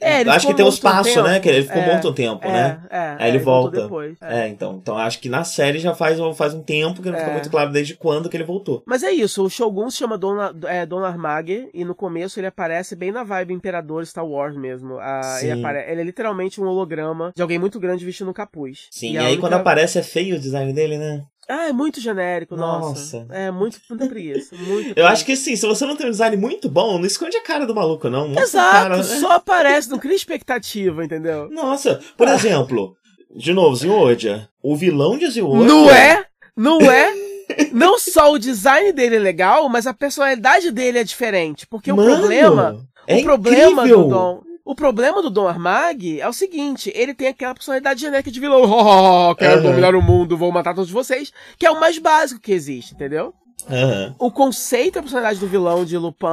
[0.00, 1.40] É, ele acho que tem um morto um espaço, né?
[1.40, 2.80] Que ele ficou É, morto um tempo, É, né?
[2.90, 3.16] é.
[3.18, 4.16] Aí ele voltou volta.
[4.24, 4.44] É.
[4.44, 4.76] É, então.
[4.80, 7.32] Então acho que na série já faz, faz um tempo que não fica É.
[7.32, 8.82] muito claro desde quando que ele voltou.
[8.86, 10.36] Mas é isso, o Shogun se chama Don,
[10.66, 10.86] é,
[11.74, 14.98] e no começo ele aparece bem na vibe Imperador Star Wars mesmo.
[14.98, 18.86] Ah, ele, apare- ele é literalmente um holograma de alguém muito grande vestindo um capuz.
[18.90, 21.24] Sim, e, a aí única- quando aparece é feio o design dele, né?
[21.48, 22.88] Ah, é muito genérico, nossa.
[23.18, 23.26] Nossa.
[23.30, 24.54] É muito muita preguiça.
[24.54, 25.08] Muito Eu preguiça.
[25.08, 27.66] acho que sim, se você não tem um design muito bom, não esconde a cara
[27.66, 28.28] do maluco, não.
[28.28, 31.48] Mostra Exato, cara, só aparece, não cria expectativa, entendeu?
[31.50, 32.94] Nossa, por exemplo,
[33.34, 34.48] de novo, Zioja.
[34.62, 35.64] O vilão de Zioja.
[35.64, 36.24] Não é?
[36.56, 37.14] Não é?
[37.72, 41.66] Não só o design dele é legal, mas a personalidade dele é diferente.
[41.66, 44.02] Porque Mano, o problema é o problema incrível.
[44.04, 44.42] do Dom.
[44.68, 48.64] O problema do Dom Armag é o seguinte: ele tem aquela personalidade genérica de vilão.
[48.64, 49.62] Oh, quero Aham.
[49.62, 51.32] dominar o mundo, vou matar todos vocês.
[51.58, 53.32] Que é o mais básico que existe, entendeu?
[53.68, 54.14] Aham.
[54.18, 56.26] O conceito da personalidade do vilão de Lupin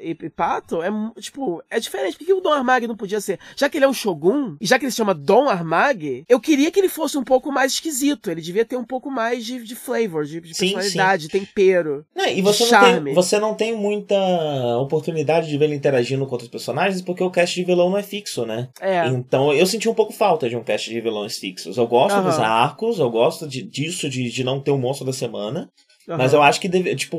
[0.00, 2.16] e, e Pato é, tipo, é diferente.
[2.16, 3.38] Por que o Dom Armag não podia ser?
[3.56, 6.40] Já que ele é um Shogun, e já que ele se chama Dom Armag, eu
[6.40, 8.30] queria que ele fosse um pouco mais esquisito.
[8.30, 12.04] Ele devia ter um pouco mais de, de flavor, de, de Sim, personalidade, de tempero.
[12.14, 13.04] Não, e você não, Charme.
[13.04, 14.16] tem, você não tem muita
[14.78, 18.02] oportunidade de ver ele interagindo com outros personagens, porque o cast de vilão não é
[18.02, 18.68] fixo, né?
[18.80, 19.06] É.
[19.08, 21.76] Então eu senti um pouco falta de um cast de vilões fixos.
[21.76, 22.28] Eu gosto Aham.
[22.28, 25.70] dos arcos, eu gosto de, disso, de, de não ter o monstro da semana.
[26.06, 27.16] Mas eu acho que, deve, tipo,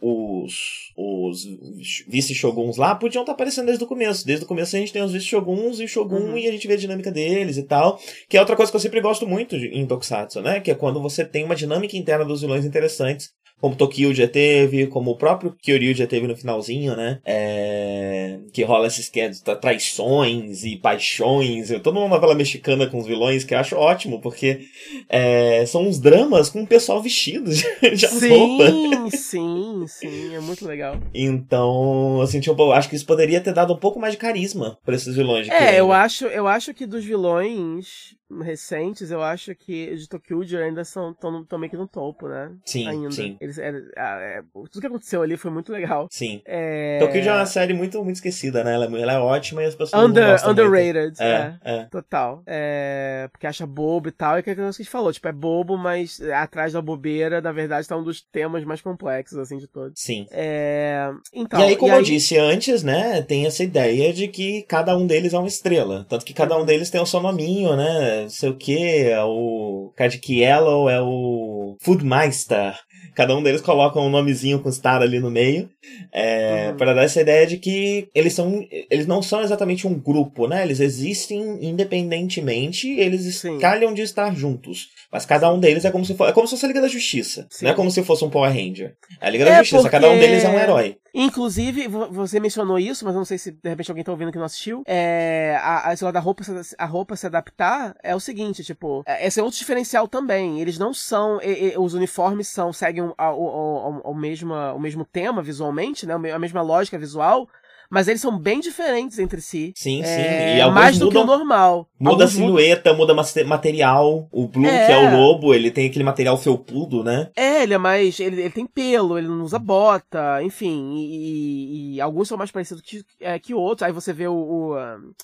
[0.00, 0.54] os,
[0.96, 4.26] os vice-shoguns lá podiam estar aparecendo desde o começo.
[4.26, 6.38] Desde o começo a gente tem os vice-shoguns e o shogun Uhum.
[6.38, 8.00] e a gente vê a dinâmica deles e tal.
[8.28, 10.60] Que é outra coisa que eu sempre gosto muito de- em Tokusatsu, né?
[10.60, 13.30] Que é quando você tem uma dinâmica interna dos vilões interessantes.
[13.62, 17.20] Como Tokyo já teve, como o próprio Kyoryu já teve no finalzinho, né?
[17.24, 18.38] É...
[18.52, 21.70] Que rola esses que é, tra- traições e paixões.
[21.70, 24.62] Eu- Toda uma novela mexicana com os vilões que eu acho ótimo, porque
[25.08, 27.62] é, são uns dramas com o pessoal vestido de,
[27.96, 28.66] de roupa.
[28.70, 30.96] Sim, sim, sim, é muito legal.
[31.14, 32.72] Então, um pouco.
[32.72, 35.46] Acho que isso poderia ter dado um pouco mais de carisma pra esses vilões.
[35.46, 40.42] de É, eu acho, eu acho que dos vilões recentes, eu acho que de Tokyo
[40.58, 42.50] ainda são tão, meio que no topo, né?
[42.64, 43.10] Sim, ainda.
[43.10, 43.36] sim.
[43.40, 46.08] Eles, é, é, é, tudo que aconteceu ali foi muito legal.
[46.10, 46.40] Sim.
[46.44, 46.98] É...
[47.00, 48.74] Tokyo é uma série muito, muito esquecida, né?
[48.74, 52.42] Ela, é ela é ótima e as pessoas Under, não gostam Underrated, é, é, Total.
[52.46, 55.32] É, porque acha bobo e tal, e que é que a gente falou, tipo, é
[55.32, 59.66] bobo, mas atrás da bobeira, na verdade, tá um dos temas mais complexos, assim, de
[59.66, 59.94] todos.
[59.96, 60.26] Sim.
[60.30, 61.10] É...
[61.32, 61.98] Então, e aí, como e aí...
[61.98, 66.06] eu disse antes, né, tem essa ideia de que cada um deles é uma estrela.
[66.08, 68.21] Tanto que cada um deles tem o seu nominho, né?
[68.22, 72.74] Não sei o que, é o Kaji Yellow, é o Foodmeister.
[73.14, 75.68] Cada um deles coloca um nomezinho com star ali no meio.
[76.12, 76.76] É, uhum.
[76.76, 78.66] para dar essa ideia de que eles são.
[78.90, 80.62] Eles não são exatamente um grupo, né?
[80.62, 83.58] Eles existem independentemente, eles Sim.
[83.58, 84.88] calham de estar juntos.
[85.10, 86.30] Mas cada um deles é como se fosse.
[86.30, 87.46] É como se fosse a Liga da Justiça.
[87.50, 87.66] Sim.
[87.66, 88.94] Não é como se fosse um Power Ranger.
[89.20, 89.96] É a Liga da é Justiça, porque...
[89.96, 90.96] cada um deles é um herói.
[91.14, 94.44] Inclusive, você mencionou isso, mas não sei se de repente alguém tá ouvindo que não
[94.44, 94.82] assistiu.
[94.86, 96.42] É, a, a, da roupa,
[96.78, 100.60] a roupa se adaptar é o seguinte, tipo, é, esse é outro diferencial também.
[100.60, 101.40] Eles não são.
[101.42, 106.06] E, e, os uniformes são, seguem o, o, o, o, mesmo, o mesmo tema visualmente,
[106.06, 106.14] né?
[106.14, 107.48] A mesma lógica visual
[107.92, 109.70] mas eles são bem diferentes entre si.
[109.76, 110.56] Sim, é, sim.
[110.56, 111.86] E mais do mudam, que o normal.
[112.00, 113.14] Muda alguns a silhueta, muda
[113.44, 114.26] material.
[114.32, 114.86] O Blue, é.
[114.86, 117.28] que é o lobo, ele tem aquele material felpudo, né?
[117.36, 118.18] É, ele é mais.
[118.18, 120.94] Ele, ele tem pelo, ele não usa bota, enfim.
[120.96, 123.82] E, e, e alguns são mais parecidos que, é, que outros.
[123.82, 124.74] Aí você vê o, o,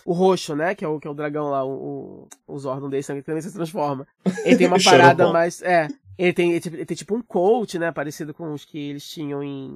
[0.04, 0.74] o, roxo, né?
[0.74, 3.40] Que é o, que é o dragão lá, o, o, o Zordon desse, que também
[3.40, 4.06] se transforma.
[4.44, 5.62] Ele tem uma parada mais.
[5.62, 5.88] É,
[6.18, 7.92] ele tem, ele, tem, tipo um coach, né?
[7.92, 9.72] Parecido com os que eles tinham em,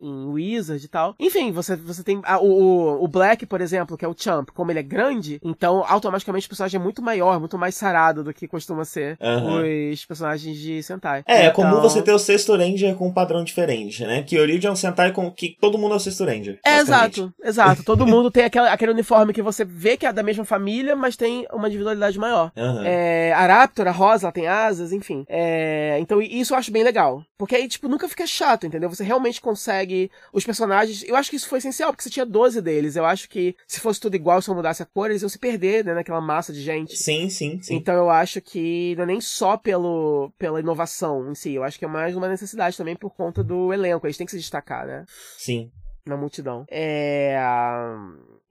[0.00, 1.14] em Wizard e tal.
[1.18, 2.20] Enfim, você, você tem.
[2.24, 5.84] Ah, o, o Black, por exemplo, que é o Champ, como ele é grande, então
[5.86, 9.90] automaticamente o personagem é muito maior, muito mais sarado do que costuma ser uhum.
[9.92, 11.24] os personagens de Sentai.
[11.26, 11.48] É, então...
[11.48, 14.22] é comum você ter o sexto Ranger com um padrão diferente, né?
[14.22, 16.60] Que Origin é um Sentai com que todo mundo é o sexto Ranger.
[16.64, 17.82] É, exato, exato.
[17.82, 21.16] Todo mundo tem aquele, aquele uniforme que você vê que é da mesma família, mas
[21.16, 22.52] tem uma individualidade maior.
[22.56, 22.82] Uhum.
[22.84, 25.24] É, a Raptor, a Rosa, ela tem asas, enfim.
[25.28, 27.24] É, é, então isso eu acho bem legal.
[27.38, 28.90] Porque aí, tipo, nunca fica chato, entendeu?
[28.90, 30.10] Você realmente consegue.
[30.32, 31.02] Os personagens.
[31.02, 32.94] Eu acho que isso foi essencial, porque você tinha 12 deles.
[32.94, 35.38] Eu acho que se fosse tudo igual, se eu mudasse a cor, eles iam se
[35.38, 35.94] perder, né?
[35.94, 36.96] Naquela massa de gente.
[36.96, 37.74] Sim, sim, sim.
[37.74, 41.54] Então eu acho que não é nem só pelo, pela inovação em si.
[41.54, 44.06] Eu acho que é mais uma necessidade também por conta do elenco.
[44.06, 45.04] Eles têm que se destacar, né?
[45.38, 45.70] Sim.
[46.04, 46.66] Na multidão.
[46.70, 47.36] É.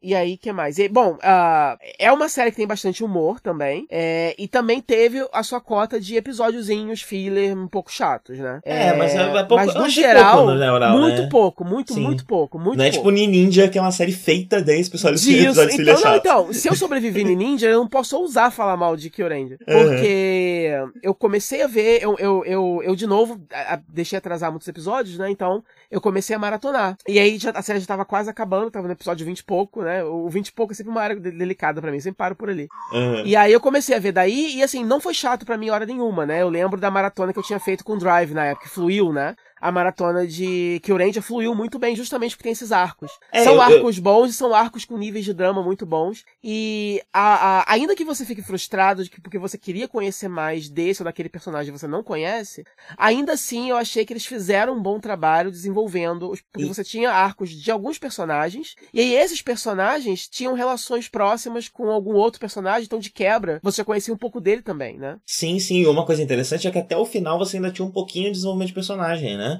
[0.04, 0.80] E aí, que mais?
[0.80, 3.86] E, bom, uh, é uma série que tem bastante humor também.
[3.90, 8.62] É, e também teve a sua cota de episódiozinhos, filler, um pouco chatos, né?
[8.66, 11.28] É, é mas é, é pouco, mas no geral, pouco, no oral, muito né?
[11.30, 12.02] pouco, muito, Sim.
[12.02, 15.62] muito pouco, muito Não é tipo Ninja, que é uma série feita de episódios, Disso.
[15.62, 18.98] episódios então, não, então, se eu sobrevivi em Ninja, eu não posso ousar falar mal
[18.98, 19.60] de Kyoranger.
[19.60, 20.92] Porque uhum.
[21.04, 24.68] eu comecei a ver, eu, eu, eu, eu de novo, a, a, deixei atrasar muitos
[24.68, 25.30] episódios, né?
[25.30, 26.96] Então, eu comecei a maratonar.
[27.08, 29.84] E aí, já, a série já tava quase acabando, tava no episódio 20 e pouco,
[29.84, 30.04] né?
[30.04, 32.70] O 20 e pouco é sempre uma área delicada para mim, sempre paro por ali.
[32.94, 33.26] Uhum.
[33.26, 35.86] E aí eu comecei a ver daí, e assim, não foi chato para mim hora
[35.86, 36.42] nenhuma, né?
[36.42, 39.36] Eu lembro da maratona que eu tinha feito com Drive na época, que fluiu, né?
[39.62, 43.12] A maratona de Kyurendia fluiu muito bem, justamente porque tem esses arcos.
[43.32, 44.04] É, são eu, arcos eu...
[44.04, 46.26] bons e são arcos com níveis de drama muito bons.
[46.44, 50.68] E a, a, ainda que você fique frustrado de que, porque você queria conhecer mais
[50.68, 52.66] desse ou daquele personagem que você não conhece,
[52.98, 56.34] ainda assim eu achei que eles fizeram um bom trabalho desenvolvendo.
[56.52, 56.68] Porque e...
[56.68, 62.16] você tinha arcos de alguns personagens, e aí esses personagens tinham relações próximas com algum
[62.16, 65.18] outro personagem, então de quebra você já conhecia um pouco dele também, né?
[65.26, 65.86] Sim, sim.
[65.86, 68.70] Uma coisa interessante é que até o final você ainda tinha um pouquinho de desenvolvimento
[68.70, 69.51] de personagem, né?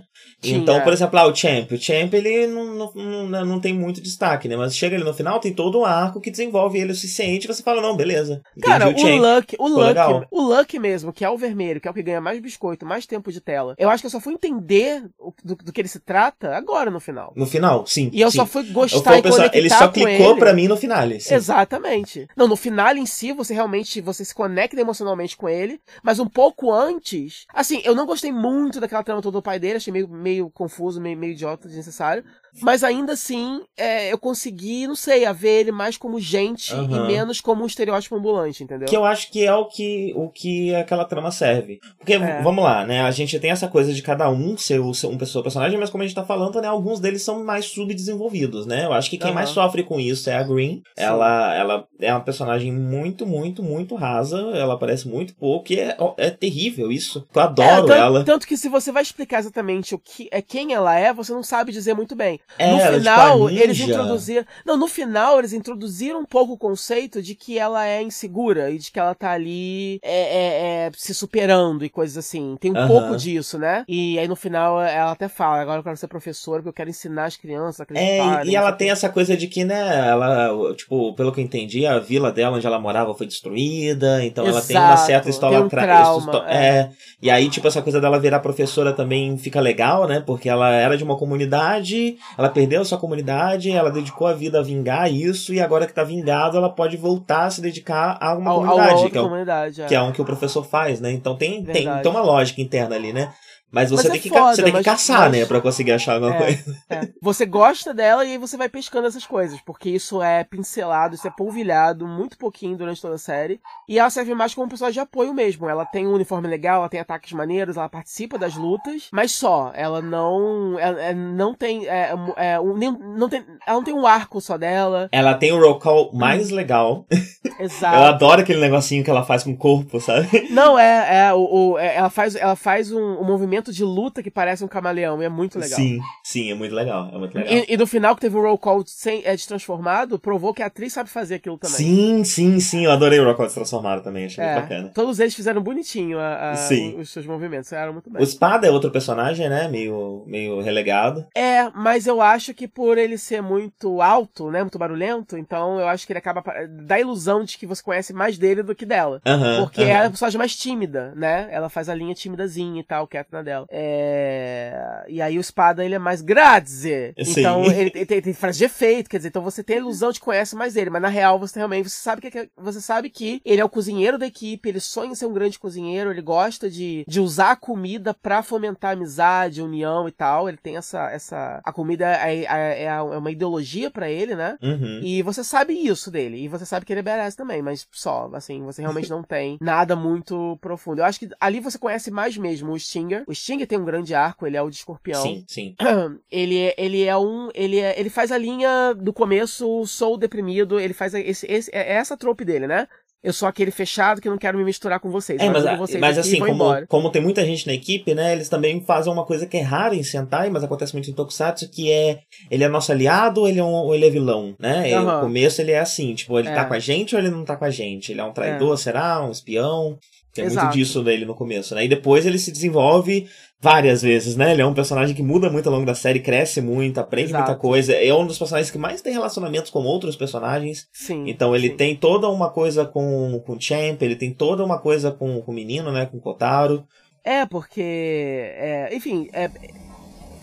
[0.44, 1.72] Então, por exemplo, ah, o Champ.
[1.72, 4.56] O Champ, ele não, não, não, não, tem muito destaque, né?
[4.56, 7.48] Mas chega ali no final, tem todo um arco que desenvolve ele o suficiente e
[7.48, 8.42] você fala, não, beleza.
[8.62, 11.92] Cara, o, o Luck, o Luck, o Luck mesmo, que é o vermelho, que é
[11.92, 13.76] o que ganha mais biscoito, mais tempo de tela.
[13.78, 15.04] Eu acho que eu só fui entender
[15.44, 17.34] do, do que ele se trata agora no final.
[17.36, 18.10] No final, sim.
[18.12, 18.38] E eu sim.
[18.38, 20.92] só fui gostar eu e Ele só clicou pra mim no final.
[21.20, 21.34] Sim.
[21.34, 22.28] Exatamente.
[22.36, 26.28] Não, no final em si, você realmente, você se conecta emocionalmente com ele, mas um
[26.28, 30.08] pouco antes, assim, eu não gostei muito daquela trama toda do pai dele, achei meio
[30.08, 32.24] meio confuso, meio, meio idiota, desnecessário.
[32.60, 37.06] Mas ainda assim, é, eu consegui, não sei, a ver ele mais como gente uhum.
[37.06, 38.88] e menos como um estereótipo ambulante, entendeu?
[38.88, 41.80] Que eu acho que é o que, o que aquela trama serve.
[41.98, 42.42] Porque, é.
[42.42, 43.02] vamos lá, né?
[43.02, 45.90] A gente tem essa coisa de cada um ser, o, ser um pessoa personagem, mas
[45.90, 46.68] como a gente tá falando, né?
[46.68, 48.86] Alguns deles são mais subdesenvolvidos, né?
[48.86, 49.36] Eu acho que quem uhum.
[49.36, 50.82] mais sofre com isso é a Green.
[50.98, 54.38] Ela, ela é uma personagem muito, muito, muito rasa.
[54.54, 57.26] Ela aparece muito pouco e é, é terrível isso.
[57.34, 58.24] Eu adoro é, ela.
[58.26, 61.32] Tanto que se você vai explicar exatamente exatamente o que é quem ela é, você
[61.34, 62.40] não sabe dizer muito bem.
[62.58, 64.46] É, no ela, final, tipo, eles introduziram.
[64.66, 68.78] Não, no final, eles introduziram um pouco o conceito de que ela é insegura e
[68.78, 72.56] de que ela tá ali é, é, é, se superando e coisas assim.
[72.60, 73.84] Tem um pouco disso, né?
[73.88, 76.90] E aí no final ela até fala: agora eu quero ser professora porque eu quero
[76.90, 78.48] ensinar as crianças a É, acreditarem.
[78.48, 81.86] e- e ela tem essa coisa de que, né, ela, tipo, pelo que eu entendi,
[81.86, 85.60] a vila dela onde ela morava foi destruída, então ela tem uma Exato, certa história
[85.62, 86.90] um trauma, é.
[87.22, 90.22] E aí, tipo, essa coisa dela virar professora também fica legal, né?
[90.26, 94.60] Porque ela era de uma comunidade, ela perdeu a sua comunidade, ela dedicou a vida
[94.60, 98.36] a vingar isso, e agora que tá vingado, ela pode voltar a se dedicar a
[98.36, 99.86] uma Ao, ao comunidade, outra que é, o, comunidade, é.
[99.86, 101.12] que é um que o professor faz, né?
[101.12, 103.32] Então tem, tem, tem uma lógica interna ali, né?
[103.72, 105.46] Mas você Mas é tem que, ca- foda, você tem que mas- caçar, mas- né?
[105.46, 106.38] Pra conseguir achar alguma É.
[106.38, 106.78] coisa.
[106.90, 107.08] É.
[107.22, 111.26] Você gosta dela e aí você vai pescando essas coisas, porque isso é pincelado, isso
[111.28, 113.62] é polvilhado muito pouquinho durante toda a série.
[113.88, 115.70] E ela serve mais como um personagem de apoio mesmo.
[115.70, 119.72] Ela tem um uniforme legal, ela tem ataques maneiros, ela participa das lutas, mas só.
[119.74, 120.78] Ela não.
[120.78, 121.88] Ela, é, não tem.
[121.88, 123.46] É, é, um, nem- não tem.
[123.66, 125.08] Ela não tem um arco só dela.
[125.12, 127.06] Ela tem o roll call mais legal.
[127.60, 127.96] Exato.
[127.96, 130.48] Eu adoro aquele negocinho que ela faz com o corpo, sabe?
[130.50, 134.24] Não, é, é, o, o- é, ela faz, ela faz um, um movimento de luta
[134.24, 135.78] que parece um camaleão, e é muito legal.
[135.80, 137.10] Sim, sim, é muito legal.
[137.14, 137.54] É muito legal.
[137.54, 140.66] E, e no final, que teve o roll call sem, é, destransformado, provou que a
[140.68, 141.76] atriz sabe fazer aquilo também.
[141.78, 142.86] Sim, sim, sim.
[142.86, 144.92] Eu adorei o roll call transformado também, achei É, muito bacana.
[144.94, 146.96] Todos eles fizeram bonitinho a- a- Sim.
[147.00, 148.22] os seus movimentos, fizeram muito bem.
[148.22, 149.68] O Espada é outro personagem, né?
[149.68, 151.26] Meio, meio relegado.
[151.36, 155.88] É, mas eu acho que por ele ser muito alto, né, muito barulhento, então eu
[155.88, 158.86] acho que ele acaba dá a ilusão de que você conhece mais dele do que
[158.86, 159.22] dela.
[159.60, 161.48] Porque ela é a personagem mais tímida, né?
[161.52, 163.66] Ela faz a linha timidazinha e tal, quieta na dela.
[163.70, 165.04] É...
[165.08, 167.14] E aí o espada, ele é mais grazie.
[167.24, 167.40] Sim.
[167.42, 170.12] Então ele, ele tem, tem frase de efeito, quer dizer, então você tem a ilusão
[170.12, 173.10] de que conhece mais ele, mas na real você realmente você sabe que você sabe
[173.10, 176.22] que ele é o cozinheiro da equipe, ele sonha em ser um grande cozinheiro, ele
[176.22, 180.48] gosta de, de usar a comida pra fomentar amizade, união e tal.
[180.48, 184.58] Ele tem essa essa a comida é, é, é uma ideologia pra ele, né?
[184.62, 185.02] Uhum.
[185.04, 186.38] E você sabe isso dele.
[186.38, 189.58] E você sabe que ele é badass também, mas só, assim, você realmente não tem
[189.60, 191.00] nada muito profundo.
[191.00, 193.24] Eu acho que ali você conhece mais mesmo o Stinger.
[193.28, 195.22] O Stinger tem um grande arco, ele é o de escorpião.
[195.22, 195.76] Sim, sim.
[196.32, 197.50] Ele é, ele é um.
[197.54, 201.94] Ele, é, ele faz a linha do começo, sou deprimido, ele faz esse, esse, é
[201.94, 202.88] essa a trope dele, né?
[203.24, 205.40] Eu sou aquele fechado que não quero me misturar com vocês.
[205.40, 206.88] É, mas, vocês mas assim, como, embora.
[206.88, 208.34] como tem muita gente na equipe, né?
[208.34, 211.70] Eles também fazem uma coisa que é rara em Sentai, mas acontece muito em Tokusatsu,
[211.70, 214.92] que é ele é nosso aliado ou ele é, um, ou ele é vilão, né?
[214.94, 215.16] Aham.
[215.18, 216.54] No começo ele é assim, tipo, ele É.
[216.56, 218.12] tá com a gente ou ele não tá com a gente?
[218.12, 219.24] Ele é um traidor, será?
[219.24, 220.00] Um espião?
[220.34, 220.74] Tem muito Exato.
[220.78, 221.86] disso dele no começo, né?
[221.86, 223.28] E depois ele se desenvolve
[223.62, 224.52] várias vezes, né?
[224.54, 227.44] Ele é um personagem que muda muito ao longo da série, cresce muito, aprende Exato.
[227.44, 227.94] muita coisa.
[227.94, 230.88] É um dos personagens que mais tem relacionamentos com outros personagens.
[230.92, 231.26] Sim.
[231.28, 231.76] Então ele sim.
[231.76, 235.52] tem toda uma coisa com, com o Champ, ele tem toda uma coisa com, com
[235.52, 236.08] o menino, né?
[236.08, 236.84] Com o Kotaro.
[237.24, 237.82] É, porque.
[237.82, 239.48] é, enfim, é,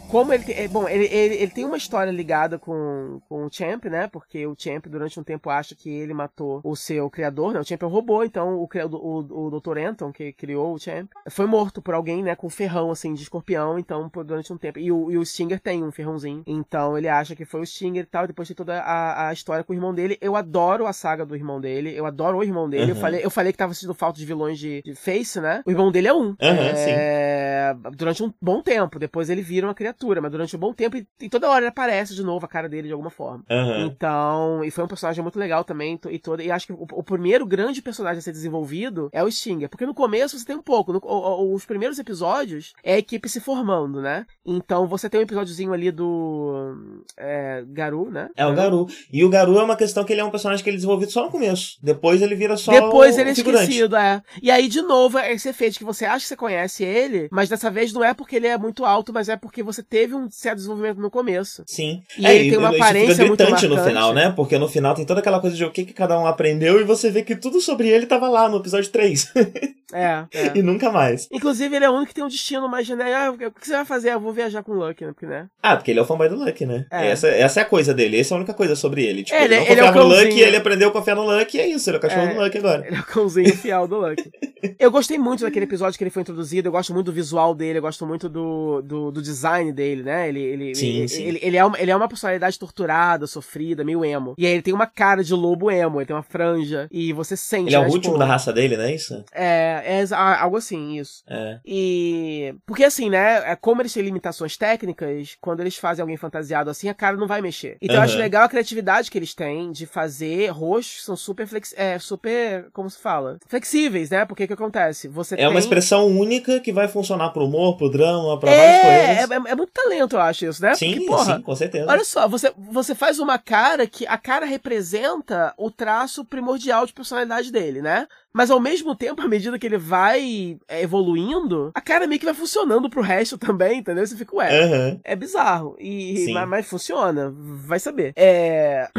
[0.08, 3.84] como ele, é, bom, ele, ele, ele tem uma história ligada com, com o Champ,
[3.86, 4.08] né?
[4.08, 7.60] Porque o Champ durante um tempo acha que ele matou o seu criador, né?
[7.60, 9.78] O Champ é um robô, então o, o, o Dr.
[9.78, 12.34] Anton, que criou o Champ, foi morto por alguém, né?
[12.34, 14.78] Com ferrão, assim, de escorpião, então, por, durante um tempo.
[14.78, 18.02] E o, e o Stinger tem um ferrãozinho, então ele acha que foi o Stinger
[18.02, 20.16] e tal, e depois tem toda a, a história com o irmão dele.
[20.20, 22.90] Eu adoro a saga do irmão dele, eu adoro o irmão dele.
[22.92, 23.00] Eu, Uhum.
[23.00, 25.62] falei, eu falei que tava sentindo falta de vilões de, de Face, né?
[25.66, 26.34] O irmão dele é um.
[26.40, 30.72] Aham, é, Durante um bom tempo, depois ele vira uma criatura, mas durante um bom
[30.72, 33.44] tempo, e, e toda hora ele aparece de novo a cara dele de alguma forma.
[33.50, 33.86] Aham.
[33.86, 37.02] Então, e foi um personagem muito legal também, e toda, e acho que o, o
[37.02, 40.62] primeiro grande personagem a ser desenvolvido é o Stinger, porque no começo você tem um
[40.62, 44.26] pouco, no- o- o- os primeiros episódios é a equipe se formando, né?
[44.46, 48.28] Então você tem um episódiozinho ali do é, Garu, né?
[48.36, 48.86] É o Garu.
[49.12, 51.10] E o Garu é uma questão que ele é um personagem que ele é desenvolvido
[51.12, 51.76] só no começo.
[51.82, 53.62] Depois ele vira só Depois o ele é figurante.
[53.64, 54.22] esquecido, é.
[54.42, 57.48] E aí, de novo, é esse efeito que você acha que você conhece ele, mas
[57.48, 60.30] dessa vez não é porque ele é muito alto, mas é porque você teve um
[60.30, 61.62] certo desenvolvimento no começo.
[61.66, 62.02] Sim.
[62.16, 63.88] E ele tem uma aparência fica muito gritante no marcante.
[63.94, 64.32] final, né?
[64.34, 66.84] Porque no final tem toda aquela coisa de o que, que cada um aprendeu e
[66.84, 69.32] você vê que tudo sobre ele tava lá no episódio 3.
[69.90, 70.52] É, é.
[70.54, 71.26] e nunca mais.
[71.32, 73.42] Inclusive, ele é o único que tem um destino mais genérico.
[73.42, 74.12] Ah, o que você vai fazer?
[74.12, 75.12] Eu vou viajar com o Lucky, né?
[75.12, 75.46] Porque, né?
[75.62, 76.84] Ah, porque ele é o fanboy do Lucky, né?
[76.92, 77.06] É.
[77.08, 78.20] Essa, essa é a coisa dele.
[78.20, 79.22] Essa é a única coisa sobre ele.
[79.24, 81.22] Tipo, É, ele, ele- não ele é confiava no Lucky, ele aprendeu a confiar no
[81.22, 81.88] Lucky e é isso.
[81.88, 82.34] Ele é o cachorro É.
[82.34, 82.86] do Lucky agora.
[82.86, 84.30] Ele é o cãozinho fiel do Lucky.
[84.78, 87.78] Eu gostei muito daquele episódio que ele foi introduzido, eu gosto muito do visual dele,
[87.78, 90.28] eu gosto muito do, do, do design dele, né?
[90.28, 91.22] Ele, ele, Sim, ele, sim.
[91.22, 94.34] Ele, ele é uma, ele é uma personalidade torturada, sofrida, meio emo.
[94.36, 97.36] E aí ele tem uma cara de lobo emo, ele tem uma franja, e você
[97.36, 97.68] sente.
[97.68, 99.24] Ele é o né, último tipo, da raça dele, não é isso?
[99.32, 101.22] É, é algo assim, isso.
[101.28, 101.58] É.
[101.64, 102.54] E.
[102.66, 103.50] Porque assim, né?
[103.52, 107.26] é Como eles têm limitações técnicas, quando eles fazem alguém fantasiado assim, a cara não
[107.26, 107.76] vai mexer.
[107.80, 111.46] Então eu acho legal a criatividade que eles têm de fazer rostos que são super
[111.46, 111.74] flex...
[111.76, 112.68] é, super.
[112.72, 113.38] Como se fala?
[113.46, 114.24] Flexíveis, né?
[114.24, 115.08] Porque o que acontece?
[115.08, 115.46] Você É tem.
[115.48, 119.30] uma expressão única que vai funcionar pro humor, pro drama, pra várias É, coisas.
[119.46, 120.74] é, é muito talento, eu acho isso, né?
[120.74, 121.90] Sim, Porque, porra, sim, com certeza.
[121.90, 126.92] Olha só, você, você faz uma cara que a cara representa o traço primordial de
[126.92, 128.06] personalidade dele, né?
[128.32, 132.24] Mas ao mesmo tempo, à medida que ele vai é, evoluindo, a cara meio que
[132.26, 134.06] vai funcionando pro resto também, entendeu?
[134.06, 135.00] Você fica, ué, Aham.
[135.02, 135.76] é bizarro.
[135.80, 138.12] E, mas, mas funciona, vai saber.
[138.16, 138.88] É.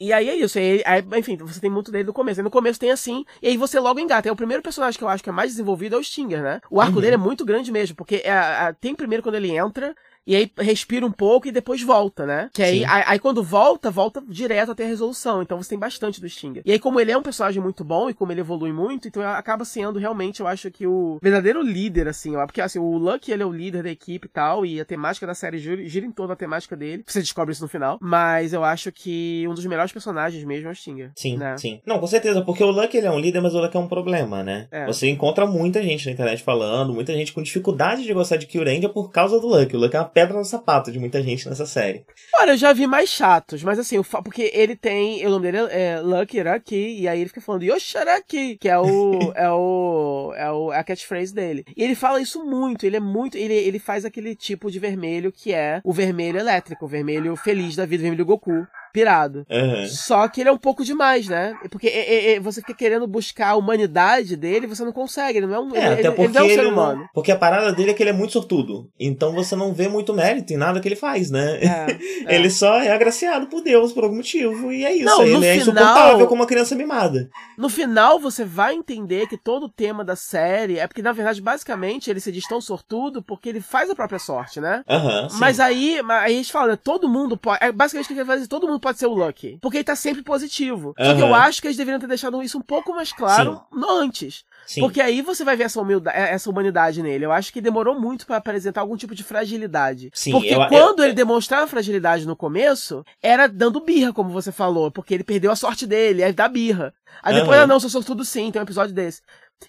[0.00, 0.58] E aí é isso.
[0.58, 2.38] Aí, aí, enfim, você tem muito dele no começo.
[2.40, 4.28] Aí no começo tem assim, e aí você logo engata.
[4.28, 6.60] Aí o primeiro personagem que eu acho que é mais desenvolvido é o Stinger, né?
[6.70, 7.00] O arco Uhum.
[7.00, 9.94] dele é muito grande mesmo, porque é, a- tem primeiro quando ele entra.
[10.26, 12.50] E aí respira um pouco e depois volta, né?
[12.52, 15.42] Que aí, aí, aí quando volta, volta direto até a resolução.
[15.42, 16.62] Então você tem bastante do Stinger.
[16.64, 19.22] E aí, como ele é um personagem muito bom e como ele evolui muito, então
[19.22, 22.46] acaba sendo realmente, eu acho que o verdadeiro líder, assim, ó.
[22.46, 25.26] Porque assim, o Lucky ele é o líder da equipe e tal, e a temática
[25.26, 27.04] da série gira, gira em torno da temática dele.
[27.06, 27.98] Você descobre isso no final.
[28.00, 31.10] Mas eu acho que um dos melhores personagens mesmo é o Stinger.
[31.16, 31.56] Sim, né?
[31.58, 31.80] sim.
[31.86, 33.88] Não, com certeza, porque o Luck ele é um líder, mas o Luck é um
[33.88, 34.68] problema, né?
[34.70, 34.86] É.
[34.86, 38.88] Você encontra muita gente na internet falando, muita gente com dificuldade de gostar de Kyurendia
[38.88, 39.74] por causa do Luck.
[39.76, 42.06] O Luck é uma pedra no sapato de muita gente nessa série.
[42.36, 45.26] Olha, eu já vi mais chatos, mas assim, porque ele tem.
[45.26, 49.32] O nome dele é Lucky Raki, e aí ele fica falando Yosharaki, que é o.
[49.34, 50.32] é o.
[50.36, 51.64] é o é a catchphrase dele.
[51.76, 53.36] E ele fala isso muito, ele é muito.
[53.36, 57.74] Ele, ele faz aquele tipo de vermelho que é o vermelho elétrico, o vermelho feliz
[57.74, 58.66] da vida, o vermelho Goku.
[58.94, 59.44] Pirado.
[59.50, 59.88] Aham.
[59.88, 61.52] Só que ele é um pouco demais, né?
[61.68, 65.38] Porque é- é- você fica querendo buscar a humanidade dele, você não consegue.
[65.38, 67.00] Ele não é um, É, ele, até porque ele não é um ser humano.
[67.00, 68.88] não, Porque a parada dele é que ele é muito sortudo.
[68.98, 71.58] Então você não vê muito mérito em nada que ele faz, né?
[71.60, 71.66] É,
[72.32, 72.36] é.
[72.36, 74.70] Ele só é agraciado por Deus por algum motivo.
[74.72, 75.04] E é isso.
[75.06, 77.28] Não, ele é final- insuportável como uma criança mimada.
[77.58, 81.42] No final, você vai entender que todo o tema da série é porque, na verdade,
[81.42, 84.84] basicamente, ele se diz tão sortudo porque ele faz a própria sorte, né?
[85.30, 85.38] Sim.
[85.40, 87.58] Mas aí, aí a gente fala, né, todo mundo pode.
[87.60, 89.58] É basicamente o que ele fazer, todo mundo pode ser o Lucky.
[89.60, 90.94] Porque ele tá sempre positivo.
[90.98, 93.90] Só que eu acho que eles deveriam ter deixado isso um pouco mais claro no
[93.90, 94.44] antes.
[94.66, 94.80] Sim.
[94.80, 97.24] Porque aí você vai ver essa, humildade, essa humanidade nele.
[97.24, 100.10] Eu acho que demorou muito pra apresentar algum tipo de fragilidade.
[100.14, 104.52] Sim, porque eu- eu- quando ele demonstrava fragilidade no começo, era dando birra, como você
[104.52, 104.90] falou.
[104.90, 106.94] Porque ele perdeu a sorte dele, aí dá birra.
[107.22, 107.64] Aí depois, Aham.
[107.64, 109.22] ah não, sou sortudo sim, tem um episódio desse.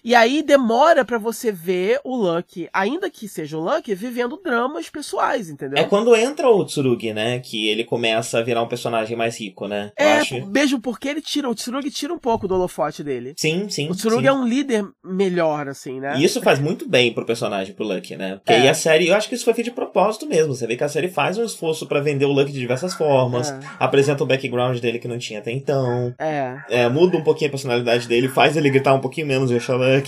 [0.04, 4.88] E aí demora pra você ver o Lucky, ainda que seja o Lucky, vivendo dramas
[4.88, 5.78] pessoais, entendeu?
[5.78, 7.40] É quando entra o Tsurugi, né?
[7.40, 9.90] Que ele começa a virar um personagem mais rico, né?
[9.98, 10.46] Eu É, acho.
[10.46, 13.34] mesmo porque ele tira, o Tsurugi tira um pouco do holofote dele.
[13.36, 13.88] Sim, sim.
[13.90, 14.28] O Tsurugi sim.
[14.28, 16.14] é um líder melhor, assim, né?
[16.18, 18.36] E isso faz muito bem pro personagem, pro Lucky, né?
[18.36, 18.60] Porque É.
[18.62, 20.54] aí a série, eu acho que isso foi feito de propósito mesmo.
[20.54, 23.50] Você vê que a série faz um esforço pra vender o Lucky de diversas formas,
[23.50, 23.58] É.
[23.80, 26.56] apresenta o background dele que não tinha até então, É.
[26.68, 29.75] é, muda um pouquinho a personalidade dele, faz ele gritar um pouquinho menos e achar
[29.84, 30.02] É,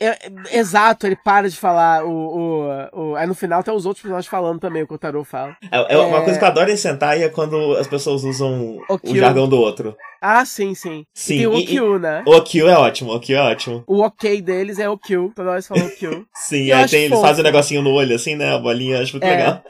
[0.00, 3.16] é- Exato, ele para de falar o, o, o.
[3.16, 5.56] Aí no final tem os outros personagens falando também, o que o Tarô fala.
[5.70, 6.24] É, é uma É.
[6.24, 9.58] coisa que eu adoro em Sentai é quando as pessoas usam O o, jargão do
[9.58, 9.96] outro.
[10.20, 11.04] Ah, sim, sim.
[11.12, 12.22] Sim, E o e- Okyu, né?
[12.26, 13.82] O Kyo é ótimo, o Kyo é ótimo.
[13.86, 15.32] O ok deles é o Kyu.
[15.34, 16.24] Toda hora eles falam Kyu.
[16.34, 17.22] Sim, Eu aí tem, eles fofo.
[17.26, 18.54] fazem um negocinho no olho assim, né?
[18.54, 19.30] A bolinha, acho muito É.
[19.36, 19.62] legal.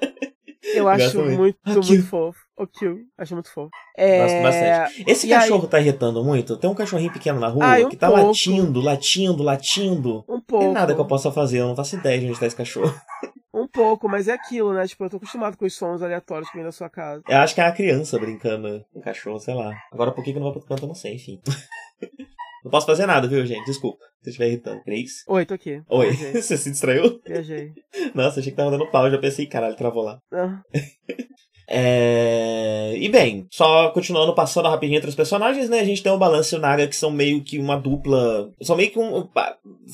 [0.75, 1.37] Eu acho muito.
[1.39, 2.03] muito, Ah, muito Kyu.
[2.05, 2.39] fofo.
[2.63, 3.01] O Kyu.
[3.19, 3.71] Acho muito fofo.
[3.97, 4.43] É...
[4.43, 5.05] Bastante.
[5.07, 6.57] Esse cachorro tá irritando muito.
[6.57, 8.27] Tem um cachorrinho pequeno na rua Ai, um que tá pouco.
[8.29, 10.25] latindo, latindo, latindo.
[10.29, 10.65] Um Não pouco.
[10.65, 12.95] tem nada que eu possa fazer, eu não faço ideia de onde tá esse cachorro.
[13.55, 14.87] Um pouco, mas é aquilo, né?
[14.87, 17.23] Tipo, eu tô acostumado com os sons aleatórios que vem da sua casa.
[17.29, 19.71] Eu acho que é uma criança brincando com o cachorro, sei lá.
[19.93, 21.39] Agora por que que não vai pro canto, eu não sei, enfim.
[22.65, 23.67] não posso fazer nada, viu, gente?
[23.67, 24.83] Desculpa se eu estiver irritando.
[24.83, 25.23] Cris?
[25.29, 25.83] Oi, tô aqui.
[25.87, 27.21] Oi, você se distraiu?
[27.27, 27.75] Viajei.
[28.15, 30.19] Nossa, achei que tava dando pau, já pensei, caralho, travou lá.
[30.33, 30.63] Ah,
[31.69, 32.95] É...
[32.97, 35.81] E bem, só continuando, passando rapidinho entre os personagens, né?
[35.81, 38.51] A gente tem o Balance e o Naga, que são meio que uma dupla.
[38.63, 39.29] São meio que um.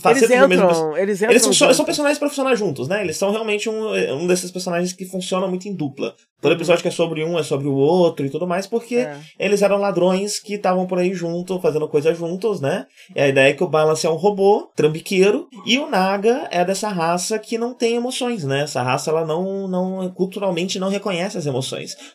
[0.05, 1.31] Eles do mesmo entram, eles entram.
[1.31, 3.03] Eles são, são personagens pra funcionar juntos, né?
[3.03, 6.15] Eles são realmente um, um desses personagens que funciona muito em dupla.
[6.41, 9.19] Todo episódio que é sobre um é sobre o outro e tudo mais, porque É.
[9.41, 12.87] eles eram ladrões que estavam por aí junto, fazendo coisa juntos, né?
[13.15, 16.65] E a ideia é que o Balance é um robô, trambiqueiro, e o Naga é
[16.65, 18.63] dessa raça que não tem emoções, né?
[18.63, 21.58] Essa raça, ela não, não culturalmente não reconhece as emoções.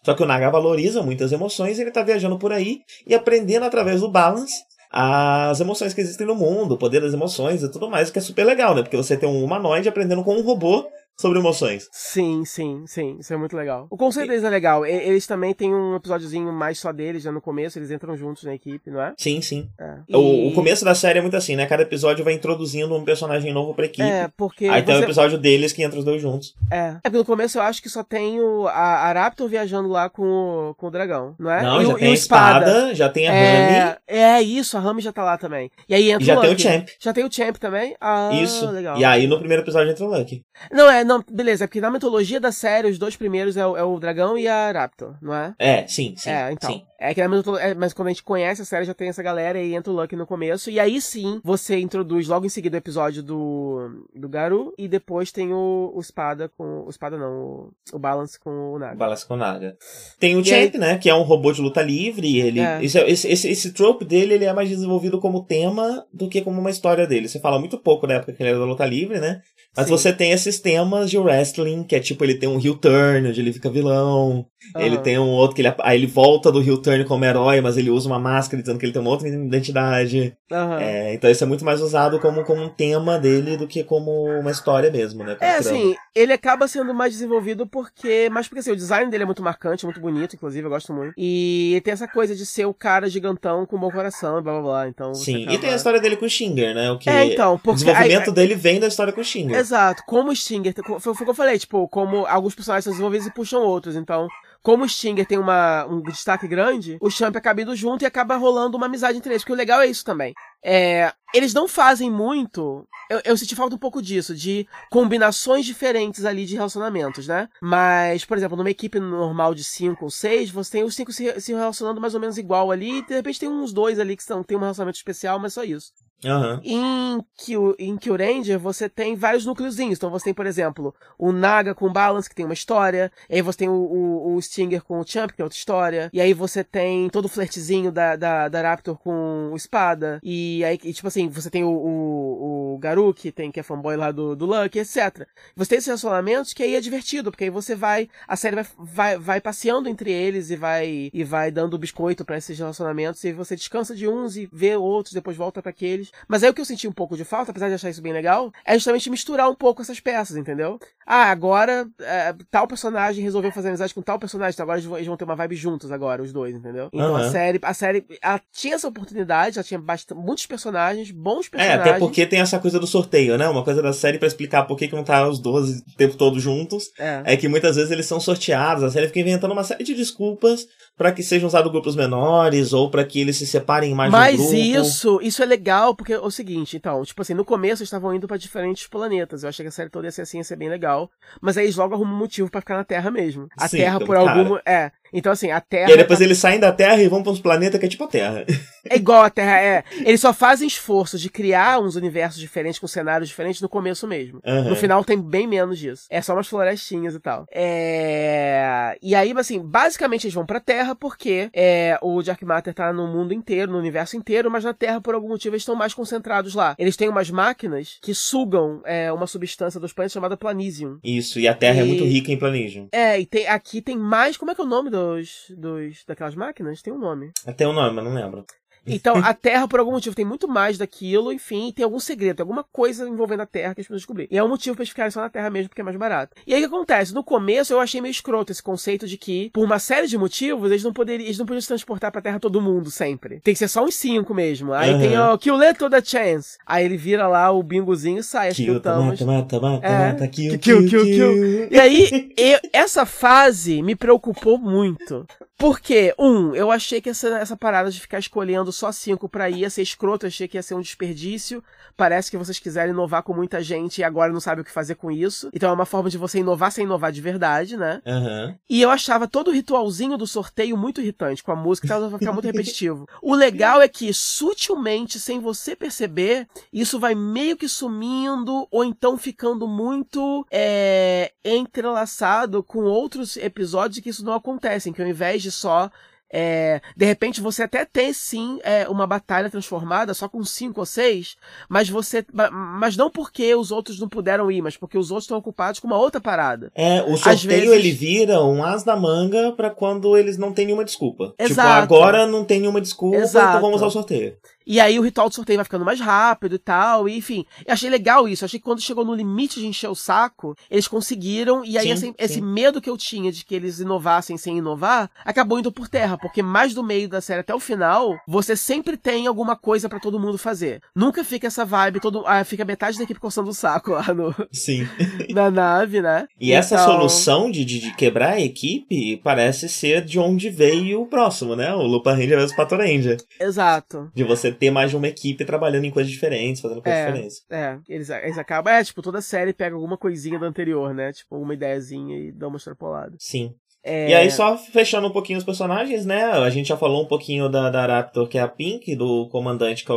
[0.04, 3.66] Só que o Naga valoriza muitas emoções e ele tá viajando por aí e aprendendo
[3.66, 4.64] através do Balance
[4.96, 8.20] as emoções que existem no mundo, o poder das emoções e tudo mais, o que
[8.20, 8.84] é super legal, né?
[8.84, 10.86] Porque você tem um humanoide aprendendo com um robô
[11.20, 11.88] sobre emoções.
[11.92, 13.18] Sim, sim, sim.
[13.20, 13.88] Isso é muito legal.
[13.90, 14.86] O conceito deles é legal.
[14.86, 17.78] E- Eles também têm um episódiozinho mais só deles, já no começo.
[17.78, 19.14] Eles entram juntos na equipe, não é?
[19.18, 19.70] Sim, sim.
[19.80, 19.96] É.
[20.18, 21.66] O, E- o começo da série é muito assim, né?
[21.66, 24.02] Cada episódio vai introduzindo um personagem novo pra equipe.
[24.08, 24.66] É, porque.
[24.66, 26.54] Aí tem o você- episódio deles que entra os dois juntos.
[26.72, 26.84] É.
[26.84, 28.72] É, porque no começo eu acho que só tem o, a,
[29.10, 31.62] a Raptor viajando lá com o, com o dragão, não é?
[31.64, 34.42] Não, e já o, tem e a o espada, já tem a Rami É, é
[34.42, 35.72] isso, a Rami já tá lá também.
[35.88, 36.62] E aí entra e já tem o Lucky.
[36.64, 36.88] Champ.
[37.00, 37.96] Já tem o Champ também?
[38.02, 38.70] Ah, Isso.
[38.70, 38.98] legal.
[38.98, 40.44] E aí no primeiro episódio entra o Lucky.
[40.72, 43.68] Não, é, É, não, beleza, é porque na mitologia da série, os dois primeiros é
[43.68, 45.54] o, é o dragão e a Raptor, não é?
[45.60, 46.30] É, sim, sim.
[46.30, 46.72] É, então.
[46.72, 46.84] sim.
[46.98, 49.22] É que na mitologia, é, mas quando a gente conhece a série já tem essa
[49.22, 50.70] galera e entra o Lucky no começo.
[50.70, 55.30] E aí sim, você introduz logo em seguida o episódio do, do Garu e depois
[55.30, 56.86] tem o, o Espada com.
[56.86, 58.96] O Espada não, o, o Balance com o Naga.
[58.96, 59.76] Balance com Naga.
[60.18, 60.98] Tem o Champ, né?
[60.98, 62.40] Que é um robô de luta livre.
[62.40, 62.82] Ele, É.
[62.82, 66.62] esse, esse, esse, esse trope dele ele é mais desenvolvido como tema do que como
[66.62, 67.28] uma história dele.
[67.28, 69.42] Você fala muito pouco da época que ele era da luta livre, né?
[69.76, 69.92] Mas Sim.
[69.92, 73.42] você tem esses temas de wrestling, que é tipo, ele tem um heel turn, onde
[73.42, 74.46] ele fica vilão.
[74.78, 75.04] Ele Aham.
[75.04, 77.90] tem um outro que ele, aí ele volta do heel turn como herói, mas ele
[77.90, 80.36] usa uma máscara dizendo que ele tem uma outra identidade.
[80.52, 80.80] Aham.
[80.80, 84.26] É, então isso é muito mais usado como, como um tema dele do que como
[84.40, 85.36] uma história mesmo, né?
[85.42, 88.30] É, assim, ele acaba sendo mais desenvolvido porque.
[88.32, 91.14] Mas porque assim, o design dele é muito marcante, muito bonito, inclusive, eu gosto muito.
[91.18, 94.88] E tem essa coisa de ser o cara gigantão com bom coração blá blá blá.
[94.88, 95.14] Então.
[95.14, 96.92] Sim, acaba- e tem a história dele com o Stinger, né?
[96.92, 97.80] O que É, então, o porque.
[97.84, 99.63] desenvolvimento aí- dele vem da história com o Stinger.
[99.64, 100.74] Exato, como o Stinger.
[101.00, 103.96] Foi, o que eu falei, tipo, como alguns personagens são desenvolvidos e puxam outros.
[103.96, 104.28] Então,
[104.62, 108.36] como o Stinger tem uma, um destaque grande, o Champ acaba indo junto e acaba
[108.36, 109.42] rolando uma amizade entre eles.
[109.42, 110.34] Porque o legal é isso também.
[110.64, 112.88] É, eles não fazem muito.
[113.10, 117.50] Eu, eu senti falta um pouco disso, de combinações diferentes ali de relacionamentos, né?
[117.62, 121.40] Mas, por exemplo, numa equipe normal de cinco ou seis, você tem os cinco se,
[121.42, 124.24] se relacionando mais ou menos igual ali, e de repente tem uns dois ali que
[124.24, 125.92] são, tem um relacionamento especial, mas só isso.
[126.26, 126.62] Aham.
[126.64, 129.98] Em Kill, em Kill Ranger, você tem vários núcleozinhos.
[129.98, 133.12] Então você tem, por exemplo, o Naga com o Balance, que tem uma história.
[133.30, 136.10] E aí você tem o, o, o Stinger com o Champ, que tem outra história.
[136.14, 140.20] E aí você tem todo o flertezinho da, da, da Raptor com o Espada.
[140.24, 143.64] E aí, e, tipo assim, você tem o, o, o Garu, que, tem, que é
[143.64, 145.26] fanboy lá do, do Lucky, etc.
[145.56, 148.10] Você tem esses relacionamentos que aí é divertido, porque aí você vai.
[148.28, 152.38] A série vai, vai, vai passeando entre eles e vai, e vai dando biscoito pra
[152.38, 153.24] esses relacionamentos.
[153.24, 156.12] E você descansa de uns e vê outros, depois volta pra aqueles.
[156.28, 158.12] Mas aí o que eu senti um pouco de falta, apesar de achar isso bem
[158.12, 160.80] legal, é justamente misturar um pouco essas peças, entendeu?
[161.06, 165.18] Ah, agora é, tal personagem resolveu fazer amizade com tal personagem, então agora eles vão,
[165.18, 166.90] ter uma vibe juntos agora, os dois, entendeu?
[166.94, 167.32] Então a Aham.
[167.32, 171.88] série, a série, ela tinha essa oportunidade, ela tinha bastante, muitos personagens, bons É, personagens.
[171.88, 173.48] até porque tem essa coisa do sorteio, né?
[173.48, 176.16] Uma coisa da série pra explicar por que, que não tá os 12 o tempo
[176.16, 176.92] todo juntos.
[177.00, 177.22] É.
[177.26, 180.66] É que muitas vezes eles são sorteados, a série fica inventando uma série de desculpas
[180.98, 184.44] pra que sejam usados grupos menores ou pra que eles se separem mais Mas do
[184.44, 184.56] grupo.
[184.58, 188.14] isso, isso é legal, porque é o seguinte, então, tipo assim, no começo eles estavam
[188.14, 189.44] indo pra diferentes planetas.
[189.44, 191.10] Eu achei que a série toda ia ser assim, ia ser bem legal.
[191.42, 193.48] Mas aí eles logo arrumam um motivo pra ficar na Terra mesmo.
[193.58, 194.40] A Sim, Terra, então, por cara.
[194.40, 194.58] algum.
[194.66, 194.92] É.
[195.16, 195.90] Então, assim, a Terra.
[195.90, 197.90] E aí depois tá- eles saem da Terra e vão pra uns planetas que é
[197.90, 198.46] tipo a Terra.
[198.90, 199.82] É igual a Terra, é.
[200.06, 204.42] Eles só fazem esforço de criar uns universos diferentes, com cenários diferentes no começo mesmo.
[204.46, 204.72] Aham.
[204.72, 206.04] No final tem bem menos disso.
[206.10, 207.46] É só umas florestinhas e tal.
[207.50, 208.98] É...
[209.02, 213.08] E aí, assim, basicamente eles vão pra Terra porque é, o Jack Matter tá no
[213.08, 216.54] mundo inteiro, no universo inteiro, mas na Terra, por algum motivo, eles estão mais concentrados
[216.54, 216.76] lá.
[216.78, 221.00] Eles têm umas máquinas que sugam é, uma substância dos planetas chamada Planesium.
[221.04, 222.88] Isso, e a Terra é E- muito rica em planígio.
[222.92, 224.36] É, e tem, aqui tem mais.
[224.38, 226.82] Como é que é o nome dos, dos daquelas máquinas?
[226.82, 227.32] Tem um nome.
[227.46, 228.46] Até o nome, mas não lembro.
[228.86, 232.44] Então, a Terra, por algum motivo, tem muito mais daquilo, enfim, tem algum segredo, tem
[232.44, 234.28] alguma coisa envolvendo a Terra que eles precisam descobrir.
[234.30, 236.36] E é um motivo pra eles ficarem só na Terra mesmo, porque é mais barato.
[236.46, 237.14] E aí o que acontece?
[237.14, 240.70] No começo eu achei meio escroto esse conceito de que, por uma série de motivos,
[240.72, 243.40] eles não poderiam, eles não podiam se transportar pra Terra todo mundo sempre.
[243.40, 244.74] Tem que ser só uns cinco mesmo.
[244.74, 245.00] Aí Aham.
[245.00, 246.58] tem o Kill the Chance.
[246.66, 249.22] Aí ele vira lá o bingozinho e sai, acho que Kill, o Thanos.
[249.22, 250.12] mata, mata, mata, É.
[250.12, 251.68] mata, kill, Kill, kill, kill, kill.
[251.72, 255.26] E aí, eu- essa fase me preocupou muito.
[255.64, 259.60] Porque, um, eu achei que essa, essa parada de ficar escolhendo só cinco pra ir
[259.60, 261.64] ia ser escroto, eu achei que ia ser um desperdício.
[261.96, 264.96] Parece que vocês quiserem inovar com muita gente e agora não sabem o que fazer
[264.96, 265.50] com isso.
[265.54, 268.02] Então é uma forma de você inovar sem inovar de verdade, né?
[268.06, 268.58] Aham.
[268.70, 272.20] E eu achava todo o ritualzinho do sorteio muito irritante com a música, então vai
[272.20, 273.08] ficar muito repetitivo.
[273.22, 279.18] O legal é que, sutilmente, sem você perceber, isso vai meio que sumindo, ou então
[279.18, 285.53] ficando muito é, entrelaçado com outros episódios que isso não acontece, que ao invés de
[285.54, 285.90] só.
[286.36, 290.86] é, de repente você até tem sim é, uma batalha transformada só com cinco ou
[290.86, 291.36] seis,
[291.70, 292.26] mas você.
[292.34, 295.80] ma- Mas não porque os outros não puderam ir, mas porque os outros estão ocupados
[295.80, 296.72] com uma outra parada.
[296.74, 300.66] É, o sorteio vezes- ele vira um as da manga pra quando eles não têm
[300.66, 301.28] nenhuma desculpa.
[301.38, 301.84] Tipo, Exato.
[301.94, 303.50] agora não tem nenhuma desculpa, Exato.
[303.50, 304.36] então vamos usar o sorteio.
[304.66, 307.46] E aí o ritual do sorteio vai ficando mais rápido e tal, e enfim.
[307.66, 308.44] Eu achei legal isso.
[308.44, 311.86] Eu achei que quando chegou no limite de encher o saco, eles conseguiram, e aí
[311.86, 312.42] Sim, esse, esse sim.
[312.42, 316.42] medo que eu tinha de que eles inovassem sem inovar, acabou indo por terra, porque
[316.42, 320.20] mais do meio da série até o final, você sempre tem alguma coisa pra todo
[320.20, 320.82] mundo fazer.
[320.96, 324.34] Nunca fica essa vibe, todo, ah, fica metade da equipe coçando o saco lá no,
[324.52, 324.88] Sim.
[325.34, 326.26] na nave, né?
[326.40, 331.02] E essa Então- solução de, de, de quebrar a equipe parece ser de onde veio
[331.02, 331.74] o próximo, né?
[331.74, 333.18] O Lupa Ranger vs Pato Ranger.
[333.40, 334.12] Exato.
[334.14, 337.38] De você ter mais de uma equipe trabalhando em coisas diferentes, fazendo coisas É, diferentes.
[337.50, 338.74] É, eles, eles acabam.
[338.74, 341.12] É, tipo, toda série pega alguma coisinha do anterior, né?
[341.12, 343.16] Tipo, uma ideiazinha e dá uma extrapolada.
[343.20, 343.54] Sim.
[343.86, 346.24] É, E aí, só fechando um pouquinho os personagens, né?
[346.24, 349.84] A gente já falou um pouquinho da, da Raptor, que é a Pink, do comandante
[349.84, 349.92] que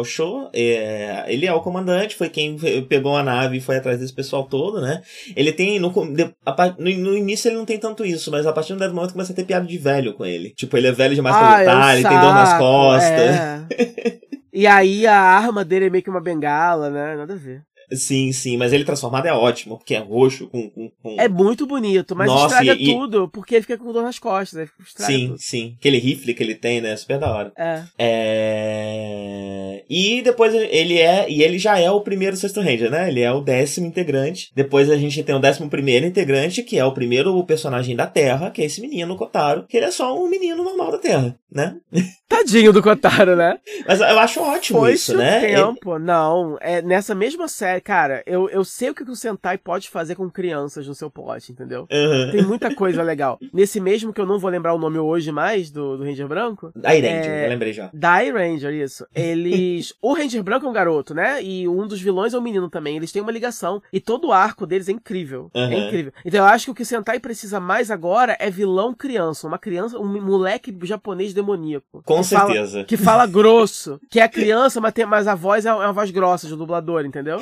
[0.53, 2.57] é ele é o comandante, foi quem
[2.89, 5.03] pegou a nave e foi atrás desse pessoal todo, né?
[5.37, 5.79] Ele tem.
[5.79, 9.37] No, no, início ele não tem tanto isso, mas a partir do momento começa a
[9.37, 10.51] ter piada de velho com ele.
[10.51, 13.37] Tipo, ele é velho demais pra Ah, é lutar, ele tem dor nas costas.
[13.37, 14.27] é.
[14.57, 17.17] e aí a arma dele é meio que uma bengala, né?
[17.17, 17.63] Nada a ver.
[17.93, 20.69] Sim, sim, mas ele transformado é ótimo, porque é roxo com.
[20.71, 24.03] com, com- É muito bonito, mas Nossa, estraga e- tudo, porque ele fica com dor
[24.03, 24.69] nas costas.
[24.97, 25.39] Sim, tudo.
[25.39, 25.77] sim.
[25.79, 26.91] Aquele rifle que ele tem, né?
[26.91, 27.53] é Super da hora.
[27.57, 27.85] É.
[27.99, 29.85] É...
[29.89, 31.31] E depois ele é.
[31.31, 33.09] E ele já é o primeiro sexto Ranger, né?
[33.09, 34.51] Ele é o décimo integrante.
[34.55, 38.51] Depois a gente tem o décimo primeiro integrante, que é o primeiro personagem da Terra,
[38.51, 41.77] que é esse menino, Kotaro, que ele é só um menino normal da Terra, né?
[42.29, 43.59] Tadinho do Kotaro, né?
[43.87, 45.41] Mas eu acho ótimo Foi isso, né?
[45.41, 45.97] tempo.
[45.99, 50.17] Não, é nessa mesma série, cara, eu, eu sei o que o Sentai pode fazer
[50.17, 51.87] com crianças no seu plot, entendeu?
[51.89, 52.31] Ele- Aham.
[52.33, 53.39] Tem muita coisa legal.
[53.53, 56.73] Nesse mesmo que eu não vou lembrar o nome hoje mais, do, do Ranger Branco.
[56.83, 57.91] Aí, Ranger, É, eu lembrei já.
[57.93, 59.07] Die Ranger, isso.
[59.15, 59.95] Eles.
[60.03, 61.43] o Ranger Branco é um garoto, né?
[61.43, 62.97] E um dos vilões é um menino também.
[62.97, 63.81] Eles têm uma ligação.
[63.93, 65.49] E todo o arco deles é incrível.
[65.55, 65.75] É Aham.
[65.87, 66.13] incrível.
[66.25, 69.47] Então eu acho que o que o Sentai precisa mais agora é vilão criança.
[69.47, 72.03] Uma criança, um moleque japonês demoníaco.
[72.05, 72.85] Com que fala- certeza.
[72.85, 74.01] que fala grosso.
[74.11, 77.39] Que é criança, mas, tem, mas a voz é uma voz grossa do dublador, entendeu?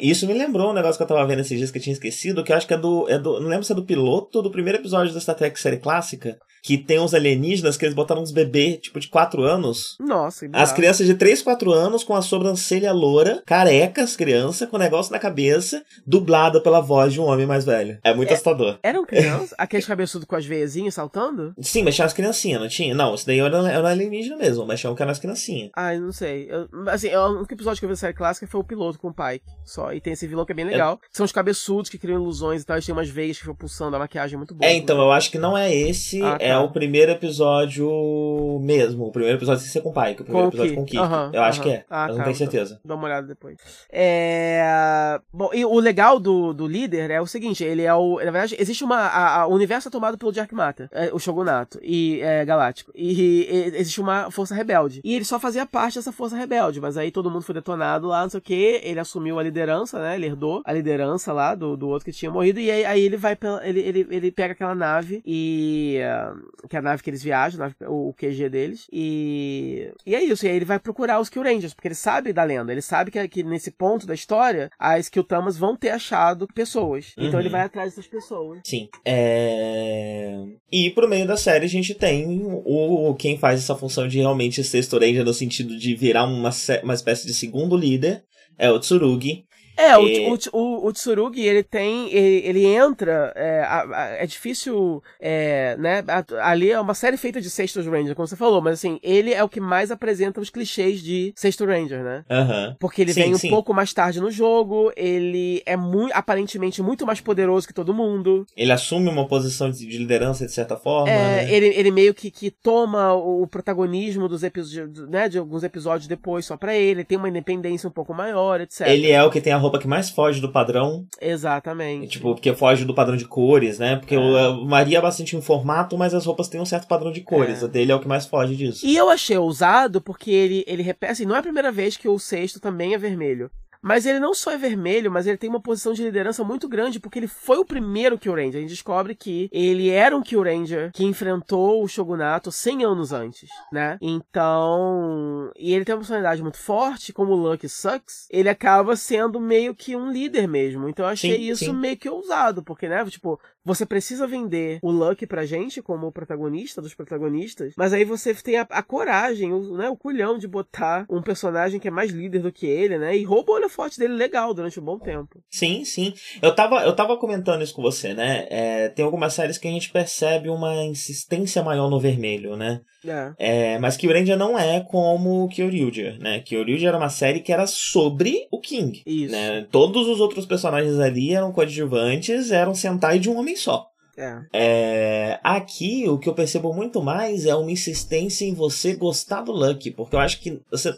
[0.00, 2.42] Isso me lembrou um negócio que eu tava vendo esses dias que eu tinha esquecido,
[2.44, 3.08] que eu acho que é do.
[3.08, 5.58] É do não lembro se é do piloto ou do primeiro episódio da Star Trek
[5.58, 6.36] série clássica.
[6.64, 9.96] Que tem uns alienígenas que eles botaram uns bebês, tipo, de 4 anos.
[10.00, 14.78] Nossa, que As crianças de 3, 4 anos com a sobrancelha loura, carecas, criança, com
[14.78, 17.98] negócio na cabeça, dublada pela voz de um homem mais velho.
[18.02, 18.78] É muito assustador.
[18.82, 19.52] Eram crianças?
[19.58, 21.54] Aqueles cabeçudos com as veiazinhas saltando?
[21.60, 22.94] Sim, mas tinha as criancinhas, não tinha?
[22.94, 25.70] Não, isso daí era, era alienígena mesmo, mas tinha que eram as criancinhas.
[25.76, 26.48] Ai, não sei.
[26.50, 29.08] Eu, assim, o único episódio que eu vi da série clássica foi o piloto com
[29.08, 29.44] o Pike.
[29.66, 29.92] Só.
[29.92, 30.96] E tem esse vilão que é bem legal.
[30.96, 32.76] que São os cabeçudos que criam ilusões e tal.
[32.76, 33.96] Eles têm umas veias que ficam pulsando.
[33.96, 34.70] A maquiagem é muito boa.
[34.70, 36.62] É, então, eu acho que não é esse, Ah, é tá.
[36.64, 39.06] o primeiro episódio mesmo.
[39.06, 40.76] O primeiro episódio sem ser com o Pike, o primeiro Com episódio Ki.
[40.76, 40.98] com o Ki.
[40.98, 41.70] Aham, eu acho aham.
[41.70, 42.34] que é, Ah, mas tá, não tenho então.
[42.34, 42.80] certeza.
[42.84, 43.56] Dá uma olhada depois.
[43.90, 45.20] É...
[45.32, 48.16] Bom, e o legal do, do líder é o seguinte, ele é o...
[48.18, 48.96] Na verdade, existe uma...
[48.98, 52.92] A, a- o universo é tomado pelo Jack Mata, é, o Shogunato, e é, Galáctico.
[52.94, 53.12] E,
[53.50, 55.00] e existe uma força rebelde.
[55.04, 58.22] E ele só fazia parte dessa força rebelde, mas aí todo mundo foi detonado lá,
[58.22, 60.14] não sei o que, ele assumiu a liderança, né?
[60.16, 63.16] Ele herdou a liderança lá do, do outro que tinha morrido, e aí, aí ele
[63.16, 66.00] vai pela, ele, ele, ele pega aquela nave e...
[66.04, 66.34] ah,
[66.68, 69.90] que é a nave que eles viajam, nave- o, o QG deles, e...
[70.06, 72.44] E é isso, e aí ele vai procurar os Kill Rangers, porque ele sabe da
[72.44, 76.46] lenda, ele sabe que, que nesse ponto da história, as Kill Tamas vão ter achado
[76.54, 77.12] pessoas.
[77.16, 77.40] Então Uhum.
[77.40, 78.60] ele vai atrás dessas pessoas.
[78.64, 78.88] Sim.
[79.04, 80.36] É...
[80.70, 84.62] E pro meio da série a gente tem o quem faz essa função de realmente
[84.64, 86.50] ser Ranger no sentido de virar uma,
[86.82, 88.22] uma espécie de segundo líder.
[88.58, 89.44] É o Tsurugi.
[89.76, 92.12] É, o, E- o, o, o Tsurugi, ele tem.
[92.12, 93.32] Ele, ele entra.
[93.36, 95.02] É, a- a- é difícil.
[95.20, 96.04] É, né?
[96.08, 99.32] a- Ali é uma série feita de Sextos Ranger, como você falou, mas assim, ele
[99.32, 102.24] é o que mais apresenta os clichês de Sexto Ranger, né?
[102.30, 102.76] Aham.
[102.80, 103.50] Porque ele Sim, vem um sim.
[103.50, 108.46] pouco mais tarde no jogo, ele é muito, aparentemente muito mais poderoso que todo mundo.
[108.56, 111.10] Ele assume uma posição de de liderança de certa forma.
[111.10, 111.52] É, né?
[111.54, 116.46] ele, ele meio que, que toma o protagonismo dos episódios, né, de alguns episódios depois
[116.46, 118.86] só pra ele, tem uma independência um pouco maior, etc.
[118.88, 121.06] Ele é o que tem a roupa que mais foge do padrão.
[121.20, 122.08] Exatamente.
[122.08, 123.96] Tipo, porque foge do padrão de cores, né?
[123.96, 124.18] Porque É.
[124.18, 127.62] o o varia bastante em formato, mas as roupas têm um certo padrão de cores.
[127.62, 127.64] É.
[127.64, 128.86] O dele é o que mais foge disso.
[128.86, 132.08] E eu achei ousado porque ele, ele repete, assim, não é a primeira vez que
[132.08, 133.50] o sexto também é vermelho.
[133.84, 136.98] Mas ele não só é vermelho, mas ele tem uma posição de liderança muito grande,
[136.98, 138.56] porque ele foi o primeiro Kill Ranger.
[138.56, 143.12] A gente descobre que ele era um Kill Ranger que enfrentou o Shogunato 100 anos
[143.12, 143.98] antes, né?
[144.00, 145.52] Então...
[145.54, 148.26] E ele tem uma personalidade muito forte, como o Lucky Sucks.
[148.30, 150.88] Ele acaba sendo meio que um líder mesmo.
[150.88, 151.72] Então eu achei Sim, isso sim.
[151.74, 153.04] meio que ousado, porque, né?
[153.04, 158.04] Tipo, você precisa vender o Lucky pra gente como o protagonista dos protagonistas, mas aí
[158.04, 161.90] você tem a, a coragem, o, né, o culhão de botar um personagem que é
[161.90, 163.16] mais líder do que ele, né?
[163.16, 165.42] E rouba o olho forte dele legal durante um bom tempo.
[165.50, 166.12] Sim, sim.
[166.42, 168.46] Eu tava, eu tava comentando isso com você, né?
[168.50, 172.80] É, tem algumas séries que a gente percebe uma insistência maior no vermelho, né?
[173.06, 173.32] É.
[173.38, 176.40] É, mas Kyurendia não é como Kyoryuja, né?
[176.40, 179.02] Kyoryuja era uma série que era sobre o King.
[179.06, 179.32] Isso.
[179.32, 179.66] Né?
[179.70, 183.88] Todos os outros personagens ali eram coadjuvantes, eram Sentai de um homem só.
[184.16, 184.42] É.
[184.52, 189.52] É, aqui o que eu percebo muito mais é uma insistência em você gostar do
[189.52, 190.96] Lucky, porque eu acho que você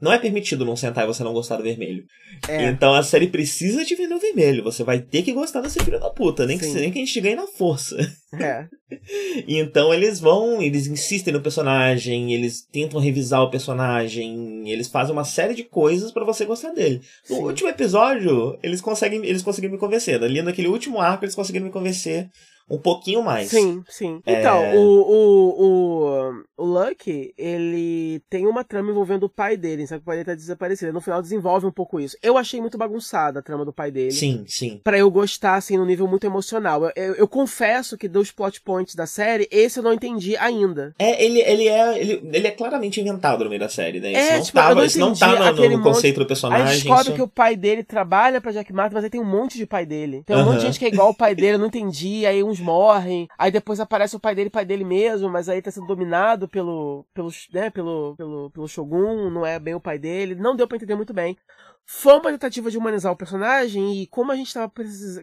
[0.00, 2.04] não é permitido não sentar e você não gostar do vermelho.
[2.46, 2.66] É.
[2.66, 4.62] Então a série precisa te vender o vermelho.
[4.62, 7.20] Você vai ter que gostar desse filho da puta, nem que, nem que a gente
[7.20, 7.96] ganhe na força.
[8.34, 8.66] É.
[9.48, 15.24] Então eles vão, eles insistem no personagem, eles tentam revisar o personagem, eles fazem uma
[15.24, 17.00] série de coisas pra você gostar dele.
[17.28, 17.42] No Sim.
[17.42, 20.22] último episódio, eles conseguem, eles conseguiram me convencer.
[20.22, 22.30] Ali naquele último arco, eles conseguiram me convencer
[22.68, 23.48] um pouquinho mais.
[23.48, 24.20] Sim, sim.
[24.26, 24.40] É.
[24.40, 25.64] Então, o, o,
[26.56, 30.16] o, o Lucky, ele tem uma trama envolvendo o pai dele, sabe que o pai
[30.16, 30.92] dele tá desaparecido.
[30.92, 32.16] No final desenvolve um pouco isso.
[32.22, 34.10] Eu achei muito bagunçada a trama do pai dele.
[34.10, 34.80] Sim, sim.
[34.82, 36.84] Pra eu gostar, assim, no nível muito emocional.
[36.84, 40.94] Eu, eu, eu confesso que dos plot points da série, esse eu não entendi ainda.
[40.98, 44.10] É, ele, ele é ele, ele é claramente inventado no meio da série, né?
[44.12, 46.26] Isso É, não tipo, tava, não isso não tá no, no monte- conceito do Aí
[46.28, 46.74] personagem.
[46.78, 49.56] descobre isso- que o pai dele trabalha pra Jack Martin, mas aí tem um monte
[49.56, 50.22] de pai dele.
[50.26, 52.42] Tem um monte de gente que é igual o pai dele, eu não entendi, aí
[52.42, 55.86] uns morrem, aí depois aparece o pai dele, pai dele mesmo, mas aí tá sendo
[55.86, 60.56] dominado pelo, pelo, né, pelo, pelo, pelo Shogun, não é bem o pai dele, não
[60.56, 61.36] deu pra entender muito bem.
[61.86, 64.72] Foi uma tentativa de humanizar o personagem e como a gente tava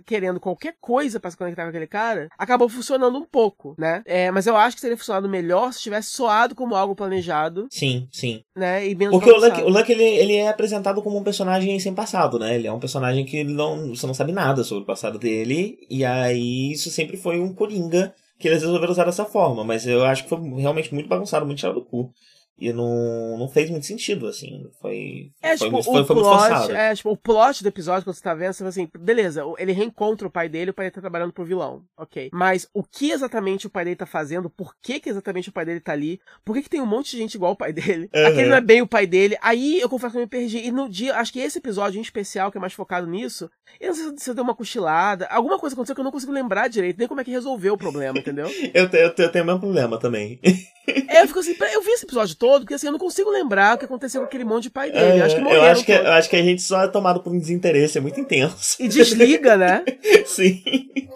[0.06, 4.02] querendo qualquer coisa pra se conectar com aquele cara, acabou funcionando um pouco, né?
[4.06, 8.08] É, mas eu acho que teria funcionado melhor se tivesse soado como algo planejado, Sim,
[8.12, 8.44] sim.
[8.56, 8.88] né?
[8.88, 11.94] E menos Porque o Luck, o Luck ele, ele é apresentado como um personagem sem
[11.94, 12.56] passado, né?
[12.56, 16.06] Ele é um personagem que não, você não sabe nada sobre o passado dele, e
[16.06, 20.24] aí isso sempre foi um coringa que eles resolveram usar dessa forma, mas eu acho
[20.24, 22.14] que foi realmente muito bagunçado, muito tirado do cu.
[22.58, 24.70] E não, não fez muito sentido, assim.
[24.80, 25.32] Foi.
[25.42, 26.76] É, foi, tipo, muito- o foi, foi muito plot, forçado.
[26.76, 29.72] é, tipo, o plot do episódio, quando você tá vendo, você fala assim, beleza, ele
[29.72, 32.30] reencontra o pai dele, o pai dele tá trabalhando pro vilão, ok.
[32.32, 35.66] Mas o que exatamente o pai dele tá fazendo, por que que exatamente o pai
[35.66, 38.10] dele tá ali, por que que tem um monte de gente igual o pai dele,
[38.14, 38.28] Uhum.
[38.28, 40.72] aquele não é bem o pai dele, aí eu confesso que eu me perdi, e
[40.72, 43.50] no dia, acho que esse episódio em especial, que é mais focado nisso,
[43.80, 46.32] eu não sei se eu dei uma cochilada, alguma coisa aconteceu que eu não consigo
[46.32, 48.48] lembrar direito, nem como é que resolveu o problema, entendeu?
[48.74, 50.40] Eu, eu, eu tenho o mesmo problema também.
[50.86, 53.76] É, eu fico assim, eu vi esse episódio todo, porque assim, eu não consigo lembrar
[53.76, 55.86] o que aconteceu com aquele monte de pai dele, eu acho que eu, morreram acho
[55.86, 56.08] que, todos.
[56.08, 58.76] eu acho que a gente só é tomado por um desinteresse, é muito intenso.
[58.80, 59.84] E desliga, né?
[60.26, 60.62] Sim.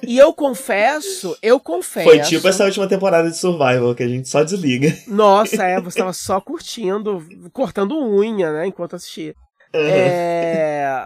[0.04, 2.08] E eu confesso, eu confesso.
[2.08, 4.96] Foi tipo essa última temporada de Survival, que a gente só desliga.
[5.08, 9.36] Nossa, é, você tava só curtindo, cortando unha, né, enquanto assistia.
[9.74, 11.06] É...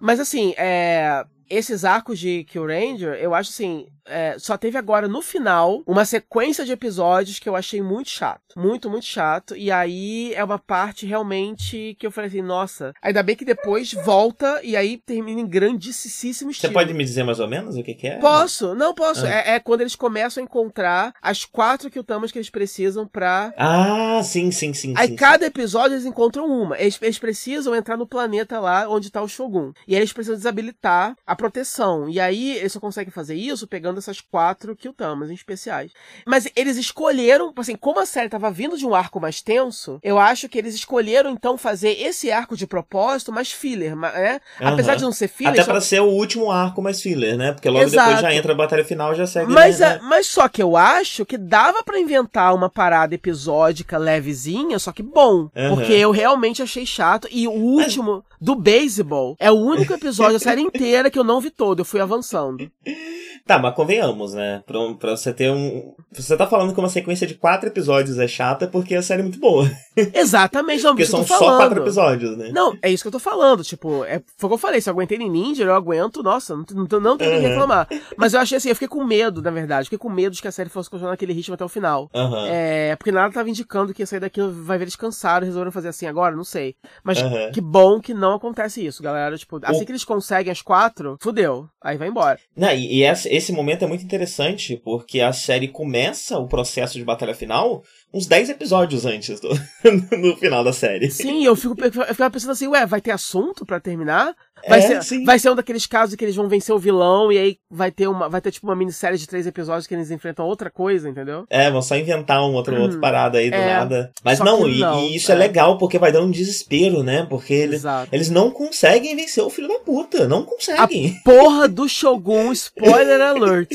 [0.00, 1.24] Mas assim, é...
[1.52, 6.04] esses arcos de Kill Ranger, eu acho assim, é, só teve agora no final uma
[6.04, 8.40] sequência de episódios que eu achei muito chato.
[8.56, 9.56] Muito, muito chato.
[9.56, 13.92] E aí é uma parte realmente que eu falei assim, nossa, ainda bem que depois
[13.92, 16.72] volta e aí termina em grandíssimo Você estilo.
[16.72, 18.18] pode me dizer mais ou menos o que, que é?
[18.18, 19.24] Posso, não posso.
[19.26, 19.30] Ah.
[19.30, 23.52] É, é quando eles começam a encontrar as quatro Kyutamas que eles precisam pra.
[23.56, 24.94] Ah, sim, sim, sim.
[24.96, 26.78] Aí sim, cada episódio eles encontram uma.
[26.78, 29.72] Eles, eles precisam entrar no planeta lá onde tá o Shogun.
[29.86, 32.08] E aí eles precisam desabilitar a proteção.
[32.08, 35.90] E aí eles só conseguem fazer isso pegando essas quatro Kyutamas em especiais.
[36.26, 40.18] Mas eles escolheram, assim, como a série tava vindo de um arco mais tenso, eu
[40.18, 44.40] acho que eles escolheram então fazer esse arco de propósito mais filler, né?
[44.60, 44.72] Aham.
[44.74, 47.52] Apesar de não ser filler, Até só- pra ser o último arco mais filler, né?
[47.52, 48.08] Porque logo Exato.
[48.08, 49.52] depois já entra a batalha final já segue.
[49.52, 53.98] Mas, né, é- mas só que eu acho que dava pra inventar uma parada episódica
[53.98, 55.48] levezinha, só que bom.
[55.56, 55.74] Aham.
[55.74, 57.26] Porque eu realmente achei chato.
[57.30, 61.40] E o último, do beisebol, é o único episódio da série inteira que eu não
[61.40, 61.80] vi todo.
[61.80, 62.70] Eu fui avançando.
[63.46, 64.62] Tá, mas convenhamos, né?
[64.66, 65.94] Pra, pra você ter um.
[66.12, 69.20] Você tá falando que uma sequência de quatro episódios é chata é porque a série
[69.20, 69.68] é muito boa.
[70.14, 72.50] Exatamente, não, Porque isso que eu são só quatro episódios, né?
[72.52, 73.62] Não, é isso que eu tô falando.
[73.64, 74.80] Tipo, é, foi o que eu falei.
[74.80, 76.22] Se eu aguentei em Ninja, eu aguento.
[76.22, 77.48] Nossa, não, não, não tenho o que Uhum.
[77.48, 77.88] reclamar.
[78.16, 79.84] Mas eu achei assim, eu fiquei com medo, na verdade.
[79.86, 82.08] Fiquei com medo de que a série fosse continuar naquele ritmo até o final.
[82.14, 82.46] Aham.
[82.48, 85.88] É, porque nada tava indicando que ia sair daquilo, vai ver eles cansaram resolveram fazer
[85.88, 86.74] assim agora, não sei.
[87.02, 87.50] Mas Aham.
[87.52, 89.36] que bom que não acontece isso, galera.
[89.36, 91.66] Tipo, assim O- que eles conseguem as quatro, fudeu.
[91.82, 92.38] Aí vai embora.
[92.56, 96.98] Não, e e esse, esse momento é muito interessante, porque a série começa o processo
[96.98, 99.48] de batalha final uns 10 episódios antes do
[100.16, 101.10] no final da série.
[101.10, 104.34] Sim, eu fico eu ficava pensando assim, ué, vai ter assunto pra terminar?
[104.68, 105.24] Vai, É, ser, sim.
[105.24, 108.06] vai ser um daqueles casos que eles vão vencer o vilão e aí vai ter
[108.06, 108.28] uma.
[108.28, 111.44] Vai ter tipo uma minissérie de três episódios que eles enfrentam outra coisa, entendeu?
[111.50, 113.74] É, vão só inventar um outro, outra parada aí do é.
[113.74, 114.12] nada.
[114.24, 115.34] Mas não e, não, e isso é.
[115.34, 115.38] é.
[115.38, 117.26] legal, porque vai dar um desespero, né?
[117.28, 117.82] Porque eles,
[118.12, 120.28] eles não conseguem vencer o filho da puta.
[120.28, 121.20] Não conseguem.
[121.24, 123.70] Porra do Shogun, spoiler alert.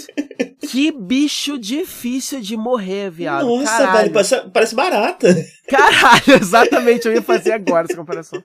[0.69, 3.45] Que bicho difícil de morrer, viado.
[3.45, 3.97] Nossa, Caralho.
[3.97, 5.27] velho, parece, parece barata.
[5.67, 8.43] Caralho, exatamente, eu ia fazer agora essa comparação.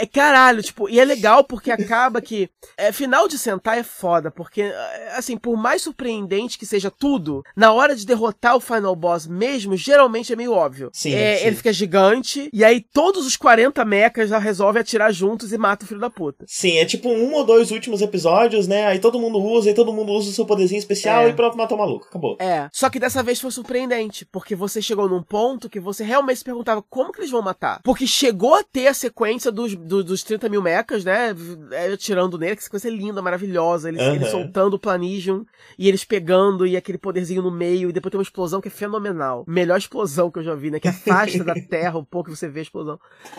[0.00, 2.48] É caralho, tipo, e é legal porque acaba que.
[2.76, 4.72] É, final de Sentai é foda, porque,
[5.16, 9.76] assim, por mais surpreendente que seja tudo, na hora de derrotar o Final Boss mesmo,
[9.76, 10.90] geralmente é meio óbvio.
[10.92, 11.46] Sim, É, sim.
[11.46, 15.84] Ele fica gigante, e aí todos os 40 mechas já resolvem atirar juntos e mata
[15.84, 16.44] o filho da puta.
[16.46, 18.86] Sim, é tipo um ou dois últimos episódios, né?
[18.86, 21.30] Aí todo mundo usa, e todo mundo usa o seu poderzinho especial É.
[21.30, 22.06] e pronto, matou o maluco.
[22.08, 22.36] Acabou.
[22.38, 22.68] É.
[22.72, 26.44] Só que dessa vez foi surpreendente, porque você chegou num ponto que você realmente se
[26.44, 27.80] perguntava como que eles vão matar.
[27.82, 31.34] Porque chegou a ter a sequência dos, do- dos 30 mil mechas, né?
[31.72, 33.88] é, Atirando nele, que sequência linda, maravilhosa.
[33.88, 35.44] Eles, eles soltando o Planigium
[35.78, 38.70] e eles pegando e aquele poderzinho no meio, e depois tem uma explosão que é
[38.70, 39.44] fenomenal.
[39.48, 40.78] Melhor explosão que eu já vi, né?
[40.78, 42.98] Que afasta da terra um pouco que você vê a explosão.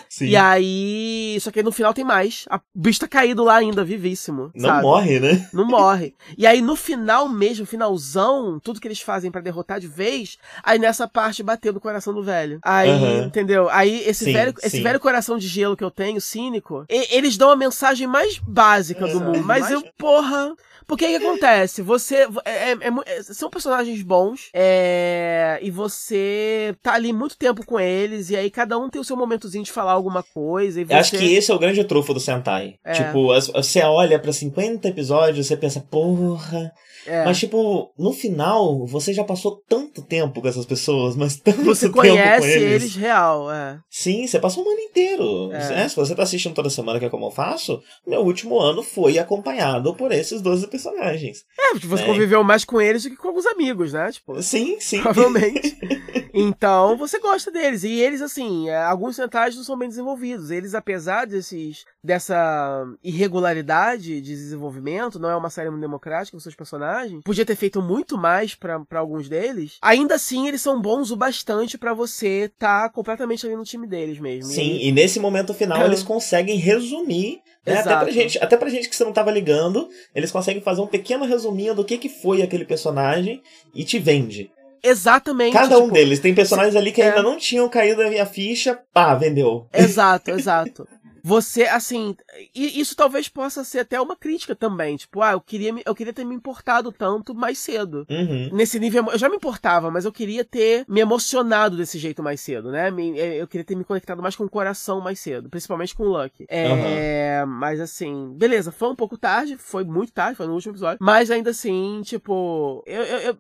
[0.10, 0.26] Sim.
[0.28, 1.38] E aí.
[1.42, 2.46] Só que aí no final tem mais.
[2.50, 4.52] A- O bicho tá caído lá ainda, vivíssimo.
[4.56, 4.82] Não sabe?
[4.82, 5.50] morre, né?
[5.54, 6.16] Não morre.
[6.38, 10.80] E aí, no final mesmo, finalzão, tudo que eles fazem pra derrotar de vez, aí
[10.80, 12.60] nessa parte bateu no coração do velho.
[12.64, 12.90] Aí,
[13.26, 13.70] entendeu?
[13.70, 14.84] Aí esse Sim, velho, esse sim.
[14.84, 19.06] velho coração de gelo que eu tenho, cínico, e- eles dão a mensagem mais básica
[19.08, 19.44] do É, mundo.
[19.44, 20.54] Mas eu, porra.
[20.88, 21.84] Porque o que acontece?
[21.84, 22.16] Você.
[22.46, 27.80] é- é- é é- são personagens bons, é, e você tá ali muito tempo com
[27.80, 30.82] eles, e aí cada um tem o seu momentozinho de falar alguma coisa.
[30.82, 30.94] E você...
[30.94, 32.76] Eu acho que esse é o grande trunfo do Sentai.
[32.84, 32.94] É.
[32.94, 36.72] Tipo, as- você olha pra 50 episódios, você pensa, porra.
[37.10, 37.26] É.
[37.26, 41.88] Mas, tipo, no final, você já passou tanto tempo com essas pessoas, mas tanto Você
[41.88, 42.84] tempo conhece com eles.
[42.84, 42.96] eles.
[42.96, 43.80] real, é.
[43.90, 45.52] Sim, você passou um ano inteiro.
[45.52, 45.70] É.
[45.70, 45.90] né?
[45.90, 49.18] Se você tá assistindo toda semana, que é como eu faço, meu último ano foi
[49.18, 51.44] acompanhado por esses 12 personagens.
[51.60, 52.06] É, porque você É.
[52.06, 54.12] conviveu mais com eles do que com alguns amigos, né?
[54.12, 55.02] Tipo, Sim, sim.
[55.02, 55.78] provavelmente.
[56.34, 57.84] então, você gosta deles.
[57.84, 60.52] E eles, assim, é, alguns centais não são bem desenvolvidos.
[60.52, 67.22] Eles, apesar desses, dessa irregularidade de desenvolvimento, não é uma série democrática com seus personagens,
[67.24, 69.78] podia ter feito muito mais pra pra alguns deles.
[69.82, 74.20] Ainda assim, eles são bons o bastante pra você tá completamente ali no time deles
[74.20, 74.52] mesmo.
[74.52, 75.86] E Sim, aí- e nesse momento final É.
[75.86, 77.80] eles conseguem resumir, né?
[77.80, 80.88] Até pra, gente, até pra gente que você não tava ligando, eles conseguem fazer um
[80.88, 83.42] pequeno resuminho do que, que foi aquele personagem
[83.76, 84.52] e te vende.
[84.82, 85.52] Exatamente.
[85.52, 86.20] Cada um tipo, deles.
[86.20, 87.10] Tem personagens ali que é.
[87.10, 89.68] ainda não tinham caído na minha ficha, pá, vendeu.
[89.74, 90.88] Exato, exato.
[91.24, 92.16] Você, assim,
[92.56, 94.98] e isso talvez possa ser até uma crítica também.
[94.98, 98.06] Tipo, ah, eu queria, eu queria ter me importado tanto mais cedo.
[98.10, 98.50] Uhum.
[98.54, 102.40] Nesse nível, eu já me importava, mas eu queria ter me emocionado desse jeito mais
[102.42, 102.90] cedo, né?
[103.16, 106.10] Eh, eu queria ter me conectado mais com o coração mais cedo, principalmente com o
[106.18, 106.46] Lucky.
[106.50, 110.98] É, mas assim, beleza, foi um pouco tarde, foi muito tarde, foi no último episódio,
[111.02, 113.38] mas ainda assim, tipo, eu, eu- eu-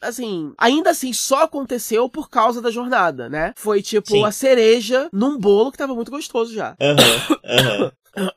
[0.00, 3.52] assim, ainda assim só aconteceu por causa da jornada, né?
[3.56, 4.24] Foi tipo Sim.
[4.24, 6.76] a cereja num bolo que tava muito gostoso já.
[6.86, 7.92] Aham,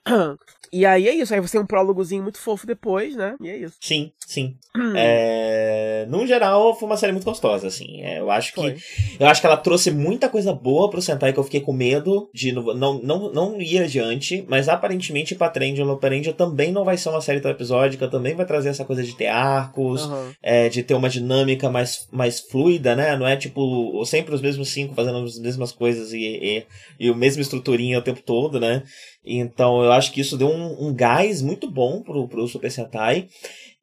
[0.08, 0.38] aham.
[0.72, 3.36] E aí é isso, aí você tem um prólogozinho muito fofo depois, né?
[3.42, 3.76] E é isso.
[3.82, 4.56] Sim, sim.
[4.96, 8.02] É, No geral, foi uma série muito gostosa, assim.
[8.02, 8.76] É, eu acho que Foi.
[9.20, 12.30] eu acho que ela trouxe muita coisa boa pro Sentai que eu fiquei com medo
[12.34, 17.10] de não, não, não, não ir adiante, mas aparentemente Patrangelo Patrangelo também não vai ser
[17.10, 20.32] uma série tão episódica, também vai trazer essa coisa de ter arcos, Aham.
[20.42, 23.16] é, de ter uma dinâmica mais, mais fluida, né?
[23.16, 26.66] Não é tipo sempre os mesmos cinco fazendo as mesmas coisas e, e,
[27.00, 28.84] e o mesmo estruturinha o tempo todo, né?
[29.24, 33.28] Então eu acho que isso deu um, um gás muito bom pro, pro Super Sentai.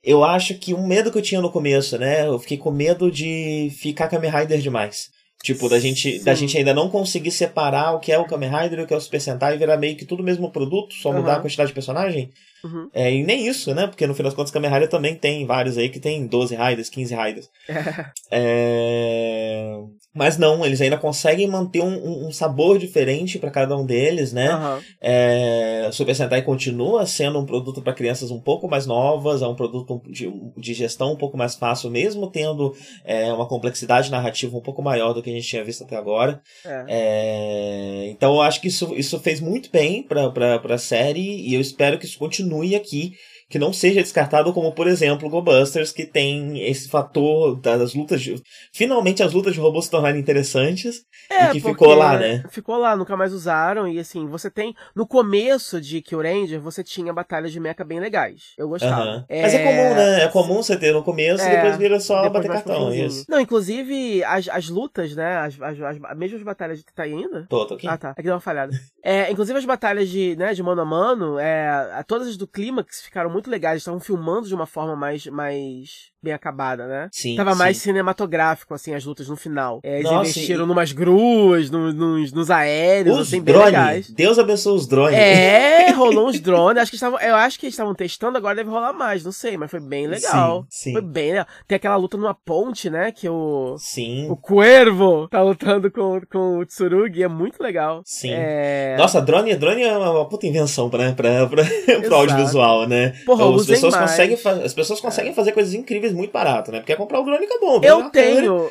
[0.02, 2.26] Eu acho que um medo que eu tinha no começo, né?
[2.26, 5.10] Eu fiquei com medo de ficar Kamen Rider demais.
[5.42, 8.80] Tipo, da gente, da gente ainda não conseguir separar o que é o Kamen Rider
[8.80, 10.94] e o que é o Super Sentai e virar meio que tudo o mesmo produto,
[10.94, 11.38] só mudar Aham.
[11.38, 12.30] a quantidade de personagem.
[12.64, 12.88] Uhum.
[12.92, 13.86] É, e nem isso, né?
[13.86, 16.88] Porque no final das contas, Kamen Rider também tem vários aí que tem 12 Riders,
[16.88, 17.50] 15 Riders.
[17.68, 18.10] É.
[18.32, 19.76] É...
[20.16, 24.48] Mas não, eles ainda conseguem manter um, um- sabor diferente para cada um deles, né?
[24.48, 24.80] Aham.
[25.00, 29.54] É, Super Sentai continua sendo um produto para crianças um pouco mais novas, é um
[29.54, 32.74] produto de, de gestão um pouco mais fácil, mesmo tendo
[33.04, 36.40] é, uma complexidade narrativa um pouco maior do que a gente tinha visto até agora.
[36.64, 36.84] É.
[36.88, 41.60] É, então eu acho que isso, isso fez muito bem pra, pra série e eu
[41.60, 43.12] espero que isso continue aqui.
[43.48, 48.20] Que não seja descartado como, por exemplo, Go Busters, que tem esse fator das lutas
[48.20, 48.42] de.
[48.72, 51.02] Finalmente as lutas de robôs se tornarem interessantes.
[51.30, 52.42] É, e que ficou lá, né?
[52.50, 53.86] Ficou lá, nunca mais usaram.
[53.86, 54.74] E assim, você tem.
[54.94, 58.52] No começo de Kill Ranger, você tinha batalhas de mecha bem legais.
[58.58, 59.02] Eu gostava.
[59.02, 59.26] Aham.
[59.30, 60.22] Mas é comum, né?
[60.24, 62.86] É comum você ter no começo É, e depois vira só Depois bater cartão.
[62.86, 63.06] finzinho.
[63.06, 63.24] Isso.
[63.28, 65.36] Não, inclusive, as, as lutas, né?
[65.36, 66.84] As, as, as, mesmo as batalhas de.
[66.84, 67.46] Tá ainda?
[67.48, 67.86] Tô, tô aqui.
[67.86, 68.10] Ah, tá.
[68.10, 68.72] Aqui deu uma falhada.
[69.04, 73.02] É, inclusive as batalhas de, né, de mano a mano, é, todas as do Clímax
[73.02, 77.08] ficaram muito legais, estavam filmando de uma forma mais, mais bem acabada, né?
[77.12, 77.36] Sim.
[77.36, 77.58] Tava sim.
[77.58, 79.80] mais cinematográfico, assim, as lutas no final.
[79.82, 84.10] É, eles Nossa, investiram e- numas gruas, no- nos, nos aéreos, Os assim, bem legais.
[84.10, 85.16] Deus abençoe os drones.
[85.16, 86.82] É, rolou uns drones.
[86.82, 89.56] Acho que estavam, eu acho que eles estavam testando, agora deve rolar mais, não sei,
[89.56, 90.66] mas foi bem legal.
[90.68, 90.92] Sim, sim.
[90.92, 91.46] Foi bem legal.
[91.68, 93.12] Tem aquela luta numa ponte, né?
[93.12, 94.28] Que o, Sim.
[94.30, 98.02] o Cuervo tá lutando com, com o Tsurugi, é muito legal.
[98.04, 98.30] Sim.
[98.32, 98.96] É...
[98.98, 101.62] Nossa, drone, drone é uma, uma puta invenção pra, pra, pra,
[102.04, 103.10] pro audiovisual, né?
[103.24, 104.10] Porra, as, pessoas mais.
[104.10, 106.80] conseguem as pessoas conseguem fazer coisas incríveis muito barato, né?
[106.80, 107.82] Porque é comprar o drone e acabou.
[107.82, 108.70] Eu tenho.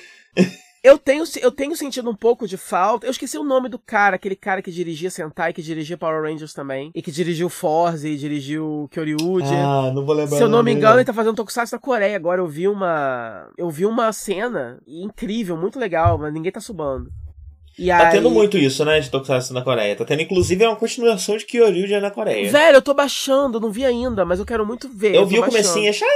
[0.85, 3.07] Eu tenho, eu tenho sentido um pouco de falta.
[3.07, 6.53] Eu esqueci o nome do cara, aquele cara que dirigia Sentai, que dirigia Power Rangers
[6.53, 6.91] também.
[6.93, 9.51] E que dirigiu Force, e dirigiu Kyoryuji.
[9.51, 10.37] Ah, não vou lembrar.
[10.37, 12.15] Se eu não me engano, ele tá fazendo Tokusatsu na Coreia.
[12.15, 13.49] Agora eu vi uma.
[13.57, 17.09] Eu vi uma cena incrível, muito legal, mas ninguém tá subando.
[17.77, 18.11] E Tá aí...
[18.13, 19.95] tendo muito isso, né, de Tokusatsu na Coreia.
[19.95, 22.49] Tá tendo, inclusive, uma continuação de Kyoryuja na Coreia.
[22.49, 25.13] Velho, eu tô baixando, não vi ainda, mas eu quero muito ver.
[25.15, 26.09] eu tô vi o comecinho, é chato.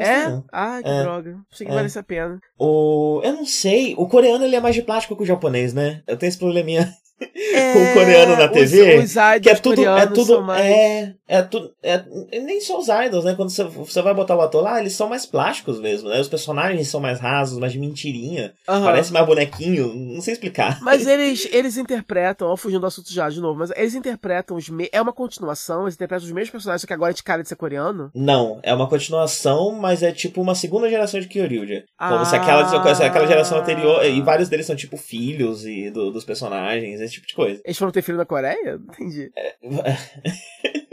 [0.00, 0.28] É?
[0.28, 0.44] não.
[0.52, 1.02] Ai, que É.
[1.02, 1.36] droga.
[1.52, 1.76] Achei que É.
[1.76, 2.38] valesse a pena.
[2.58, 3.20] O...
[3.24, 3.94] Eu não sei.
[3.96, 6.02] O coreano, ele é mais de plástico que o japonês, né?
[6.06, 8.98] Eu tenho esse probleminha É, com o coreano na os- TV.
[8.98, 10.64] Os, idols Que é tudo, é tudo, mais...
[10.64, 12.02] é, é tudo, é,
[12.40, 13.34] nem só os idols, né?
[13.34, 16.20] Quando você, você vai botar o ator lá, eles são mais plásticos mesmo, né?
[16.20, 18.52] Os personagens são mais rasos, mais de mentirinha.
[18.68, 18.84] Aham.
[18.84, 20.78] Parece mais bonequinho, não sei explicar.
[20.82, 24.68] Mas eles, eles interpretam, ó, fugindo do assunto já de novo, mas eles interpretam os
[24.68, 24.88] me...
[24.92, 27.56] É uma continuação, eles interpretam os mesmos personagens, só que agora de cara de ser
[27.56, 28.10] coreano.
[28.14, 31.84] Não, é uma continuação, mas é tipo uma segunda geração de Kyoryuja.
[31.98, 32.24] Como Ah.
[32.24, 36.24] se aquela, se aquela geração anterior, e vários deles são tipo filhos e do- dos
[36.24, 37.60] personagens, esse tipo de coisa.
[37.64, 38.80] Eles foram ter filho na Coreia?
[38.88, 39.30] Entendi.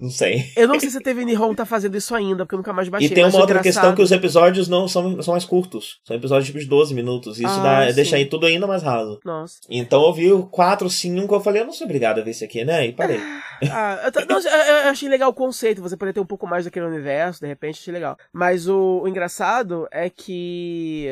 [0.00, 0.44] Não sei.
[0.56, 2.88] Eu não sei se a TV Nihon tá fazendo isso ainda, porque eu nunca mais
[2.88, 3.08] baixei.
[3.10, 5.98] E tem uma o outra engraçado- questão que os episódios não são, são mais curtos.
[6.04, 7.38] São episódios tipo de 12 minutos.
[7.38, 9.18] Isso Ah, dá, deixa aí tudo ainda mais raso.
[9.24, 9.56] Nossa.
[9.70, 12.44] Então eu vi o 4, 5, eu falei, eu não sou obrigado a ver isso
[12.44, 12.86] aqui, né?
[12.86, 13.18] E parei.
[13.72, 16.86] Ah, eu, não, eu- achei legal o conceito, você poder ter um pouco mais daquele
[16.86, 18.16] universo, de repente, achei legal.
[18.32, 21.08] Mas o, o engraçado é que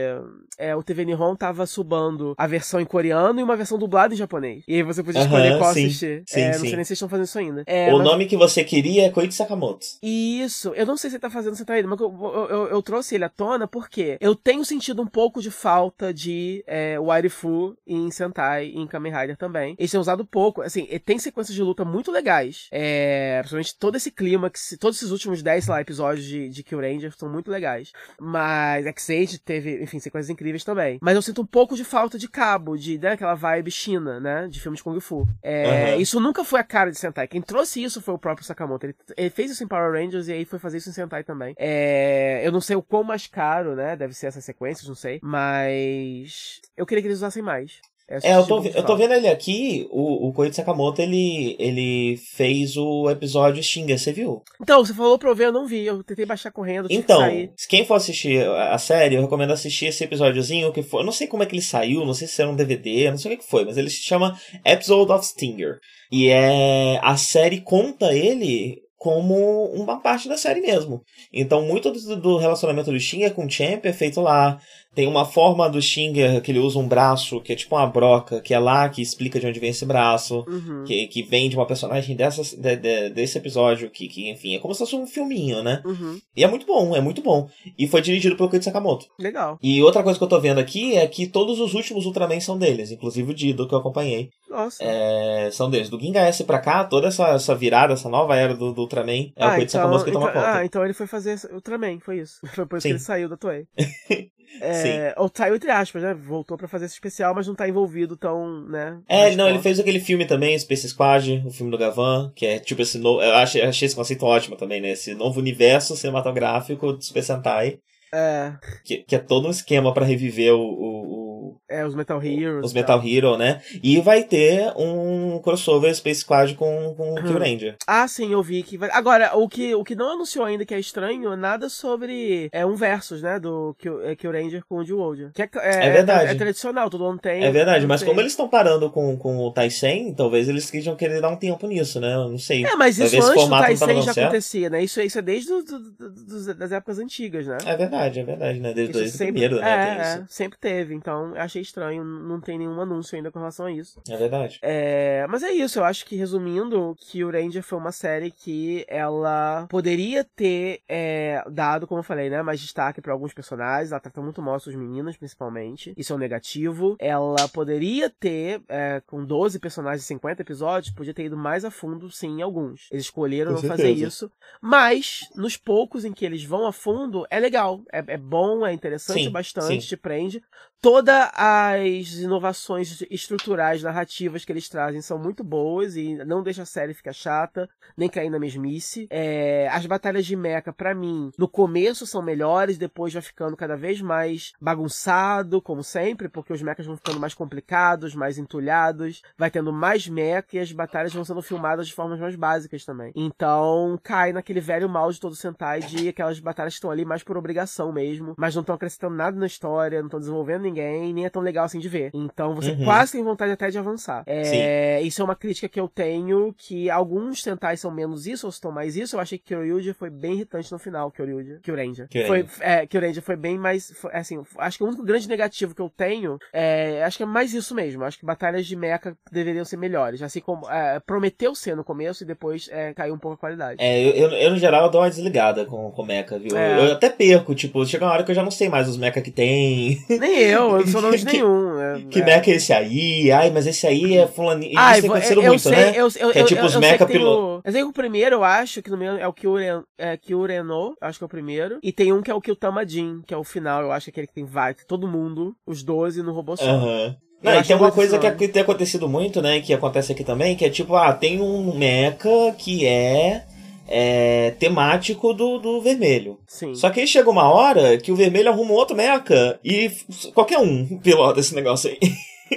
[0.59, 4.17] é, o TV Nihon tava subando a versão em coreano e uma versão dublada em
[4.17, 4.63] japonês.
[4.69, 5.87] E aí você podia escolher Aham, qual sim.
[5.87, 6.23] assistir.
[6.27, 6.59] Sim, é, sim.
[6.61, 7.65] Não sei nem se estão fazendo isso ainda.
[7.67, 9.87] É, o mas- nome que você queria é Koichi Sakamoto.
[10.03, 13.25] Isso, eu não sei se ele tá fazendo Sentai mas eu, eu, eu- trouxe ele
[13.25, 18.67] à tona porque eu tenho sentido um pouco de falta de é, Waifu em Sentai
[18.67, 19.75] e em Kamen Rider também.
[19.79, 22.69] Eles têm usado pouco, assim, tem sequências de luta muito legais.
[22.71, 26.81] É, principalmente todo esse clímax, todos esses últimos 10, sei lá, episódios de, de Kill
[26.81, 27.93] Ranger são muito legais.
[28.21, 30.99] Mas X-Age teve, enfim, sequências incríveis também.
[31.01, 34.49] Mas eu sinto um pouco de falta de cabo, de né, aquela vibe China, né,
[34.49, 35.27] de filme de Kung Fu.
[35.43, 36.01] É, Aham.
[36.01, 37.27] Isso nunca foi a cara de Sentai.
[37.29, 38.56] Quem trouxe isso foi o próprio Sakamoto.
[38.83, 41.55] Ele, ele fez isso em Power Rangers e aí foi fazer isso em Sentai também.
[41.59, 43.97] É, eu não sei o quão mais caro, né?
[43.97, 45.21] Deve ser essas sequências, não sei.
[45.23, 47.81] Mas eu queria que eles usassem mais.
[48.09, 52.17] É, eu tipo tô, eu tô vendo ele aqui, o, o Koichi Sakamoto, ele, ele
[52.17, 54.45] fez o episódio Stinger, você viu?
[54.63, 55.85] Então, você falou pra eu ver, eu não vi.
[55.85, 56.87] Eu tentei baixar correndo.
[56.87, 61.01] que Então, se quem for assistir a série, eu recomendo assistir esse episódiozinho que foi.
[61.01, 63.19] Eu não sei como é que ele saiu, não sei se era um DVD, não
[63.19, 65.81] sei o que que foi, mas ele se chama Episode of Stinger.
[66.11, 66.99] E é.
[67.03, 71.03] A série conta ele como uma parte da série mesmo.
[71.33, 74.59] Então, muito do, do relacionamento do Stinger com o Champ é feito lá.
[74.97, 78.41] Tem uma forma do Stinger que ele usa um braço, que é tipo uma broca,
[78.41, 80.43] que é lá que explica de onde vem esse braço.
[80.49, 80.85] Uhum.
[80.87, 84.59] Que, que vem de uma personagem dessa, de- de- desse episódio, que, que, enfim, é
[84.59, 85.83] como se fosse um filminho, né?
[85.85, 86.19] Uhum.
[86.35, 87.47] E é muito bom, é muito bom.
[87.79, 89.05] E foi dirigido pelo Koichi Sakamoto.
[89.19, 89.59] Legal.
[89.63, 92.57] E outra coisa que eu tô vendo aqui é que todos os últimos Ultraman são
[92.59, 94.31] deles, inclusive o Dido que eu acompanhei.
[94.57, 94.83] Nossa.
[94.83, 95.89] É, são deles.
[95.91, 99.33] Do Ginga S pra cá, toda essa, essa virada, essa nova era do, do Ultraman,
[99.37, 100.57] é o Koichi Sakamoto que toma então, conta.
[100.59, 102.41] ah, então ele foi fazer Ultraman, foi isso.
[102.55, 102.89] Foi por isso Sim.
[102.89, 103.67] que ele saiu da Toei.
[104.61, 106.15] É, ou saiu entre aspas, né?
[106.15, 109.01] Voltou pra fazer esse especial, mas não tá envolvido tão, né?
[109.09, 112.59] É, não, ele fez aquele filme também, Space Squad, o filme do Gavan, que é
[112.59, 113.21] tipo esse novo.
[113.21, 114.93] Eu achei, achei esse conceito ótimo também, né?
[114.93, 117.79] Esse novo universo cinematográfico do Super Sentai,
[118.15, 118.53] É,
[118.85, 121.26] que, que é todo um esquema pra reviver o- o,
[121.69, 122.65] é, os Metal Heroes.
[122.67, 123.09] os Metal tal.
[123.09, 123.61] Hero, né?
[123.83, 127.15] E vai ter um crossover Space Squad com, com o.
[127.17, 127.77] Kill Ranger.
[127.87, 128.91] Ah, sim, eu vi que vai.
[128.93, 132.49] Agora, o que, o que não anunciou ainda que é estranho é nada sobre.
[132.53, 133.39] É um versus, né?
[133.39, 134.85] Do Kill, é, Kill Ranger com o.
[135.33, 136.31] Que é, é, É verdade.
[136.31, 137.45] É, tradicional, todo ano tem.
[137.45, 138.09] É verdade, mas tem.
[138.09, 141.67] como eles estão parando com, com o Tyson, talvez eles queiram querer dar um tempo
[141.67, 142.15] nisso, né?
[142.15, 142.65] Eu não sei.
[142.65, 144.83] É, mas Vai isso antes do tá dando já acontecia, né?
[144.83, 147.59] Isso, isso é desde do, do- do- das épocas antigas, né?
[147.65, 148.73] É verdade, é verdade, né?
[148.73, 149.69] Desde, o sempre, primeiro, né?
[149.69, 153.67] é, é, sempre teve, então eu achei estranho, não tem nenhum anúncio ainda com relação
[153.67, 154.01] a isso.
[154.09, 154.59] É verdade.
[154.63, 158.85] É, mas é isso, eu acho que resumindo, que o Ranger foi uma série que
[158.89, 163.93] ela poderia ter é, dado, como eu falei, né, mais destaque para alguns personagens.
[163.93, 165.95] Ela trata muito mal suas meninas, principalmente.
[165.97, 166.97] Isso é um negativo.
[166.99, 171.71] Ela poderia ter, é, com 12 personagens e 50 episódios, podia ter ido mais a
[171.71, 172.89] fundo, sim, em alguns.
[172.91, 174.31] Eles escolheram não fazer isso.
[174.61, 177.83] Mas, nos poucos em que eles vão a fundo, é legal.
[177.93, 179.89] É, é bom, é interessante Sim, bastante, sim.
[179.89, 180.43] te prende.
[180.87, 186.65] Todas as inovações estruturais, narrativas que eles trazem são muito boas e não deixa a
[186.65, 189.09] série ficar chata, nem cair na mesmice.
[189.11, 193.77] É, as batalhas de mecha, pra mim, no começo são melhores, depois vai ficando cada
[193.77, 199.51] vez mais bagunçado, como sempre, porque os mechas vão ficando mais complicados, mais entulhados, vai
[199.51, 203.11] tendo mais mecha e as batalhas vão sendo filmadas de formas mais básicas também.
[203.17, 207.25] Então, cai naquele velho mal de todo Sentai de aquelas batalhas que estão ali mais
[207.25, 211.25] por obrigação mesmo, mas não estão acrescentando nada na história, não estão desenvolvendo ninguém, nem
[211.25, 212.11] é tão legal assim de ver.
[212.15, 212.85] Então, você Uhum.
[212.85, 214.23] quase tem vontade até de avançar.
[214.27, 218.51] É, isso é uma crítica que eu tenho, que alguns Sentai são menos isso, ou
[218.51, 219.17] estão mais isso.
[219.17, 221.61] Eu achei que Kyoryuja foi bem irritante no final, Kyoryuja.
[221.63, 222.09] Kyuranger.
[222.09, 222.47] Kyuranger.
[222.47, 225.91] Foi, é, foi bem mais, foi, assim, acho que o único grande negativo que eu
[225.95, 228.05] tenho, é, acho que é mais isso mesmo.
[228.05, 230.23] Acho que batalhas de mecha deveriam ser melhores.
[230.23, 233.77] Assim como, é, prometeu ser no começo e depois é, caiu um pouco a qualidade.
[233.83, 236.57] É, eu, eu, eu, no geral dou uma desligada com o mecha, viu?
[236.57, 236.79] É.
[236.79, 239.21] Eu até perco, tipo, chega uma hora que eu já não sei mais os mecha
[239.21, 239.99] que tem.
[240.09, 241.81] Nem eu, eu não sou nome de nenhum.
[241.81, 242.25] é, Que é.
[242.25, 243.31] mecha é esse aí?
[243.33, 244.73] Ai, mas esse aí é fulaninho.
[244.77, 245.91] Ah, isso eu, aconteceram eu muito, sei, né?
[245.97, 247.43] eu, eu, Que é eu- tipo eu- os eu tem piloto.
[247.43, 250.17] o- Eu sei que o primeiro, eu acho, que no meu é o Kyuren, é,
[250.17, 251.79] Kyureno, acho que é o primeiro.
[251.83, 254.13] E tem um que é o Kyutamadin, que é o final, eu acho que é
[254.13, 256.65] aquele que tem vários, todo mundo, os 12 no robô só.
[256.65, 257.17] Aham.
[257.43, 259.61] Não, Eu e tem uma coisa que, que tem acontecido muito, né?
[259.61, 262.17] Que acontece aqui também, que é tipo, ah, tem um mecha
[262.57, 263.45] que é,
[263.89, 266.39] é temático do, do vermelho.
[266.47, 266.75] Sim.
[266.75, 269.91] Só que aí chega uma hora que o vermelho arruma um outro mecha e
[270.35, 271.99] qualquer um pilota esse negócio aí.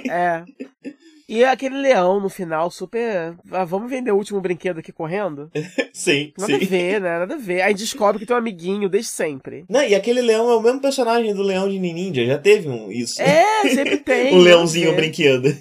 [0.08, 0.42] É.
[1.28, 3.36] E aquele leão no final, super.
[3.52, 5.48] Ah, vamos vender o último brinquedo aqui correndo?
[5.94, 6.64] sim, Nada a sim.
[6.64, 7.18] ver, né?
[7.20, 7.62] Nada a ver.
[7.62, 9.64] Aí descobre que tem um amiguinho desde sempre.
[9.68, 12.90] Não, e aquele leão é o mesmo personagem do leão de Ninja, já teve um
[12.90, 13.22] isso.
[13.22, 14.34] É, sempre tem.
[14.34, 15.56] o nada a leãozinho brinquedo.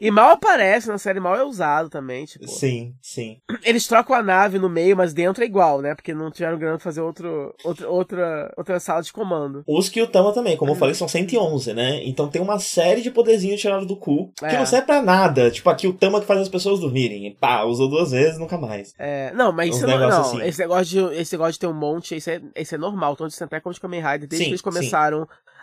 [0.00, 2.46] E mal aparece na série, mal é usado também, tipo.
[2.46, 3.38] Sim, sim.
[3.64, 5.94] Eles trocam a nave no meio, mas dentro é igual, né?
[5.94, 9.64] Porque não tiveram grana pra fazer outro, outra, outra, outra sala de comando.
[9.66, 12.04] Os Kyutama também, como eu falei, são 111, né?
[12.04, 14.58] Então tem uma série de poderzinhos tirados do cu que É.
[14.58, 15.50] não serve pra nada.
[15.50, 17.26] Tipo, a Kyutama que faz as pessoas dormirem.
[17.26, 18.92] E pá, usou duas vezes, nunca mais.
[18.98, 20.42] É, não, mas Uns isso não, não assim.
[20.42, 23.16] esse, negócio de, esse negócio de ter um monte, isso é, isso é normal.
[23.16, 24.90] Tanto de Sentai como de Kamen Rider, desde Sim, que eles sim.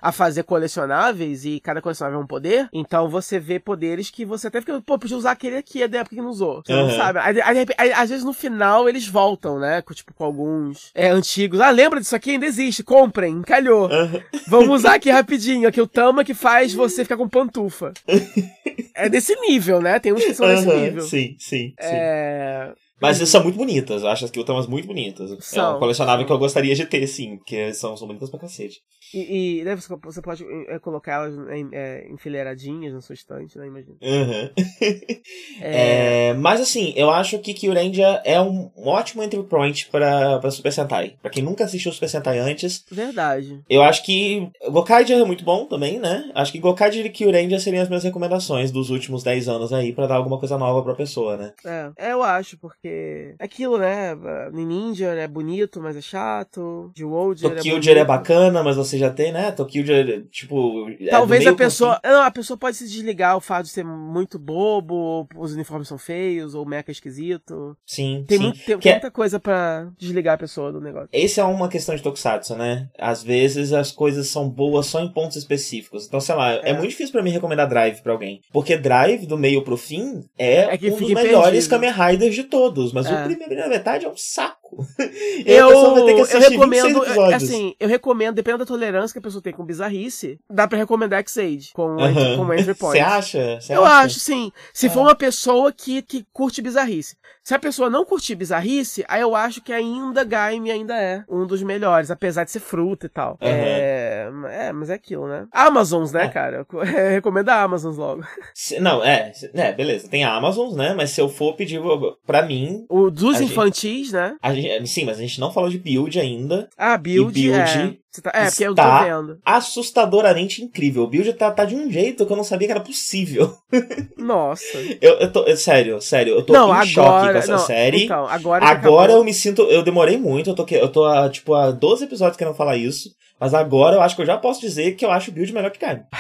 [0.04, 4.48] A fazer colecionáveis e cada colecionável é um poder, então você vê poderes que você
[4.48, 6.62] até fica, pô, podia usar aquele aqui, é da época que não usou.
[6.62, 6.98] Você não Aham.
[6.98, 7.20] sabe.
[7.20, 9.82] Aí, aí, aí, às vezes no final eles voltam, né?
[9.82, 11.62] Com, tipo, com alguns é, antigos.
[11.62, 12.32] Ah, lembra disso aqui?
[12.32, 12.84] Ainda existe.
[12.84, 13.86] Comprem, calhou.
[13.86, 14.22] Aham.
[14.46, 15.70] Vamos usar aqui rapidinho.
[15.70, 17.94] Aqui o Tama que faz você ficar com pantufa.
[18.94, 20.00] é desse nível, né?
[20.00, 21.02] Tem uns que são desse Aham, nível.
[21.04, 21.96] Sim, sim, sim.
[21.96, 22.74] É...
[23.02, 25.32] Mas são muito bonitas, eu acho as Kyutamas muito bonitas.
[25.32, 28.40] é São, um colecionável que eu gostaria de ter, sim, porque são, são bonitas pra
[28.40, 28.78] cacete.
[29.14, 33.58] E, e né, você, você pode é, colocar elas em, é, enfileiradinhas na sua estante,
[33.58, 33.68] né?
[33.68, 33.96] Imagina.
[34.02, 34.50] Aham.
[35.62, 40.72] É, mas assim, eu acho que Kyurendia é um, ótimo entry point pra, pra Super
[40.72, 41.16] Sentai.
[41.22, 43.62] Pra quem nunca assistiu Super Sentai antes, Verdade.
[43.70, 46.30] eu acho que Gokaiger é muito bom também, né?
[46.36, 50.08] Acho que Gokaiger e Kyurendia seriam as minhas recomendações dos últimos 10 anos aí pra
[50.08, 51.54] dar alguma coisa nova pra pessoa, né?
[51.66, 54.16] É, é, eu acho, porque é aquilo, né?
[54.52, 56.92] Ninja é bonito, mas é chato.
[56.94, 58.08] De Wolder é Tokyoger é bonito.
[58.08, 59.52] bacana, mas você já tem, né?
[59.52, 60.90] Tokyoger, tipo.
[61.00, 62.00] é Talvez meio a pessoa.
[62.04, 65.98] Não, a pessoa pode se desligar o fato de ser muito bobo, os uniformes são
[65.98, 67.78] feios, ou o mecha é esquisito.
[67.86, 68.44] Sim, Tem, sim.
[68.46, 71.10] muito, tem, é- muita coisa pra desligar a pessoa do negócio.
[71.12, 72.90] Esse é uma questão de Tokusatsu, né?
[72.98, 76.06] Às vezes as coisas são boas só em pontos específicos.
[76.08, 76.74] Então, sei lá, é, É.
[76.74, 78.42] muito difícil pra mim recomendar Drive pra alguém.
[78.52, 81.70] Porque Drive, do meio pro fim, é, É um dos melhores perdido.
[81.70, 82.92] Kamen Riders de todos.
[82.94, 83.22] Mas É.
[83.22, 84.63] o primeiro na metade é um saco.
[85.00, 87.44] A Eu, eu recomendo, 26 episódios.
[87.44, 91.20] assim, eu recomendo, dependendo da tolerância que a pessoa tem com bizarrice, dá pra recomendar
[91.20, 92.38] X-Aid com, Aham.
[92.38, 93.00] com entry Você point.
[93.00, 93.60] acha?
[93.62, 94.06] Você Eu acha?
[94.06, 94.52] acho, sim.
[94.74, 94.90] Se É.
[94.90, 97.16] for uma pessoa que, que curte bizarrice.
[97.44, 101.46] Se a pessoa não curtir bizarrice, aí eu acho que ainda Gaime ainda é um
[101.46, 103.38] dos melhores, apesar de ser fruta e tal.
[103.42, 103.52] Aham.
[103.52, 105.46] É, é, mas é aquilo, né?
[105.52, 106.28] Amazons, né, É.
[106.30, 106.66] cara?
[106.72, 106.80] Eu
[107.12, 108.24] recomendo a Amazons logo.
[108.54, 110.08] Se- Não, é, é, beleza.
[110.08, 110.94] Tem a Amazon, né?
[110.94, 111.82] Mas se eu for pedir
[112.26, 112.86] pra mim.
[112.90, 114.38] O dos A gente- infantis, né?
[114.54, 116.70] gente- sim, mas a gente não falou de build ainda.
[116.78, 117.98] Ah, build, E build é.
[118.22, 119.40] Tá- é, porque eu tô vendo.
[119.44, 121.04] Assustadoramente incrível.
[121.04, 123.58] O build tá, tá de um jeito que eu não sabia que era possível.
[124.18, 124.78] Nossa.
[125.02, 125.56] Eu, eu tô.
[125.56, 127.34] Sério, sério, eu tô não, em choque agora.
[127.34, 128.06] com essa não, série.
[128.06, 128.66] Então, agora.
[128.66, 129.64] Agora eu me sinto.
[129.64, 133.10] Eu demorei muito, eu tô, eu tô tipo, há 12 episódios querendo falar isso.
[133.40, 135.72] Mas agora eu acho que eu já posso dizer que eu acho o build melhor
[135.72, 136.04] que Gaime.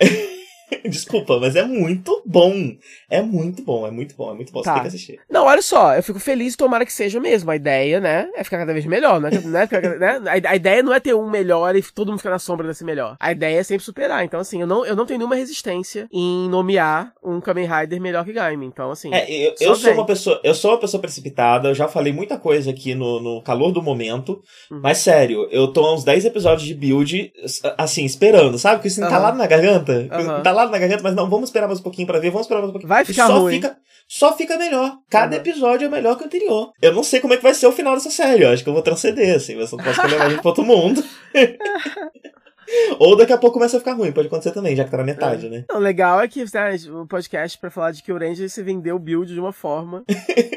[0.88, 2.76] Desculpa, mas é muito bom.
[3.08, 4.62] É muito bom, é muito bom, é muito bom.
[4.62, 4.70] Tá.
[4.70, 5.20] Você tem que assistir.
[5.30, 7.50] Não, olha só, eu fico feliz, tomara que seja mesmo.
[7.50, 9.30] A ideia, né, é ficar cada vez melhor, né?
[9.30, 10.20] né, ficar- né?
[10.48, 13.16] A, ideia não é ter um melhor e todo mundo ficar na sombra desse melhor.
[13.20, 14.24] A ideia é sempre superar.
[14.24, 18.24] Então, assim, eu não, eu não tenho nenhuma resistência em nomear um Kamen Rider melhor
[18.24, 18.66] que Gaime.
[18.66, 19.12] Então, assim.
[19.14, 22.36] É, eu, eu sou uma pessoa, eu sou uma pessoa precipitada, eu já falei muita
[22.38, 24.80] coisa aqui no, no calor do momento, Uhum.
[24.82, 27.32] mas sério, eu tô há uns 10 episódios de build,
[27.78, 28.76] assim, esperando, sabe?
[28.76, 29.08] Porque isso Aham.
[29.08, 30.42] entalado na garganta, Aham.
[30.56, 32.70] Entalado na garganta, mas não, vamos esperar mais um pouquinho pra ver, vamos esperar mais
[32.70, 32.88] um pouquinho.
[32.88, 33.54] Vai E ficar só ruim.
[33.56, 33.76] Fica,
[34.08, 34.96] só fica melhor.
[35.10, 35.42] Cada Aham.
[35.42, 36.72] episódio é melhor que o anterior.
[36.80, 38.68] Eu não sei como é que vai ser o final dessa série, eu acho que
[38.68, 41.02] eu vou transcender, assim, você não pode levar gente pra outro mundo.
[42.98, 45.04] Ou daqui a pouco começa a ficar ruim, pode acontecer também, já que tá na
[45.04, 45.64] metade, né?
[45.72, 48.98] O legal é que né, o podcast pra falar de que o Ranger se vendeu
[48.98, 50.02] build de uma forma.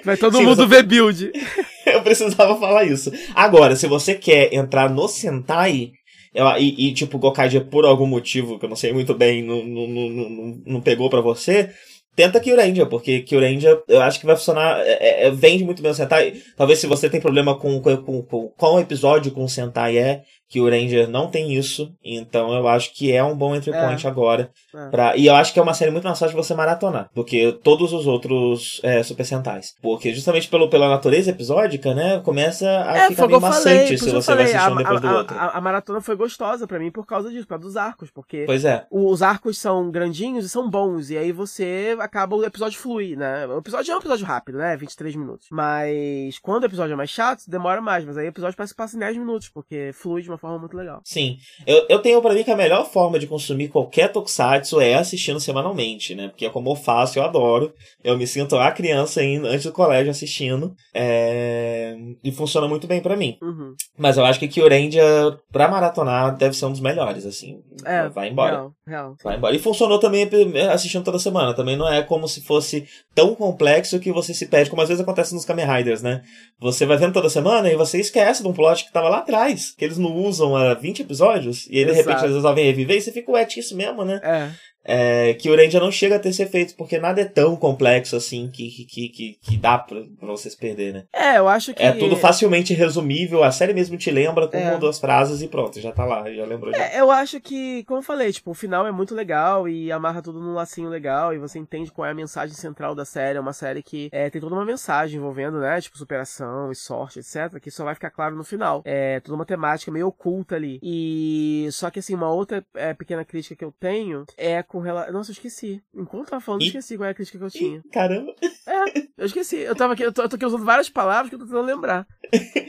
[0.04, 1.32] Vai todo Sim, mundo mas- ver build.
[1.86, 3.12] Eu precisava falar isso.
[3.36, 5.92] Agora, se você quer entrar no Sentai
[6.34, 9.64] eu- e, e, tipo, Gokaiger por algum motivo que eu não sei muito bem, não,
[9.66, 11.70] não, não, não, pegou pra você,
[12.16, 14.80] tenta Kyuranger, porque Kyuranger eu acho que vai funcionar.
[14.86, 16.34] é- é- vende muito bem o Sentai.
[16.58, 20.60] Talvez se você tem problema com, com, com, qual episódio com o Sentai é, que
[20.60, 23.86] o Ranger não tem isso, então eu acho que é um bom entry É.
[23.86, 24.50] point agora.
[24.76, 24.90] É.
[24.90, 27.24] Pra, e eu acho que é uma série muito mais fácil de você maratonar do
[27.24, 29.76] que todos os outros é, Super Sentais.
[29.82, 34.12] Porque justamente pelo, pela natureza episódica, né, começa a É, ficar meio por se você
[34.12, 35.38] vai falei, assistir um a, depois do a- outro.
[35.38, 38.44] a- a maratona foi gostosa pra mim por causa disso, por causa dos arcos, porque
[38.46, 38.86] Pois é.
[38.90, 43.46] os arcos são grandinhos e são bons, e aí você acaba, o episódio flui, né?
[43.48, 44.76] O episódio é um episódio rápido, né?
[44.76, 45.48] 23 minutos.
[45.52, 48.78] Mas quando o episódio é mais chato, demora mais, mas aí o episódio parece que
[48.78, 51.02] passa em 10 minutos, porque flui de uma forma muito legal.
[51.03, 51.38] Sim.
[51.66, 55.40] Eu, eu tenho pra mim que a melhor forma de consumir qualquer tokusatsu é assistindo
[55.40, 56.30] semanalmente, né?
[56.30, 57.74] Porque é como eu faço, eu adoro.
[58.03, 60.74] Eu me sinto a criança ainda antes do colégio assistindo.
[60.94, 61.95] É...
[62.24, 63.38] E funciona muito bem pra mim.
[63.41, 63.74] Uhum.
[63.98, 67.60] Mas eu acho que Kyuranger, pra maratonar, deve ser um dos melhores, assim.
[67.86, 68.70] É, Vai embora.
[68.90, 69.16] Real.
[69.24, 69.56] Vai embora.
[69.56, 70.28] E funcionou também
[70.72, 71.53] assistindo toda semana.
[71.53, 75.02] Também não é como se fosse tão complexo que você se perde, como às vezes
[75.02, 76.22] acontece nos Kamen Riders, né?
[76.60, 79.74] Você vai vendo toda semana e você esquece de um plot que tava lá atrás,
[79.78, 82.07] que eles não usam há 20 episódios, e aí de Exato.
[82.07, 84.20] repente eles resolvem reviver e você fica, ué, tinha isso mesmo, né?
[84.24, 84.49] É.
[84.84, 88.16] É, que o Ranger não chega a ter esse efeito, porque nada é tão complexo
[88.16, 91.04] assim que, que, que, que, dá pra, pra vocês perder, né?
[91.14, 91.84] É, eu acho que.
[91.84, 94.64] É tudo facilmente resumível, a série mesmo te lembra com É.
[94.64, 96.84] uma ou duas frases e pronto, já tá lá, já lembrou já.
[96.84, 100.22] É, eu acho que, como eu falei, tipo, o final é muito legal e amarra
[100.22, 103.38] tudo num lacinho legal e você entende qual é a mensagem central da série.
[103.38, 105.80] É uma série que é, tem toda uma mensagem envolvendo, né?
[105.82, 107.60] Tipo, superação e sorte, etc.
[107.62, 108.82] Que só vai ficar claro no final.
[108.86, 110.80] É toda uma temática meio oculta ali.
[110.82, 115.12] E só que assim, uma outra é, pequena crítica que eu tenho é com relação.
[115.12, 115.82] Nossa, eu esqueci.
[115.96, 117.82] Enquanto eu tava falando, eu esqueci qual é a crítica que eu tinha.
[117.91, 118.32] Caramba.
[118.68, 119.58] É, eu esqueci.
[119.58, 121.66] Eu tava aqui, eu tô, eu tô aqui usando várias palavras que eu tô tentando
[121.66, 122.06] lembrar.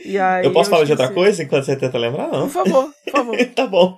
[0.03, 1.21] E aí, eu posso falar de outra esqueci.
[1.21, 2.27] coisa enquanto você tenta lembrar?
[2.27, 2.41] Não.
[2.41, 3.45] Por favor, por favor.
[3.55, 3.95] tá bom.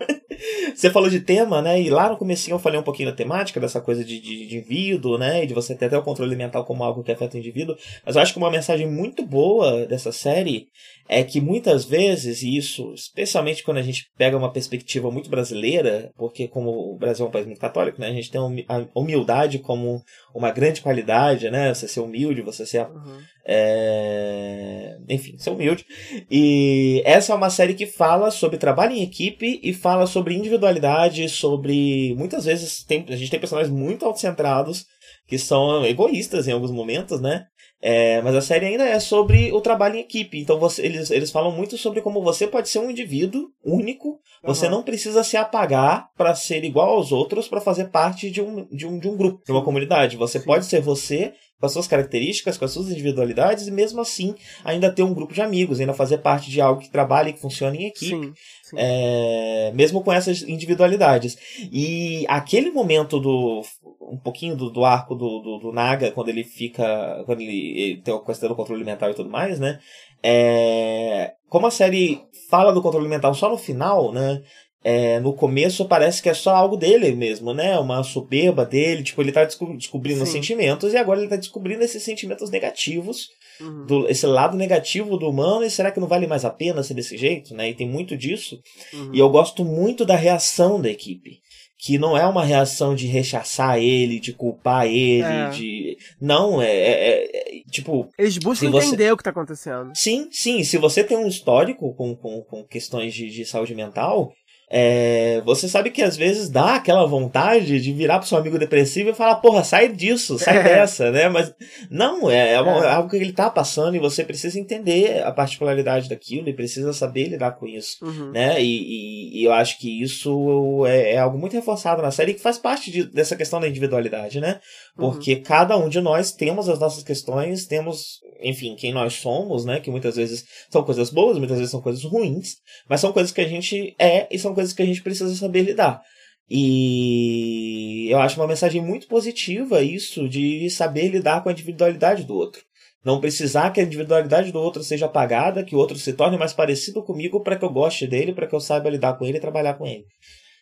[0.76, 1.82] Você falou de tema, né?
[1.82, 4.58] E lá no comecinho eu falei um pouquinho da temática, dessa coisa de, de, de
[4.58, 5.44] indivíduo, né?
[5.44, 7.78] E de você ter até o controle mental como algo que afeta o indivíduo.
[8.06, 10.68] Mas eu acho que uma mensagem muito boa dessa série
[11.08, 16.12] é que muitas vezes, e isso, especialmente quando a gente pega uma perspectiva muito brasileira,
[16.16, 18.08] porque como o Brasil é um país muito católico, né?
[18.08, 20.02] A gente tem a humi- a humildade como
[20.34, 21.74] uma grande qualidade, né?
[21.74, 23.20] Você ser humilde, você ser Uhum.
[23.46, 24.98] é...
[25.10, 25.86] Enfim, ser humilde.
[26.32, 31.28] E essa é uma série que fala sobre trabalho em equipe e fala sobre individualidade,
[31.30, 32.16] sobre.
[32.18, 33.06] Muitas vezes tem...
[33.10, 34.86] a gente tem personagens muito autocentrados
[35.28, 37.46] que são egoístas em alguns momentos, né?
[37.86, 40.40] É, mas a série ainda é sobre o trabalho em equipe.
[40.40, 44.20] Então você- eles, eles falam muito sobre como você pode ser um indivíduo único.
[44.42, 44.72] Você Uhum.
[44.72, 48.88] não precisa se apagar para ser igual aos outros para fazer parte de um, de,
[48.88, 50.16] um, de um grupo, de uma comunidade.
[50.16, 50.46] Você Sim.
[50.46, 51.34] pode ser você
[51.64, 54.36] com as suas características, com as suas individualidades e mesmo assim
[54.66, 57.40] ainda ter um grupo de amigos, ainda fazer parte de algo que trabalhe e que
[57.40, 58.10] funcione em equipe.
[58.10, 58.34] Sim,
[58.64, 58.76] sim.
[58.78, 61.38] É, mesmo com essas individualidades.
[61.72, 63.62] E aquele momento do.
[64.02, 67.24] um pouquinho do, do arco do, do, do Naga, quando ele fica.
[67.26, 69.80] quando ele, ele tem a questão do controle mental e tudo mais, né?
[70.22, 74.42] É, como a série fala do controle mental só no final, né?
[74.84, 77.78] É, no começo parece que é só algo dele mesmo, né?
[77.80, 80.36] Uma soberba dele, tipo, ele tá desco- descobrindo os Sim.
[80.42, 83.28] sentimentos e agora ele tá descobrindo esses sentimentos negativos
[83.62, 83.86] Uhum.
[83.86, 86.96] do, esse lado negativo do humano, e será que não vale mais a pena ser
[86.96, 87.70] desse jeito, né?
[87.70, 88.60] E tem muito disso.
[88.94, 89.12] Uhum.
[89.14, 91.42] E eu gosto muito da reação da equipe.
[91.86, 95.50] Que não é uma reação de rechaçar ele, de culpar ele, É.
[95.50, 95.98] de.
[96.22, 98.08] Não, é, é- é- é- Tipo.
[98.18, 99.92] Eles buscam você- entender o que tá acontecendo.
[99.94, 104.32] Sim, sim, se você tem um histórico com, com, com questões de, de saúde mental,
[104.70, 109.10] é, você sabe que às vezes dá aquela vontade de virar pro seu amigo depressivo
[109.10, 110.64] e falar, porra, sai disso, sai é.
[110.64, 111.30] dessa, né?
[111.30, 111.54] Mas
[111.90, 115.32] não, é, é, uma, é, algo que ele tá passando e você precisa entender a
[115.32, 118.32] particularidade daquilo e precisa saber lidar com isso, uhum.
[118.32, 118.62] né?
[118.62, 122.42] E, e, e, eu acho que isso é, é, algo muito reforçado na série que
[122.42, 124.60] faz parte de, dessa questão da individualidade, né?
[124.96, 125.44] Porque uhum.
[125.44, 129.80] cada um de nós temos as nossas questões, temos, enfim, quem nós somos, né?
[129.80, 132.58] Que muitas vezes são coisas boas, muitas vezes são coisas ruins,
[132.90, 135.64] mas são coisas que a gente é e são coisas que a gente precisa saber
[135.64, 136.02] lidar.
[136.50, 142.36] E eu acho uma mensagem muito positiva isso de saber lidar com a individualidade do
[142.36, 142.62] outro.
[143.04, 146.54] Não precisar que a individualidade do outro seja apagada, que o outro se torne mais
[146.54, 149.42] parecido comigo para que eu goste dele, para que eu saiba lidar com ele e
[149.42, 150.06] trabalhar com ele.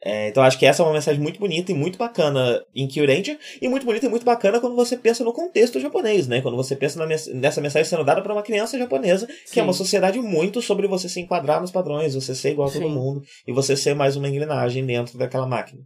[0.04, 3.38] É, então acho que essa é uma mensagem muito bonita e muito bacana em Kyuranger,
[3.62, 6.42] e muito bonita e muito bacana quando você pensa no contexto japonês, né?
[6.42, 9.54] Quando você pensa nessa mensagem sendo dada para uma criança japonesa, Sim.
[9.54, 12.72] que é uma sociedade muito sobre você se enquadrar nos padrões, você ser igual a
[12.72, 12.94] todo Sim.
[12.94, 15.82] mundo, e você ser mais uma engrenagem dentro daquela máquina.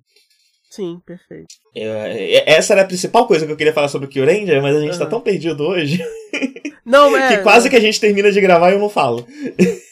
[0.75, 1.47] Sim, perfeito.
[1.73, 4.81] É, essa era a principal coisa que eu queria falar sobre o Kyuranger, mas a
[4.81, 4.99] gente uhum.
[4.99, 6.03] tá tão perdido hoje.
[6.85, 7.37] Não, é.
[7.37, 9.25] que quase que a gente termina de gravar e eu não falo.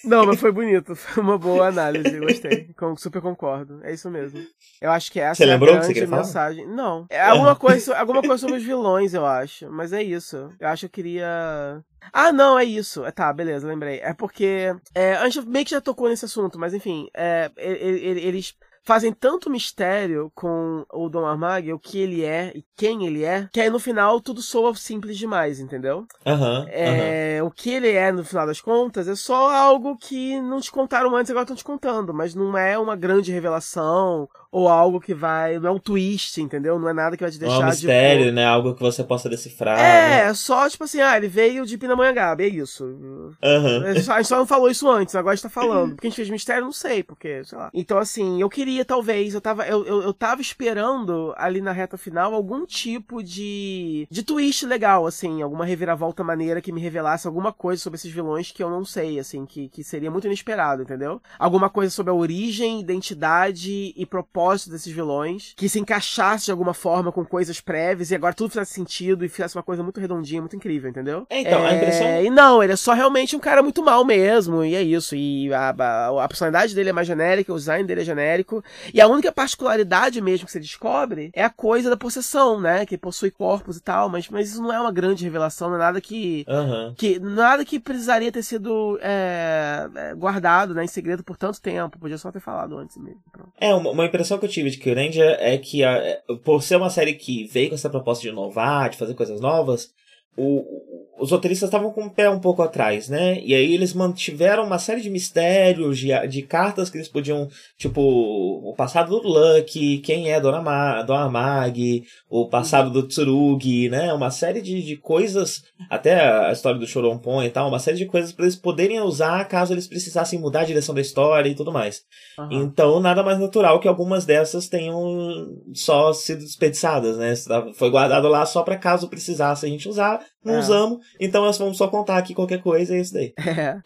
[0.05, 0.95] Não, mas foi bonito.
[0.95, 2.19] Foi uma boa análise.
[2.19, 2.69] Gostei.
[2.97, 3.79] Super concordo.
[3.83, 4.39] É isso mesmo.
[4.79, 6.65] Eu acho que essa você é a grande mensagem.
[6.65, 6.75] Falar?
[6.75, 7.07] Não.
[7.09, 9.71] É alguma coisa, alguma coisa sobre os vilões, eu acho.
[9.71, 10.49] Mas é isso.
[10.59, 11.81] Eu acho que eu queria.
[12.11, 13.03] Ah, não, é isso.
[13.03, 13.99] É, tá, beleza, lembrei.
[14.03, 14.75] É porque.
[14.93, 17.07] É, a gente meio que já tocou nesse assunto, mas enfim.
[17.15, 18.53] É, eles
[18.83, 23.47] fazem tanto mistério com o Dom Armag, o que ele é e quem ele é,
[23.51, 26.05] que aí no final tudo soa simples demais, entendeu?
[26.25, 30.59] Uhum, é, O que ele é, no final das contas, é só algo que não
[30.59, 34.69] te contaram antes e agora estão te contando, mas não é uma grande revelação ou
[34.69, 35.57] algo que vai.
[35.57, 36.77] Não é um twist, entendeu?
[36.77, 37.55] Não é nada que vai te deixar.
[37.55, 38.31] É um mistério, de...
[38.31, 38.45] né?
[38.45, 39.79] Algo que você possa decifrar.
[39.79, 40.33] É, né?
[40.35, 42.85] só tipo assim, ah, ele veio de Pindamonhangaba, é isso.
[42.85, 43.33] Uhum.
[43.41, 45.95] A gente só não falou isso antes, agora a gente tá falando.
[45.97, 47.71] Porque a gente fez mistério, não sei, porque, sei lá.
[47.73, 51.97] Então, assim, eu queria, talvez, eu tava, eu, eu, eu tava esperando ali na reta
[51.97, 54.07] final algum tipo de.
[54.11, 58.51] de twist legal, assim, alguma reviravolta maneira que me revelasse alguma coisa sobre esses vilões
[58.51, 61.19] que eu não sei, assim, que, que seria muito inesperado, entendeu?
[61.39, 66.51] Alguma coisa sobre a origem, identidade e propósito propósito desses vilões, que se encaixasse de
[66.51, 69.99] alguma forma com coisas prévias e agora tudo fizesse sentido e fizesse uma coisa muito
[69.99, 71.25] redondinha, muito incrível, entendeu?
[71.29, 71.69] É, então, é...
[71.69, 72.23] a impressão.
[72.23, 75.15] E não, ele é só realmente um cara muito mal mesmo, e é isso.
[75.15, 78.63] E a, a, a, personalidade dele é mais genérica, o design dele é genérico.
[78.93, 82.85] E a única particularidade mesmo que você descobre é a coisa da possessão, né?
[82.85, 85.79] Que possui corpos e tal, mas, mas isso não é uma grande revelação, não é
[85.79, 86.45] nada que.
[86.47, 86.93] Uhum.
[86.97, 91.97] que nada que precisaria ter sido é, é, guardado, né, em segredo por tanto tempo.
[91.97, 93.21] Podia só ter falado antes mesmo.
[93.31, 93.51] Pronto.
[93.59, 96.75] É, uma, uma impressão impressão que eu tive de Kyuranger é que, a, por ser
[96.77, 99.93] uma série que veio com essa proposta de inovar, de fazer coisas novas,
[100.35, 100.83] o,
[101.19, 103.39] os roteiristas estavam com o pé um pouco atrás, né?
[103.41, 107.47] E aí eles mantiveram uma série de mistérios, de, de cartas que eles podiam,
[107.77, 113.89] tipo, o passado do Lucky, quem é Dona, Ma, Dona Mag, o passado do Tsurugi,
[113.89, 114.11] né?
[114.11, 118.05] Uma série de, de coisas, até a história do Chorompon e tal, uma série de
[118.05, 121.71] coisas para eles poderem usar caso eles precisassem mudar a direção da história e tudo
[121.71, 122.01] mais.
[122.39, 122.63] Uhum.
[122.63, 127.33] Então, nada mais natural que algumas dessas tenham só sido desperdiçadas, né?
[127.75, 130.59] Foi guardado lá só para caso precisasse a gente usar não é.
[130.59, 133.33] usamos, então nós vamos só contar aqui qualquer coisa, é isso daí.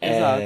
[0.00, 0.42] é exato.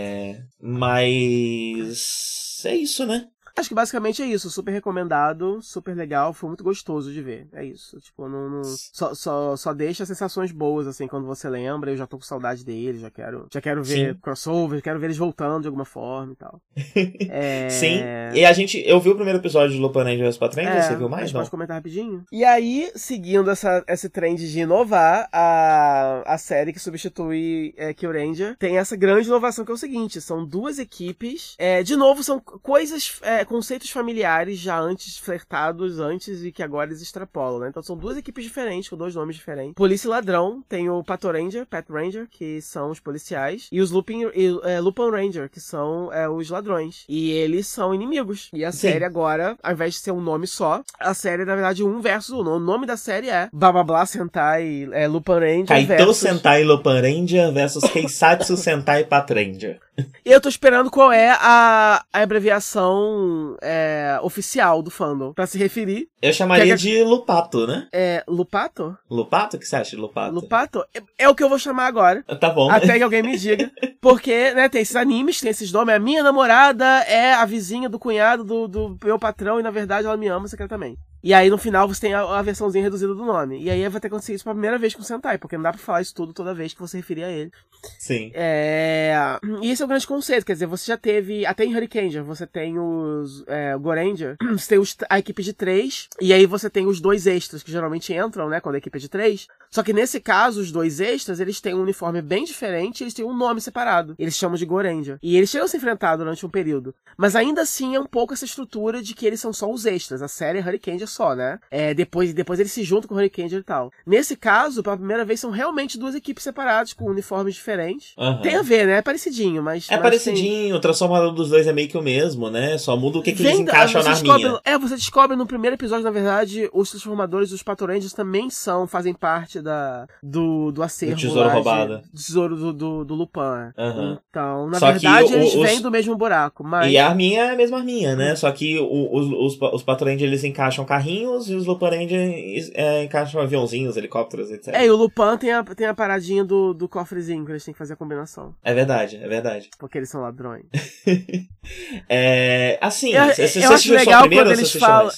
[0.60, 3.26] Mas é isso, né?
[3.56, 4.50] Acho que basicamente é isso.
[4.50, 7.48] Super recomendado, super legal, foi muito gostoso de ver.
[7.52, 7.98] É isso.
[8.00, 11.90] Tipo, não, não só, só, só deixa sensações boas, assim, quando você lembra.
[11.90, 14.20] Eu já tô com saudade deles, já quero, já quero ver Sim.
[14.20, 16.60] crossover, quero ver eles voltando de alguma forma e tal.
[17.30, 17.68] é...
[17.68, 18.00] Sim.
[18.34, 20.96] E a gente, eu vi o primeiro episódio de Lupin Angels pra Trend, é, você
[20.96, 21.24] viu mais?
[21.24, 22.24] Gente pode comentar rapidinho.
[22.32, 28.12] E aí, seguindo essa, esse trend de inovar, a, a série que substitui é, Kill
[28.12, 31.54] Ranger tem essa grande inovação que é o seguinte: são duas equipes.
[31.58, 33.20] É, de novo, são coisas.
[33.22, 37.68] É, é, conceitos familiares já antes flertados antes e que agora eles extrapolam, né?
[37.68, 39.74] Então são duas equipes diferentes, com dois nomes diferentes.
[39.74, 44.30] Polícia e Ladrão, tem o Pato Ranger, Ranger, que são os policiais, e os Lupin,
[44.34, 47.04] e, é, Lupin Ranger, que são é, os ladrões.
[47.08, 48.48] E eles são inimigos.
[48.52, 48.92] E a Sim.
[48.92, 52.00] série agora, ao invés de ser um nome só, a série é, na verdade, um
[52.00, 52.42] versus um.
[52.42, 56.16] O nome da série é Bababla Sentai é, Lupin Ranger Kaito versus...
[56.16, 59.80] Sentai Lupin Ranger versus Keisatsu Sentai Pat Ranger.
[60.24, 65.58] E eu tô esperando qual é a, a abreviação é, oficial do fandom pra se
[65.58, 66.08] referir.
[66.20, 67.88] Eu chamaria é de Lupato, né?
[67.92, 68.96] É, Lupato?
[69.10, 69.56] Lupato?
[69.56, 70.34] O que você acha de Lupato?
[70.34, 70.84] Lupato?
[70.94, 72.22] É, é, o que eu vou chamar agora.
[72.40, 72.70] Tá bom.
[72.70, 73.70] Até que alguém me diga.
[74.00, 75.94] Porque, né, tem esses animes, tem esses nomes.
[75.94, 80.06] A minha namorada é a vizinha do cunhado do, do meu patrão e, na verdade,
[80.06, 80.98] ela me ama secretamente.
[81.22, 83.62] E aí no final você tem a, a, versãozinha reduzida do nome.
[83.62, 85.62] E aí vai ter que acontecer isso pela primeira vez com o Sentai, porque não
[85.62, 87.52] dá pra falar isso tudo toda vez que você referir a ele.
[87.98, 88.30] Sim.
[88.34, 89.38] É...
[89.60, 92.46] E esse é o grande conceito, quer dizer, você já teve, até em Hurricane, você
[92.46, 96.86] tem os é, Goranger, você tem os, a equipe de três, e aí você tem
[96.86, 99.46] os dois extras que geralmente entram, né, quando a equipe é de três.
[99.70, 103.24] Só que nesse caso, os dois extras, eles têm um uniforme bem diferente, eles têm
[103.24, 104.14] um nome separado.
[104.18, 105.18] Eles chamam de Goranger.
[105.22, 106.94] E eles chegam a se enfrentar durante um período.
[107.16, 110.20] Mas ainda assim é um pouco essa estrutura de que eles são só os extras.
[110.20, 111.58] A série é Hurricane só, né?
[111.70, 113.92] É, depois, depois eles se juntam com o Hurricane e tal.
[114.06, 118.14] Nesse caso, pela primeira vez, são realmente duas equipes separadas, com uniformes diferentes.
[118.16, 118.40] Uhum.
[118.40, 118.98] Tem a ver, né?
[118.98, 119.90] É parecidinho, mas.
[119.90, 120.72] É parecidinho, tem...
[120.72, 122.78] o transformador dos dois é meio que o mesmo, né?
[122.78, 124.60] Só muda o que, que eles encaixam na arminha.
[124.64, 129.14] É, você descobre no primeiro episódio, na verdade, os transformadores dos Patorangers também são, fazem
[129.14, 131.16] parte da, do, do acervo.
[131.16, 131.98] Do tesouro lá, roubado.
[131.98, 133.72] Do tesouro do, do, do Lupin.
[133.76, 134.18] Uhum.
[134.30, 135.62] Então, na Só verdade, eles os...
[135.62, 136.64] vêm do mesmo buraco.
[136.64, 136.90] Mas...
[136.90, 138.34] E a arminha é a mesma arminha, né?
[138.36, 143.40] Só que os, os, os Patorangers eles encaixam carrinhos e os Lupin Rangers é, encaixam
[143.40, 144.74] aviãozinhos, helicópteros, etc.
[144.74, 147.74] É, e o Lupin tem a, tem a paradinha do, do cofrezinho que eles têm
[147.74, 148.54] que fazer a combinação.
[148.62, 149.70] É verdade, é verdade.
[149.78, 150.64] Porque eles são ladrões.
[152.08, 155.10] é, assim, eu, você, eu acho legal quando eles falam.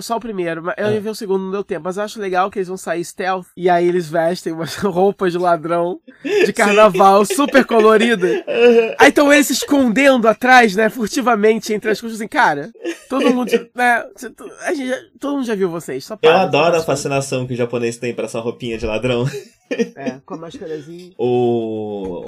[0.00, 0.92] só o primeiro, eu ah.
[0.92, 1.82] ia ver o segundo, não deu tempo.
[1.84, 5.32] Mas eu acho legal que eles vão sair stealth e aí eles vestem umas roupas
[5.32, 8.28] de ladrão de carnaval super colorida.
[8.98, 12.70] Aí estão eles se escondendo atrás, né, furtivamente entre as coisas assim, cara.
[13.08, 14.04] Todo mundo, né,
[14.64, 14.92] a gente,
[15.28, 16.04] todo mundo já viu vocês.
[16.04, 19.24] Só para, eu adoro a fascinação que o japonês tem para essa roupinha de ladrão.
[19.96, 21.12] É, com a máscarazinha.
[21.18, 22.24] O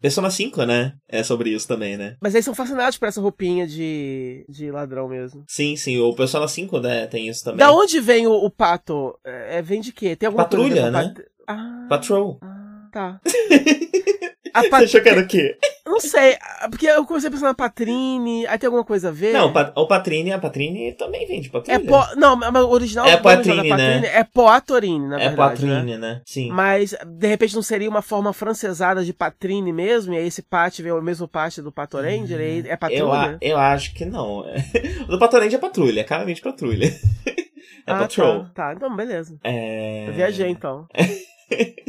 [0.00, 0.92] Persona 5, né?
[1.08, 2.16] É sobre isso também, né?
[2.20, 5.44] Mas eles são fascinados por essa roupinha de, de ladrão mesmo.
[5.48, 5.98] Sim, sim.
[5.98, 7.58] O Persona 5, né, tem isso também.
[7.58, 9.18] Da onde vem o, o pato?
[9.24, 10.14] É, vem de quê?
[10.14, 11.14] Tem alguma Patrulha, coisa né?
[11.14, 11.26] Pat...
[11.48, 12.38] Ah, Patrol.
[12.42, 12.63] Ah,
[12.94, 13.20] tá.
[14.54, 14.82] A Pat...
[14.82, 15.58] Você achou que era o quê?
[15.84, 16.36] Não sei,
[16.70, 19.32] porque eu comecei a pensar na Patrine, aí tem alguma coisa a ver?
[19.32, 21.76] Não, o Patrine, a Patrine também vem de Patrine.
[21.76, 22.16] É po...
[22.16, 24.02] Não, mas o original é Patrine, né?
[24.06, 25.64] é Poatorine, na é verdade.
[25.64, 25.98] É Patrine, né?
[25.98, 26.22] né?
[26.24, 26.50] Sim.
[26.50, 30.14] Mas, de repente, não seria uma forma francesada de Patrine mesmo?
[30.14, 32.38] E aí esse Pat vem o mesmo Pat do Patoranger?
[32.38, 33.38] Hum, é patrulha?
[33.40, 34.44] Eu, eu acho que não.
[35.08, 36.86] o do Patoranger é patrulha, é claramente patrulha.
[37.26, 38.44] é ah, patrol.
[38.54, 38.68] Tá.
[38.68, 39.36] tá, então beleza.
[39.42, 40.08] É...
[40.08, 40.86] Eu viajei, então.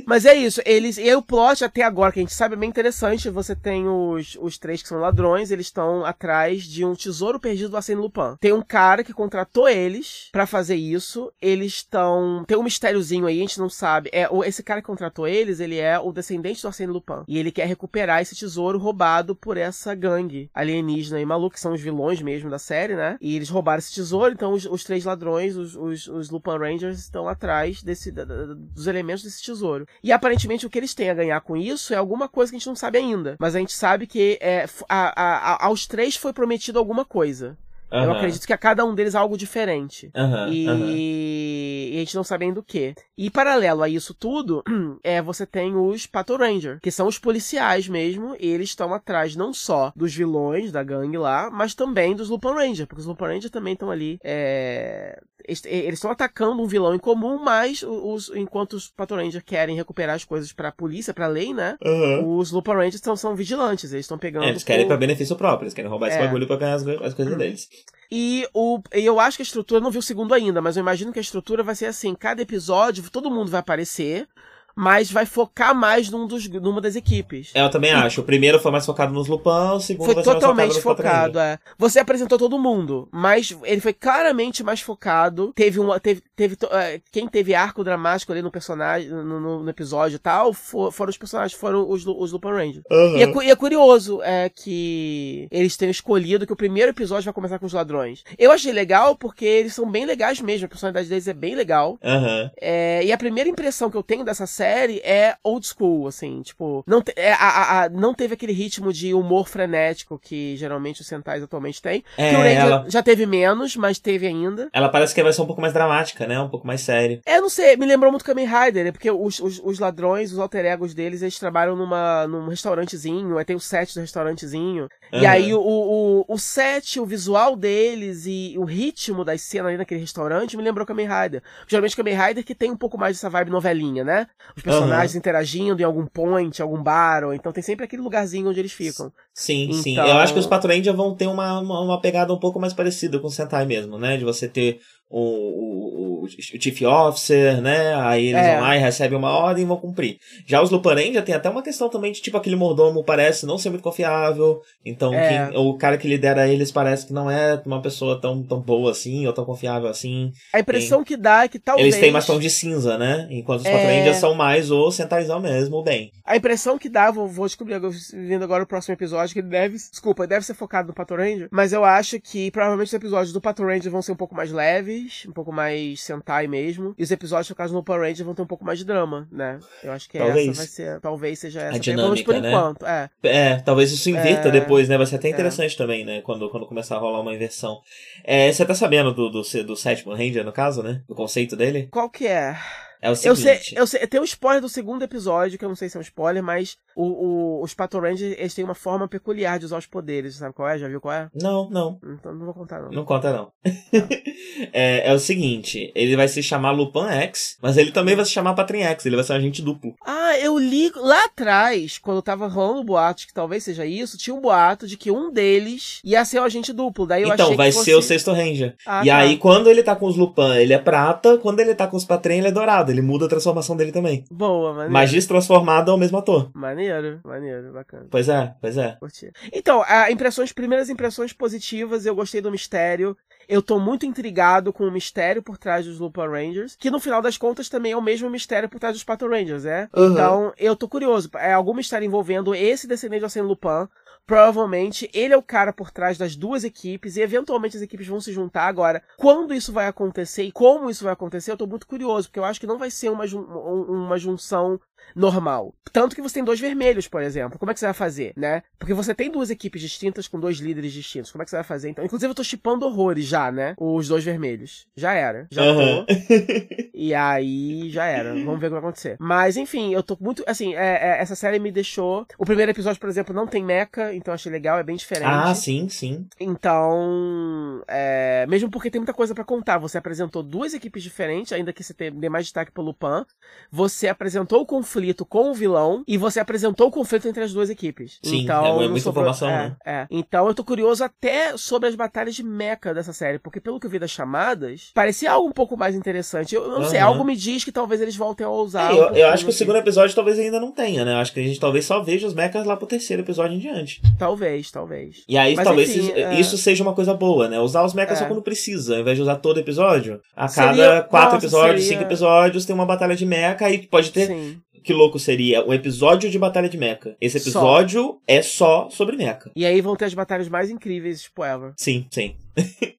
[0.06, 0.98] Mas é isso, eles.
[0.98, 3.30] E o plot até agora, que a gente sabe, é bem interessante.
[3.30, 7.70] Você tem os, os três que são ladrões, eles estão atrás de um tesouro perdido
[7.70, 8.36] do Arsène Lupin.
[8.40, 11.32] Tem um cara que contratou eles para fazer isso.
[11.42, 12.44] Eles estão.
[12.48, 14.10] Tem um mistériozinho aí, a gente não sabe.
[14.14, 17.24] É, esse cara que contratou eles, ele é o descendente do Arsène Lupin.
[17.28, 21.74] E ele quer recuperar esse tesouro roubado por essa gangue alienígena e maluca, que são
[21.74, 23.18] os vilões mesmo da série, né?
[23.20, 27.00] E eles roubaram esse tesouro, então os, os três ladrões, os, os, os Lupin Rangers,
[27.00, 29.55] estão atrás desse, da, da, dos elementos desse tesouro.
[30.04, 32.60] E aparentemente o que eles têm a ganhar com isso é alguma coisa que a
[32.60, 33.36] gente não sabe ainda.
[33.40, 37.58] Mas a gente sabe que é, a, a, a, aos três foi prometido alguma coisa.
[37.96, 38.04] Uhum.
[38.04, 40.12] Eu acredito que a cada um deles é algo diferente.
[40.16, 40.70] Uhum, e...
[40.70, 40.86] Uhum.
[40.90, 42.94] e, a gente não sabe ainda o que.
[43.18, 44.64] E paralelo a isso tudo,
[45.04, 49.36] é você tem os Pato Ranger, que são os policiais mesmo, e eles estão atrás
[49.36, 53.26] não só dos vilões da gangue lá, mas também dos Lupin Ranger, porque os Lupin
[53.26, 58.74] Ranger também estão ali é, eles estão atacando um vilão em comum, mas os, enquanto
[58.74, 61.78] os Pato Rangers querem recuperar as coisas pra polícia, pra lei, né?
[62.26, 64.46] Os Lupin Rangers são, são vigilantes, eles estão pegando.
[64.46, 64.90] É, eles querem por...
[64.90, 66.10] pra benefício próprio, eles querem roubar é.
[66.10, 67.70] esse bagulho pra ganhar as, as coisas deles.
[68.12, 71.12] E o, eu acho que a estrutura, não vi o segundo ainda, mas eu imagino
[71.12, 74.28] que a estrutura vai ser assim: cada episódio, todo mundo vai aparecer
[74.76, 77.52] mas vai focar mais num dos, numa das equipes.
[77.54, 77.94] É, eu também e...
[77.94, 78.22] acho.
[78.22, 81.58] O primeiro foi mais focado nos Lupin, o segundo foi totalmente focado, é.
[81.78, 85.54] Você apresentou todo mundo, mas ele foi claramente mais focado.
[85.56, 89.70] Teve uma, teve, teve uh, quem teve arco dramático ali no personagem, no, no, no
[89.70, 92.84] episódio e tal, for, foram os personagens, foram os, os Lupin Rangers.
[92.92, 93.18] Uhum.
[93.18, 97.34] E, é, e, é, curioso é que eles tenham escolhido que o primeiro episódio vai
[97.34, 98.24] começar com os ladrões.
[98.38, 101.98] Eu achei legal porque eles são bem legais mesmo, a personalidade deles é bem legal.
[102.04, 102.50] Uhum.
[102.60, 106.42] É, e a primeira impressão que eu tenho dessa série série é old school, assim,
[106.42, 111.02] tipo, não, te, é, a, a, não teve aquele ritmo de humor frenético que geralmente
[111.02, 112.04] os Sentais atualmente têm.
[112.18, 112.86] É, que o Ranger ela...
[112.90, 114.68] já teve menos, mas teve ainda.
[114.74, 116.40] Ela parece que vai ser um pouco mais dramática, né?
[116.40, 117.22] Um pouco mais séria.
[117.26, 118.92] É, não sei, me lembrou muito Kamen Rider, né?
[118.92, 123.46] Porque os, os, os, ladrões, os alter egos deles, eles trabalham numa, num restaurantezinho, aí
[123.46, 124.88] tem o set do restaurantezinho.
[125.14, 125.22] Uhum.
[125.22, 129.78] E aí o, o, o set, o visual deles e o ritmo das cenas ali
[129.78, 131.44] naquele restaurante me lembrou Kamen Rider.
[131.68, 134.28] Geralmente Kamen Rider que tem um pouco mais dessa vibe novelinha, né?
[134.64, 135.18] Personagens uhum.
[135.18, 139.12] interagindo em algum point, algum bar, ou então tem sempre aquele lugarzinho onde eles ficam.
[139.34, 139.82] Sim, então...
[139.82, 139.98] sim.
[139.98, 142.74] Eu acho que os Patrol Ranger vão ter uma, uma, uma, pegada um pouco mais
[142.74, 144.16] parecida com o Sentai mesmo, né?
[144.16, 144.80] De você ter
[145.10, 147.94] o, o, o Chief Officer, né?
[147.96, 148.56] Aí eles é.
[148.56, 150.18] vão lá e recebem uma ordem e vão cumprir.
[150.46, 153.58] Já os Lupanen já tem até uma questão também de tipo aquele mordomo parece não
[153.58, 154.62] ser muito confiável.
[154.84, 155.50] Então é.
[155.50, 158.92] quem, o cara que lidera eles parece que não é uma pessoa tão, tão boa
[158.92, 160.32] assim ou tão confiável assim.
[160.54, 161.88] A impressão que dá é que talvez.
[161.88, 163.28] Eles têm mais tom de cinza, né?
[163.30, 164.14] Enquanto os é...
[164.14, 166.12] são mais o Sentaizão mesmo, bem.
[166.26, 167.80] A impressão que dá, vou, vou descobrir
[168.14, 169.76] vindo agora o próximo episódio, que ele deve.
[169.76, 173.42] Desculpa, deve ser focado no Pato Ranger, mas eu acho que provavelmente os episódios do
[173.42, 174.95] Pato Ranger vão ser um pouco mais leves,
[175.28, 176.94] um pouco mais Sentai mesmo.
[176.98, 179.60] E os episódios focados no Power Ranger vão ter um pouco mais de drama, né?
[179.84, 180.50] Eu acho que talvez.
[180.50, 181.00] essa vai ser.
[181.02, 181.76] Talvez seja essa.
[181.76, 182.50] A dinâmica, por né?
[182.50, 182.86] enquanto.
[182.86, 183.10] É.
[183.24, 184.52] é, talvez isso invirta é...
[184.52, 184.98] depois, né?
[184.98, 185.32] Vai ser até é.
[185.32, 185.78] interessante é.
[185.78, 186.22] também, né?
[186.22, 187.82] Quando, quando começar a rolar uma inversão.
[188.24, 191.02] É, você tá sabendo do, do, do sétimo Ranger, no caso, né?
[191.08, 191.88] Do conceito dele?
[191.92, 192.58] Qual que é?
[193.06, 193.28] É o seguinte.
[193.28, 195.96] Eu sei, eu sei, tem um spoiler do segundo episódio, que eu não sei se
[195.96, 199.66] é um spoiler, mas o, o, os Pato Rangers, eles têm uma forma peculiar de
[199.66, 200.80] usar os poderes, sabe qual é?
[200.80, 201.30] Já viu qual é?
[201.36, 202.00] Não, não.
[202.04, 202.90] Então não vou contar, não.
[202.90, 203.52] Não conta, não.
[204.74, 208.32] é, é, o seguinte, ele vai se chamar Lupin X, mas ele também vai se
[208.32, 209.94] chamar Patrin X, ele vai ser um agente duplo.
[210.04, 214.36] Ah, eu li lá atrás, quando tava rolando o boato, que talvez seja isso, tinha
[214.36, 217.72] um boato de que um deles ia ser o agente duplo, daí eu então, vai
[217.72, 217.86] fosse...
[217.86, 218.76] ser o sexto Ranger.
[218.84, 219.18] Ah, e tá.
[219.18, 222.06] aí, quando ele tá com os Lupin, ele é prata, quando ele tá com os
[222.06, 224.26] Patrin, ele é dourado ele muda a transformação dele também.
[224.32, 224.94] Boa, maneiro.
[224.94, 226.50] Magis transformado é o mesmo ator.
[226.54, 228.08] Maneiro, maneiro, bacana.
[228.10, 228.98] Pois é, pois é.
[229.00, 229.32] Curti.
[229.54, 233.16] Então, a impressões, primeiras impressões positivas, eu gostei do mistério.
[233.48, 237.22] Eu tô muito intrigado com o mistério por trás dos Lupin Rangers, que no final
[237.22, 239.88] das contas também é o mesmo mistério por trás dos Pato Rangers, é?
[239.96, 240.12] Uhum.
[240.12, 241.30] Então, eu tô curioso.
[241.36, 243.88] É algum mistério envolvendo esse descendente de Arsène Lupin,
[244.26, 248.20] provavelmente ele é o cara por trás das duas equipes e eventualmente as equipes vão
[248.20, 249.04] se juntar agora.
[249.18, 252.46] Quando isso vai acontecer e como isso vai acontecer, eu tô muito curioso, porque eu
[252.46, 254.80] acho que não vai ser uma, jun uma junção
[255.16, 255.74] normal.
[255.92, 257.58] Tanto que você tem dois vermelhos, por exemplo.
[257.58, 258.64] Como é que você vai fazer, né?
[258.78, 261.32] Porque você tem duas equipes distintas com dois líderes distintos.
[261.32, 262.04] Como é que você vai fazer então?
[262.04, 263.76] Inclusive eu tô chipando horrores já, né?
[263.78, 264.88] Os dois vermelhos.
[264.96, 265.48] Já era.
[265.50, 266.06] Já uhum.
[266.06, 266.14] tô.
[266.94, 268.34] e aí já era.
[268.34, 269.16] Vamos ver o que vai acontecer.
[269.20, 270.44] Mas enfim, eu tô muito.
[270.46, 272.26] Assim, é, é, essa série me deixou.
[272.38, 275.28] O primeiro episódio, por exemplo, não tem mecha, então achei legal, é bem diferente.
[275.28, 276.28] Ah, sim, sim.
[276.40, 277.84] Então.
[277.88, 278.46] É...
[278.50, 279.78] Mesmo porque tem muita coisa para contar.
[279.78, 283.26] Você apresentou duas equipes diferentes, ainda que você dê mais destaque pelo Pan.
[283.72, 287.52] Você apresentou o conflito conflito com o vilão e você apresentou o conflito entre as
[287.52, 288.18] duas equipes.
[288.24, 289.24] Sim, então, é muita sobrou...
[289.24, 289.76] informação, é, né?
[289.86, 290.08] É.
[290.10, 293.86] Então eu tô curioso até sobre as batalhas de mecha dessa série, porque pelo que
[293.86, 296.56] eu vi das chamadas, parecia algo um pouco mais interessante.
[296.56, 296.86] Eu, eu não uhum.
[296.86, 298.94] sei, algo me diz que talvez eles voltem a usar.
[298.94, 301.14] É, eu, eu acho que o segundo episódio talvez ainda não tenha, né?
[301.14, 303.60] Eu acho que a gente talvez só veja os mechas lá pro terceiro episódio em
[303.60, 304.02] diante.
[304.18, 305.24] Talvez, talvez.
[305.28, 306.40] E aí Mas, talvez enfim, é.
[306.40, 307.60] isso, seja uma coisa boa, né?
[307.60, 308.28] Usar os mechas só é.
[308.28, 310.22] quando precisa, ao invés de usar todo episódio.
[310.36, 311.02] A cada seria...
[311.02, 311.98] quatro Nossa, episódios, seria...
[311.98, 315.74] cinco episódios, tem uma batalha de mecha, aí pode ter Sim que louco seria um
[315.74, 317.18] episódio de Batalha de Mecha.
[317.20, 318.22] Esse episódio só.
[318.28, 319.52] é só sobre Mecha.
[319.56, 321.74] E aí vão ter as batalhas mais incríveis, tipo, ever.
[321.76, 322.36] Sim, sim.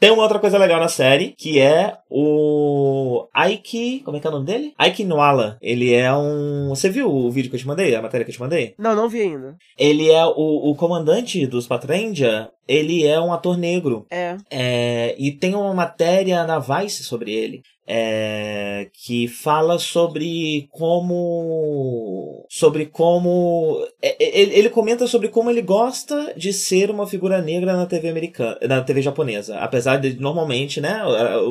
[0.00, 4.00] Tem uma outra coisa legal na série, que é o Aiki.
[4.04, 4.74] Como é que é o nome dele?
[4.76, 5.58] Aiki Noala.
[5.60, 6.70] Ele é um.
[6.70, 7.94] Você viu o vídeo que eu te mandei?
[7.94, 8.74] A matéria que eu te mandei?
[8.78, 9.56] Não, não vi ainda.
[9.78, 12.50] Ele é o, o comandante dos Patrendia.
[12.66, 14.06] Ele é um ator negro.
[14.10, 14.36] É.
[14.50, 15.14] é.
[15.18, 23.84] E tem uma matéria na Vice sobre ele é, que fala sobre como sobre como
[24.00, 27.86] é, é, ele, ele, comenta sobre como ele gosta de ser uma figura negra na
[27.86, 29.58] TV americana na TV japonesa.
[29.58, 31.02] Apesar de normalmente né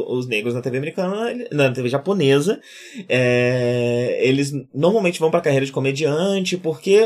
[0.08, 2.62] os negros na TV americana na TV japonesa
[3.10, 7.04] é, eles normalmente vão para carreira de comediante porque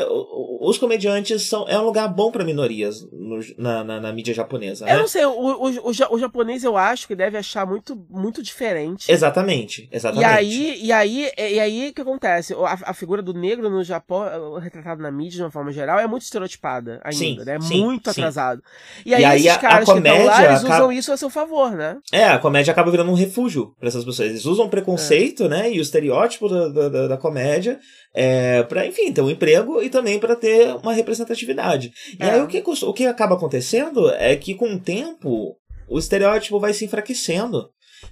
[0.69, 4.85] os comediantes são é um lugar bom para minorias no, na, na, na, mídia japonesa
[4.85, 4.99] eu né?
[4.99, 9.11] não sei o, o, o, o japonês eu acho que deve achar muito muito diferente
[9.25, 10.21] Exatamente, exatamente.
[10.21, 12.53] E aí, e aí, e aí o que acontece?
[12.53, 16.07] A, a, figura do negro no Japão, retratado na mídia de uma forma geral, é
[16.07, 17.55] muito estereotipada ainda, sim, né?
[17.55, 18.21] É sim, muito sim.
[18.21, 18.61] atrasado.
[19.05, 20.75] E aí, e aí esses a, caras a que estão lá, eles acaba...
[20.75, 21.97] usam isso a seu favor, né?
[22.11, 24.29] É, a comédia acaba virando um refúgio para essas pessoas.
[24.29, 25.49] Eles usam preconceito, é.
[25.49, 25.71] né?
[25.71, 27.79] E o estereótipo da, da, da comédia
[28.15, 31.91] é, para enfim ter um emprego e também para ter uma representatividade.
[32.19, 32.31] E é.
[32.31, 35.55] aí o que, o que acaba acontecendo é que com o tempo
[35.87, 37.69] o estereótipo vai se enfraquecendo.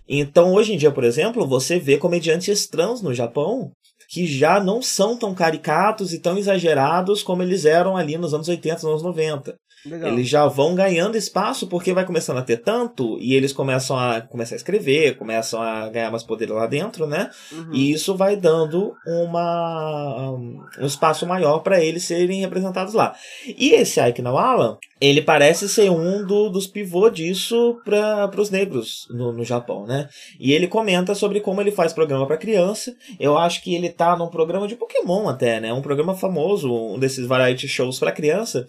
[0.08, 3.72] Então, hoje em dia, por exemplo, você vê comediantes trans no Japão
[4.10, 8.48] que já não são tão caricatos e tão exagerados como eles eram ali nos anos
[8.48, 9.56] 80, nos anos 90.
[9.86, 10.12] Legal.
[10.12, 14.22] Eles já vão ganhando espaço porque vai começando a ter tanto e eles começam a
[14.22, 17.30] começar a escrever, começam a ganhar mais poder lá dentro, né?
[17.52, 17.74] Uhum.
[17.74, 20.32] E isso vai dando uma
[20.80, 23.16] um espaço maior para eles serem representados lá.
[23.46, 29.06] E esse Ike Nawala, ele parece ser um do, dos pivô disso para os negros
[29.10, 30.08] no, no Japão, né?
[30.40, 32.96] E ele comenta sobre como ele faz programa para criança.
[33.20, 35.74] Eu acho que ele tá num programa de Pokémon até, né?
[35.74, 38.66] Um programa famoso, um desses variety shows para criança.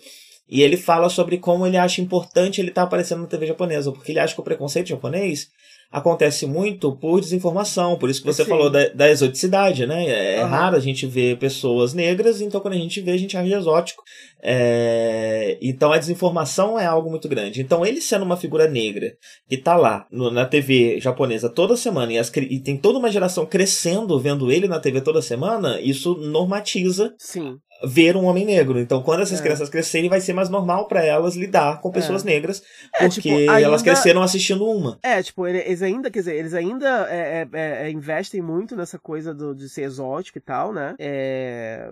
[0.48, 3.90] E ele fala sobre como ele acha importante ele estar tá aparecendo na TV japonesa,
[3.92, 5.48] porque ele acha que o preconceito japonês
[5.90, 8.50] acontece muito por desinformação, por isso que você Sim.
[8.50, 10.06] falou da, da exoticidade, né?
[10.08, 10.48] É, Aham.
[10.50, 14.02] raro a gente ver pessoas negras, então quando a gente vê, a gente acha exótico.
[14.42, 17.60] É, Então a desinformação é algo muito grande.
[17.60, 19.12] Então ele sendo uma figura negra
[19.48, 23.10] que tá lá no- na TV japonesa toda semana e, as e tem toda uma
[23.10, 27.56] geração crescendo vendo ele na TV toda semana, isso normatiza Sim.
[27.86, 28.78] Ver um homem negro.
[28.78, 29.42] Então, quando essas É.
[29.42, 32.62] crianças crescerem, vai ser mais normal pra elas lidar com pessoas negras,
[32.94, 34.98] É, porque tipo, elas ainda- cresceram assistindo uma.
[35.02, 38.98] É, tipo, ele- eles ainda, quer dizer, eles ainda é, é, é, investem muito nessa
[38.98, 40.94] coisa do, de ser exótico e tal, né?
[40.98, 41.88] É.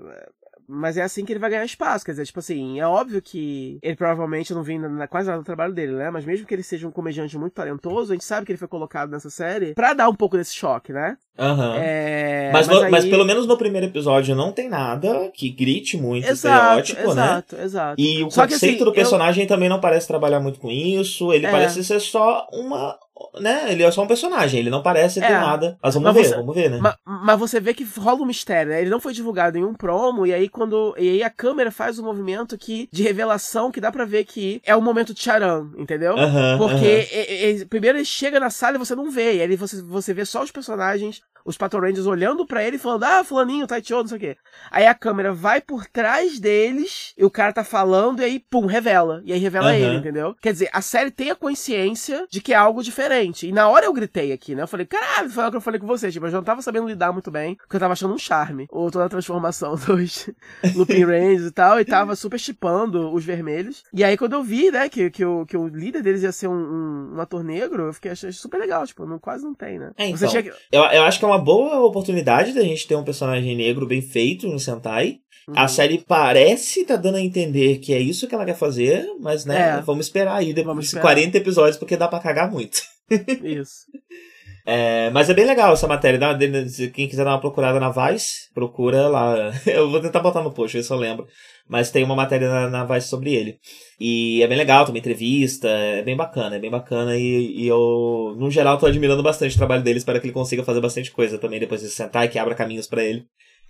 [0.68, 3.78] Mas é assim que ele vai ganhar espaço, quer dizer, tipo assim, é óbvio que
[3.82, 6.10] ele provavelmente não vem na, quase nada do trabalho dele, né?
[6.10, 8.68] Mas mesmo que ele seja um comediante muito talentoso, a gente sabe que ele foi
[8.68, 11.16] colocado nessa série pra dar um pouco desse choque, né?
[11.39, 11.74] Aham.
[11.76, 16.28] É, Mas, mas aí- pelo menos no primeiro episódio não tem nada que grite muito
[16.28, 17.22] Exato, estereótipo, né?
[17.24, 18.01] exato, exato.
[18.01, 20.70] E o Só que, conceito assim, do eu- personagem também não parece trabalhar muito com
[20.70, 21.32] isso.
[21.32, 21.51] Ele É.
[21.51, 22.98] parece ser só uma.
[23.40, 23.73] Né?
[23.73, 25.31] Ele é só um personagem, ele não parece ter É.
[25.40, 25.78] nada.
[25.82, 26.78] Mas vamos Mas ver, você- vamos ver, né?
[26.78, 28.81] Ma- Mas, você vê que rola um mistério, né?
[28.81, 30.94] Ele não foi divulgado em um promo, e aí quando.
[30.99, 34.61] E aí a câmera faz um movimento que de revelação que dá pra ver que
[34.65, 36.16] é o momento Charan, entendeu?
[36.16, 37.07] Aham, Porque aham.
[37.12, 39.36] e- e- primeiro ele chega na sala e você não vê.
[39.36, 42.78] E aí você, você vê só os personagens, os Patrol Rangers olhando pra ele e
[42.78, 44.36] falando, ah, fulaninho, Taichio, não sei o quê.
[44.70, 48.66] Aí a câmera vai por trás deles, e o cara tá falando, e aí, pum,
[48.66, 49.23] revela.
[49.24, 49.77] E aí revela Aham.
[49.77, 50.35] ele, entendeu?
[50.40, 53.47] Quer dizer, a série tem a consciência de que é algo diferente.
[53.47, 54.62] E na hora eu gritei aqui, né?
[54.62, 56.10] Eu falei, caralho, foi o que eu falei com você.
[56.10, 58.66] Tipo, eu já não tava sabendo lidar muito bem, porque eu tava achando um charme.
[58.70, 60.31] Ou toda a transformação dos
[60.74, 63.85] Lupin Rangers e tal, e tava super chipando os vermelhos.
[63.93, 66.48] E aí quando eu vi, né, que, que, o, que o líder deles ia ser
[66.48, 68.86] um, um, um ator negro, eu fiquei achei super legal.
[68.86, 69.93] Tipo, não, quase não tem, né?
[69.97, 70.31] É, então.
[70.31, 70.52] que...
[70.70, 74.00] Eu, eu acho que é uma boa oportunidade da gente ter um personagem negro bem
[74.02, 75.16] feito no Sentai.
[75.48, 75.54] Uhum.
[75.59, 79.44] A série parece tá dando a entender que é isso que ela quer fazer, mas
[79.44, 79.80] né, É.
[79.80, 81.02] vamos esperar aí depois Vamos de esperar.
[81.02, 82.80] 40 episódios, porque dá pra cagar muito.
[83.42, 83.86] Isso.
[84.64, 86.18] É, mas é bem legal essa matéria.
[86.20, 86.38] Dá-
[86.94, 89.34] Quem quiser dar uma procurada na Vice, procura lá.
[89.66, 91.26] Eu vou tentar botar no post, ver se eu lembro.
[91.68, 93.59] Mas tem uma matéria na, na Vice sobre ele.
[93.98, 97.16] E é bem legal, tem uma entrevista, é bem bacana, é bem bacana.
[97.16, 99.98] E, e eu, no geral, tô admirando bastante o trabalho dele.
[99.98, 102.86] Espero que ele consiga fazer bastante coisa também depois de sentar e que abra caminhos
[102.86, 103.24] pra ele.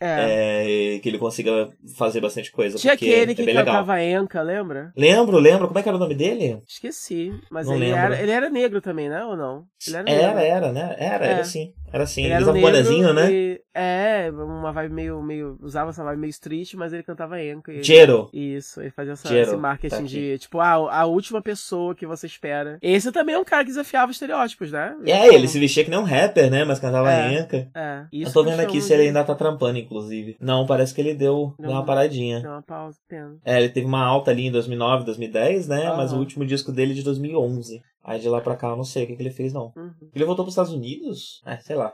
[0.05, 0.97] É.
[0.97, 2.77] É, que ele consiga fazer bastante coisa.
[2.77, 3.65] Tinha porque aquele é que legal.
[3.65, 4.93] cantava Enca, lembra?
[4.97, 5.69] Lembro, lembro.
[5.69, 6.61] Como é que era o nome dele?
[6.67, 7.33] Esqueci.
[7.49, 9.25] Mas ele era, ele era negro também, né?
[9.25, 9.63] Ou não?
[9.87, 10.41] Ele era Era, negro.
[10.43, 10.97] era, né?
[10.99, 11.31] Era, É.
[11.35, 11.73] era sim.
[11.93, 12.25] Era sim.
[12.25, 13.31] Ele Ele usava um bonezinho, né?
[13.33, 15.59] e- é, uma vibe meio, meio.
[15.63, 17.73] Usava essa vibe meio street, mas ele cantava Enca.
[17.73, 18.29] e- Jero.
[18.33, 22.07] Isso, ele fazia essa, Jero, esse marketing tá de, tipo, a, a última pessoa que
[22.07, 22.79] você espera.
[22.83, 24.95] Esse também é um cara que desafiava estereótipos, né?
[25.07, 26.65] É, ele se vestia que nem um rapper, né?
[26.65, 27.33] Mas cantava É.
[27.35, 27.69] enca.
[27.75, 30.37] É, isso Eu tô vendo aqui se ele ainda tá trampando, inclusive.
[30.41, 32.41] Não, parece que ele deu, deu uma paradinha.
[32.41, 33.37] Deu uma pausa, pena.
[33.45, 35.87] É, ele teve uma alta ali em 2009, 2010, né?
[35.87, 35.97] Aham.
[35.97, 37.83] Mas o último disco dele é de 2011.
[38.05, 39.73] Aí de lá pra cá eu não sei o que, que ele fez, não.
[39.77, 39.93] Uhum.
[40.15, 41.41] Ele voltou pros Estados Unidos?
[41.47, 41.93] É, sei lá.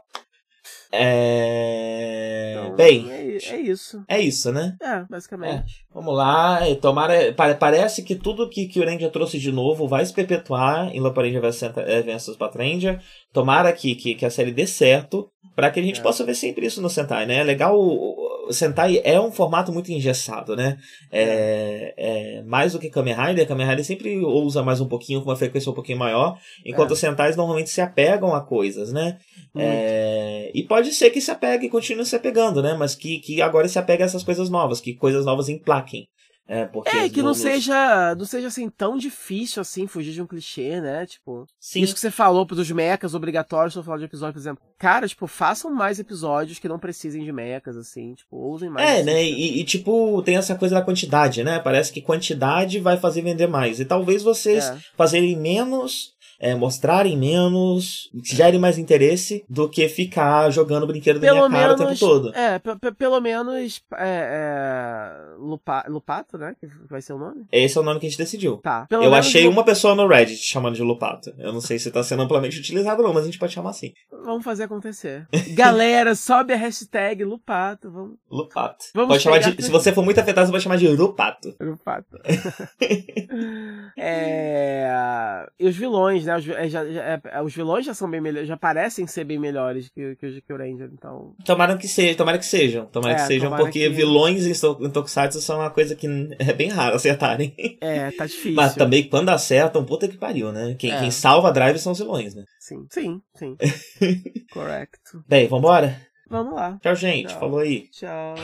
[0.91, 2.55] É.
[2.65, 4.05] Então, Bem, É, é isso.
[4.09, 4.77] é isso, né?
[4.81, 5.85] É, basicamente.
[5.93, 7.33] Vamos lá, e tomara.
[7.35, 11.01] pa- Parece que tudo que, que o Ranger trouxe de novo vai se perpetuar em
[11.01, 13.03] Lapa Ranger vs eh, versus Patranger.
[13.33, 16.03] Tomara que, que, que a série dê certo, para que a gente É.
[16.03, 17.39] possa ver sempre isso no Sentai, né?
[17.39, 17.79] É legal.
[17.79, 20.79] O, Sentai é um formato muito engessado, né?
[21.13, 25.29] É, é, mais do que Kamen Rider, Kamen Rider sempre ousa mais um pouquinho, com
[25.29, 26.93] uma frequência um pouquinho maior, enquanto É.
[26.95, 29.19] os Sentais normalmente se apegam a coisas, né?
[29.57, 32.75] É, e pode ser que se apegue e continue se apegando, né?
[32.79, 36.07] Mas que, que agora se apegue a essas coisas novas, que coisas novas emplaquem.
[36.51, 40.27] É, porque É, que não seja, não seja assim tão difícil assim fugir de um
[40.27, 41.05] clichê, né?
[41.05, 44.63] Tipo, Sim, isso que você falou dos mechas obrigatórios no final de episódio, por exemplo.
[44.79, 48.89] Cara, tipo, façam mais episódios que não precisem de mechas, assim, tipo, usem mais.
[48.89, 49.25] É, assim, né?
[49.25, 49.39] tipo.
[49.39, 51.59] E, e, tipo, tem essa coisa da quantidade, né?
[51.59, 53.79] Parece que quantidade vai fazer vender mais.
[53.79, 54.79] E talvez vocês É.
[54.97, 61.49] fazerem menos é, mostrarem menos, gerem mais interesse do que ficar jogando brinquedo da Pelo
[61.49, 62.35] minha cara o menos, tempo todo.
[62.35, 67.45] é, pe- pe- pelo menos, é, é, Lupa- Lupato, né, que vai ser o nome?
[67.51, 68.59] Esse é o nome que a gente decidiu.
[68.59, 68.87] Tá.
[68.89, 71.33] Pelo Eu achei Lu- uma pessoa no Reddit chamando de Lupato.
[71.39, 73.71] Eu não sei se tá sendo amplamente utilizado ou não, mas a gente pode chamar
[73.71, 73.93] assim.
[74.25, 75.27] Vamos fazer acontecer.
[75.55, 78.17] Galera, sobe a hashtag Lupato, vamos...
[78.31, 78.85] Lupato.
[78.95, 81.55] Vamos pode chamar de, se você for muito afetado, você pode chamar de Lupato.
[81.61, 82.19] Lupato.
[83.97, 85.47] é...
[85.59, 88.47] E os vilões, né, os, é, já- já- é, os vilões já são bem melhores,
[88.49, 91.35] já parecem ser bem melhores que, que, os- que o Ranger, então...
[91.45, 92.87] Tomara que seja, tomara que sejam.
[92.87, 96.07] Tomara É, que sejam, tomara porque que- vilões em Tokusatsu são uma coisa que
[96.39, 97.55] é bem raro acertarem.
[97.81, 98.55] É, tá difícil.
[98.55, 100.77] Mas também quando acertam, puta que pariu, né?
[100.79, 101.01] Quem, É.
[101.01, 102.45] quem salva a drive são os vilões, né?
[102.61, 103.57] Sim, sim, sim.
[104.53, 105.25] Correcto.
[105.27, 106.01] Bem, vambora?
[106.31, 106.79] Vamos lá.
[106.83, 107.29] Tchau, gente.
[107.31, 107.41] Tchau.
[107.41, 107.89] Falou aí.
[107.91, 108.35] Tchau.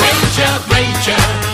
[0.00, 1.53] Ranger, Ranger,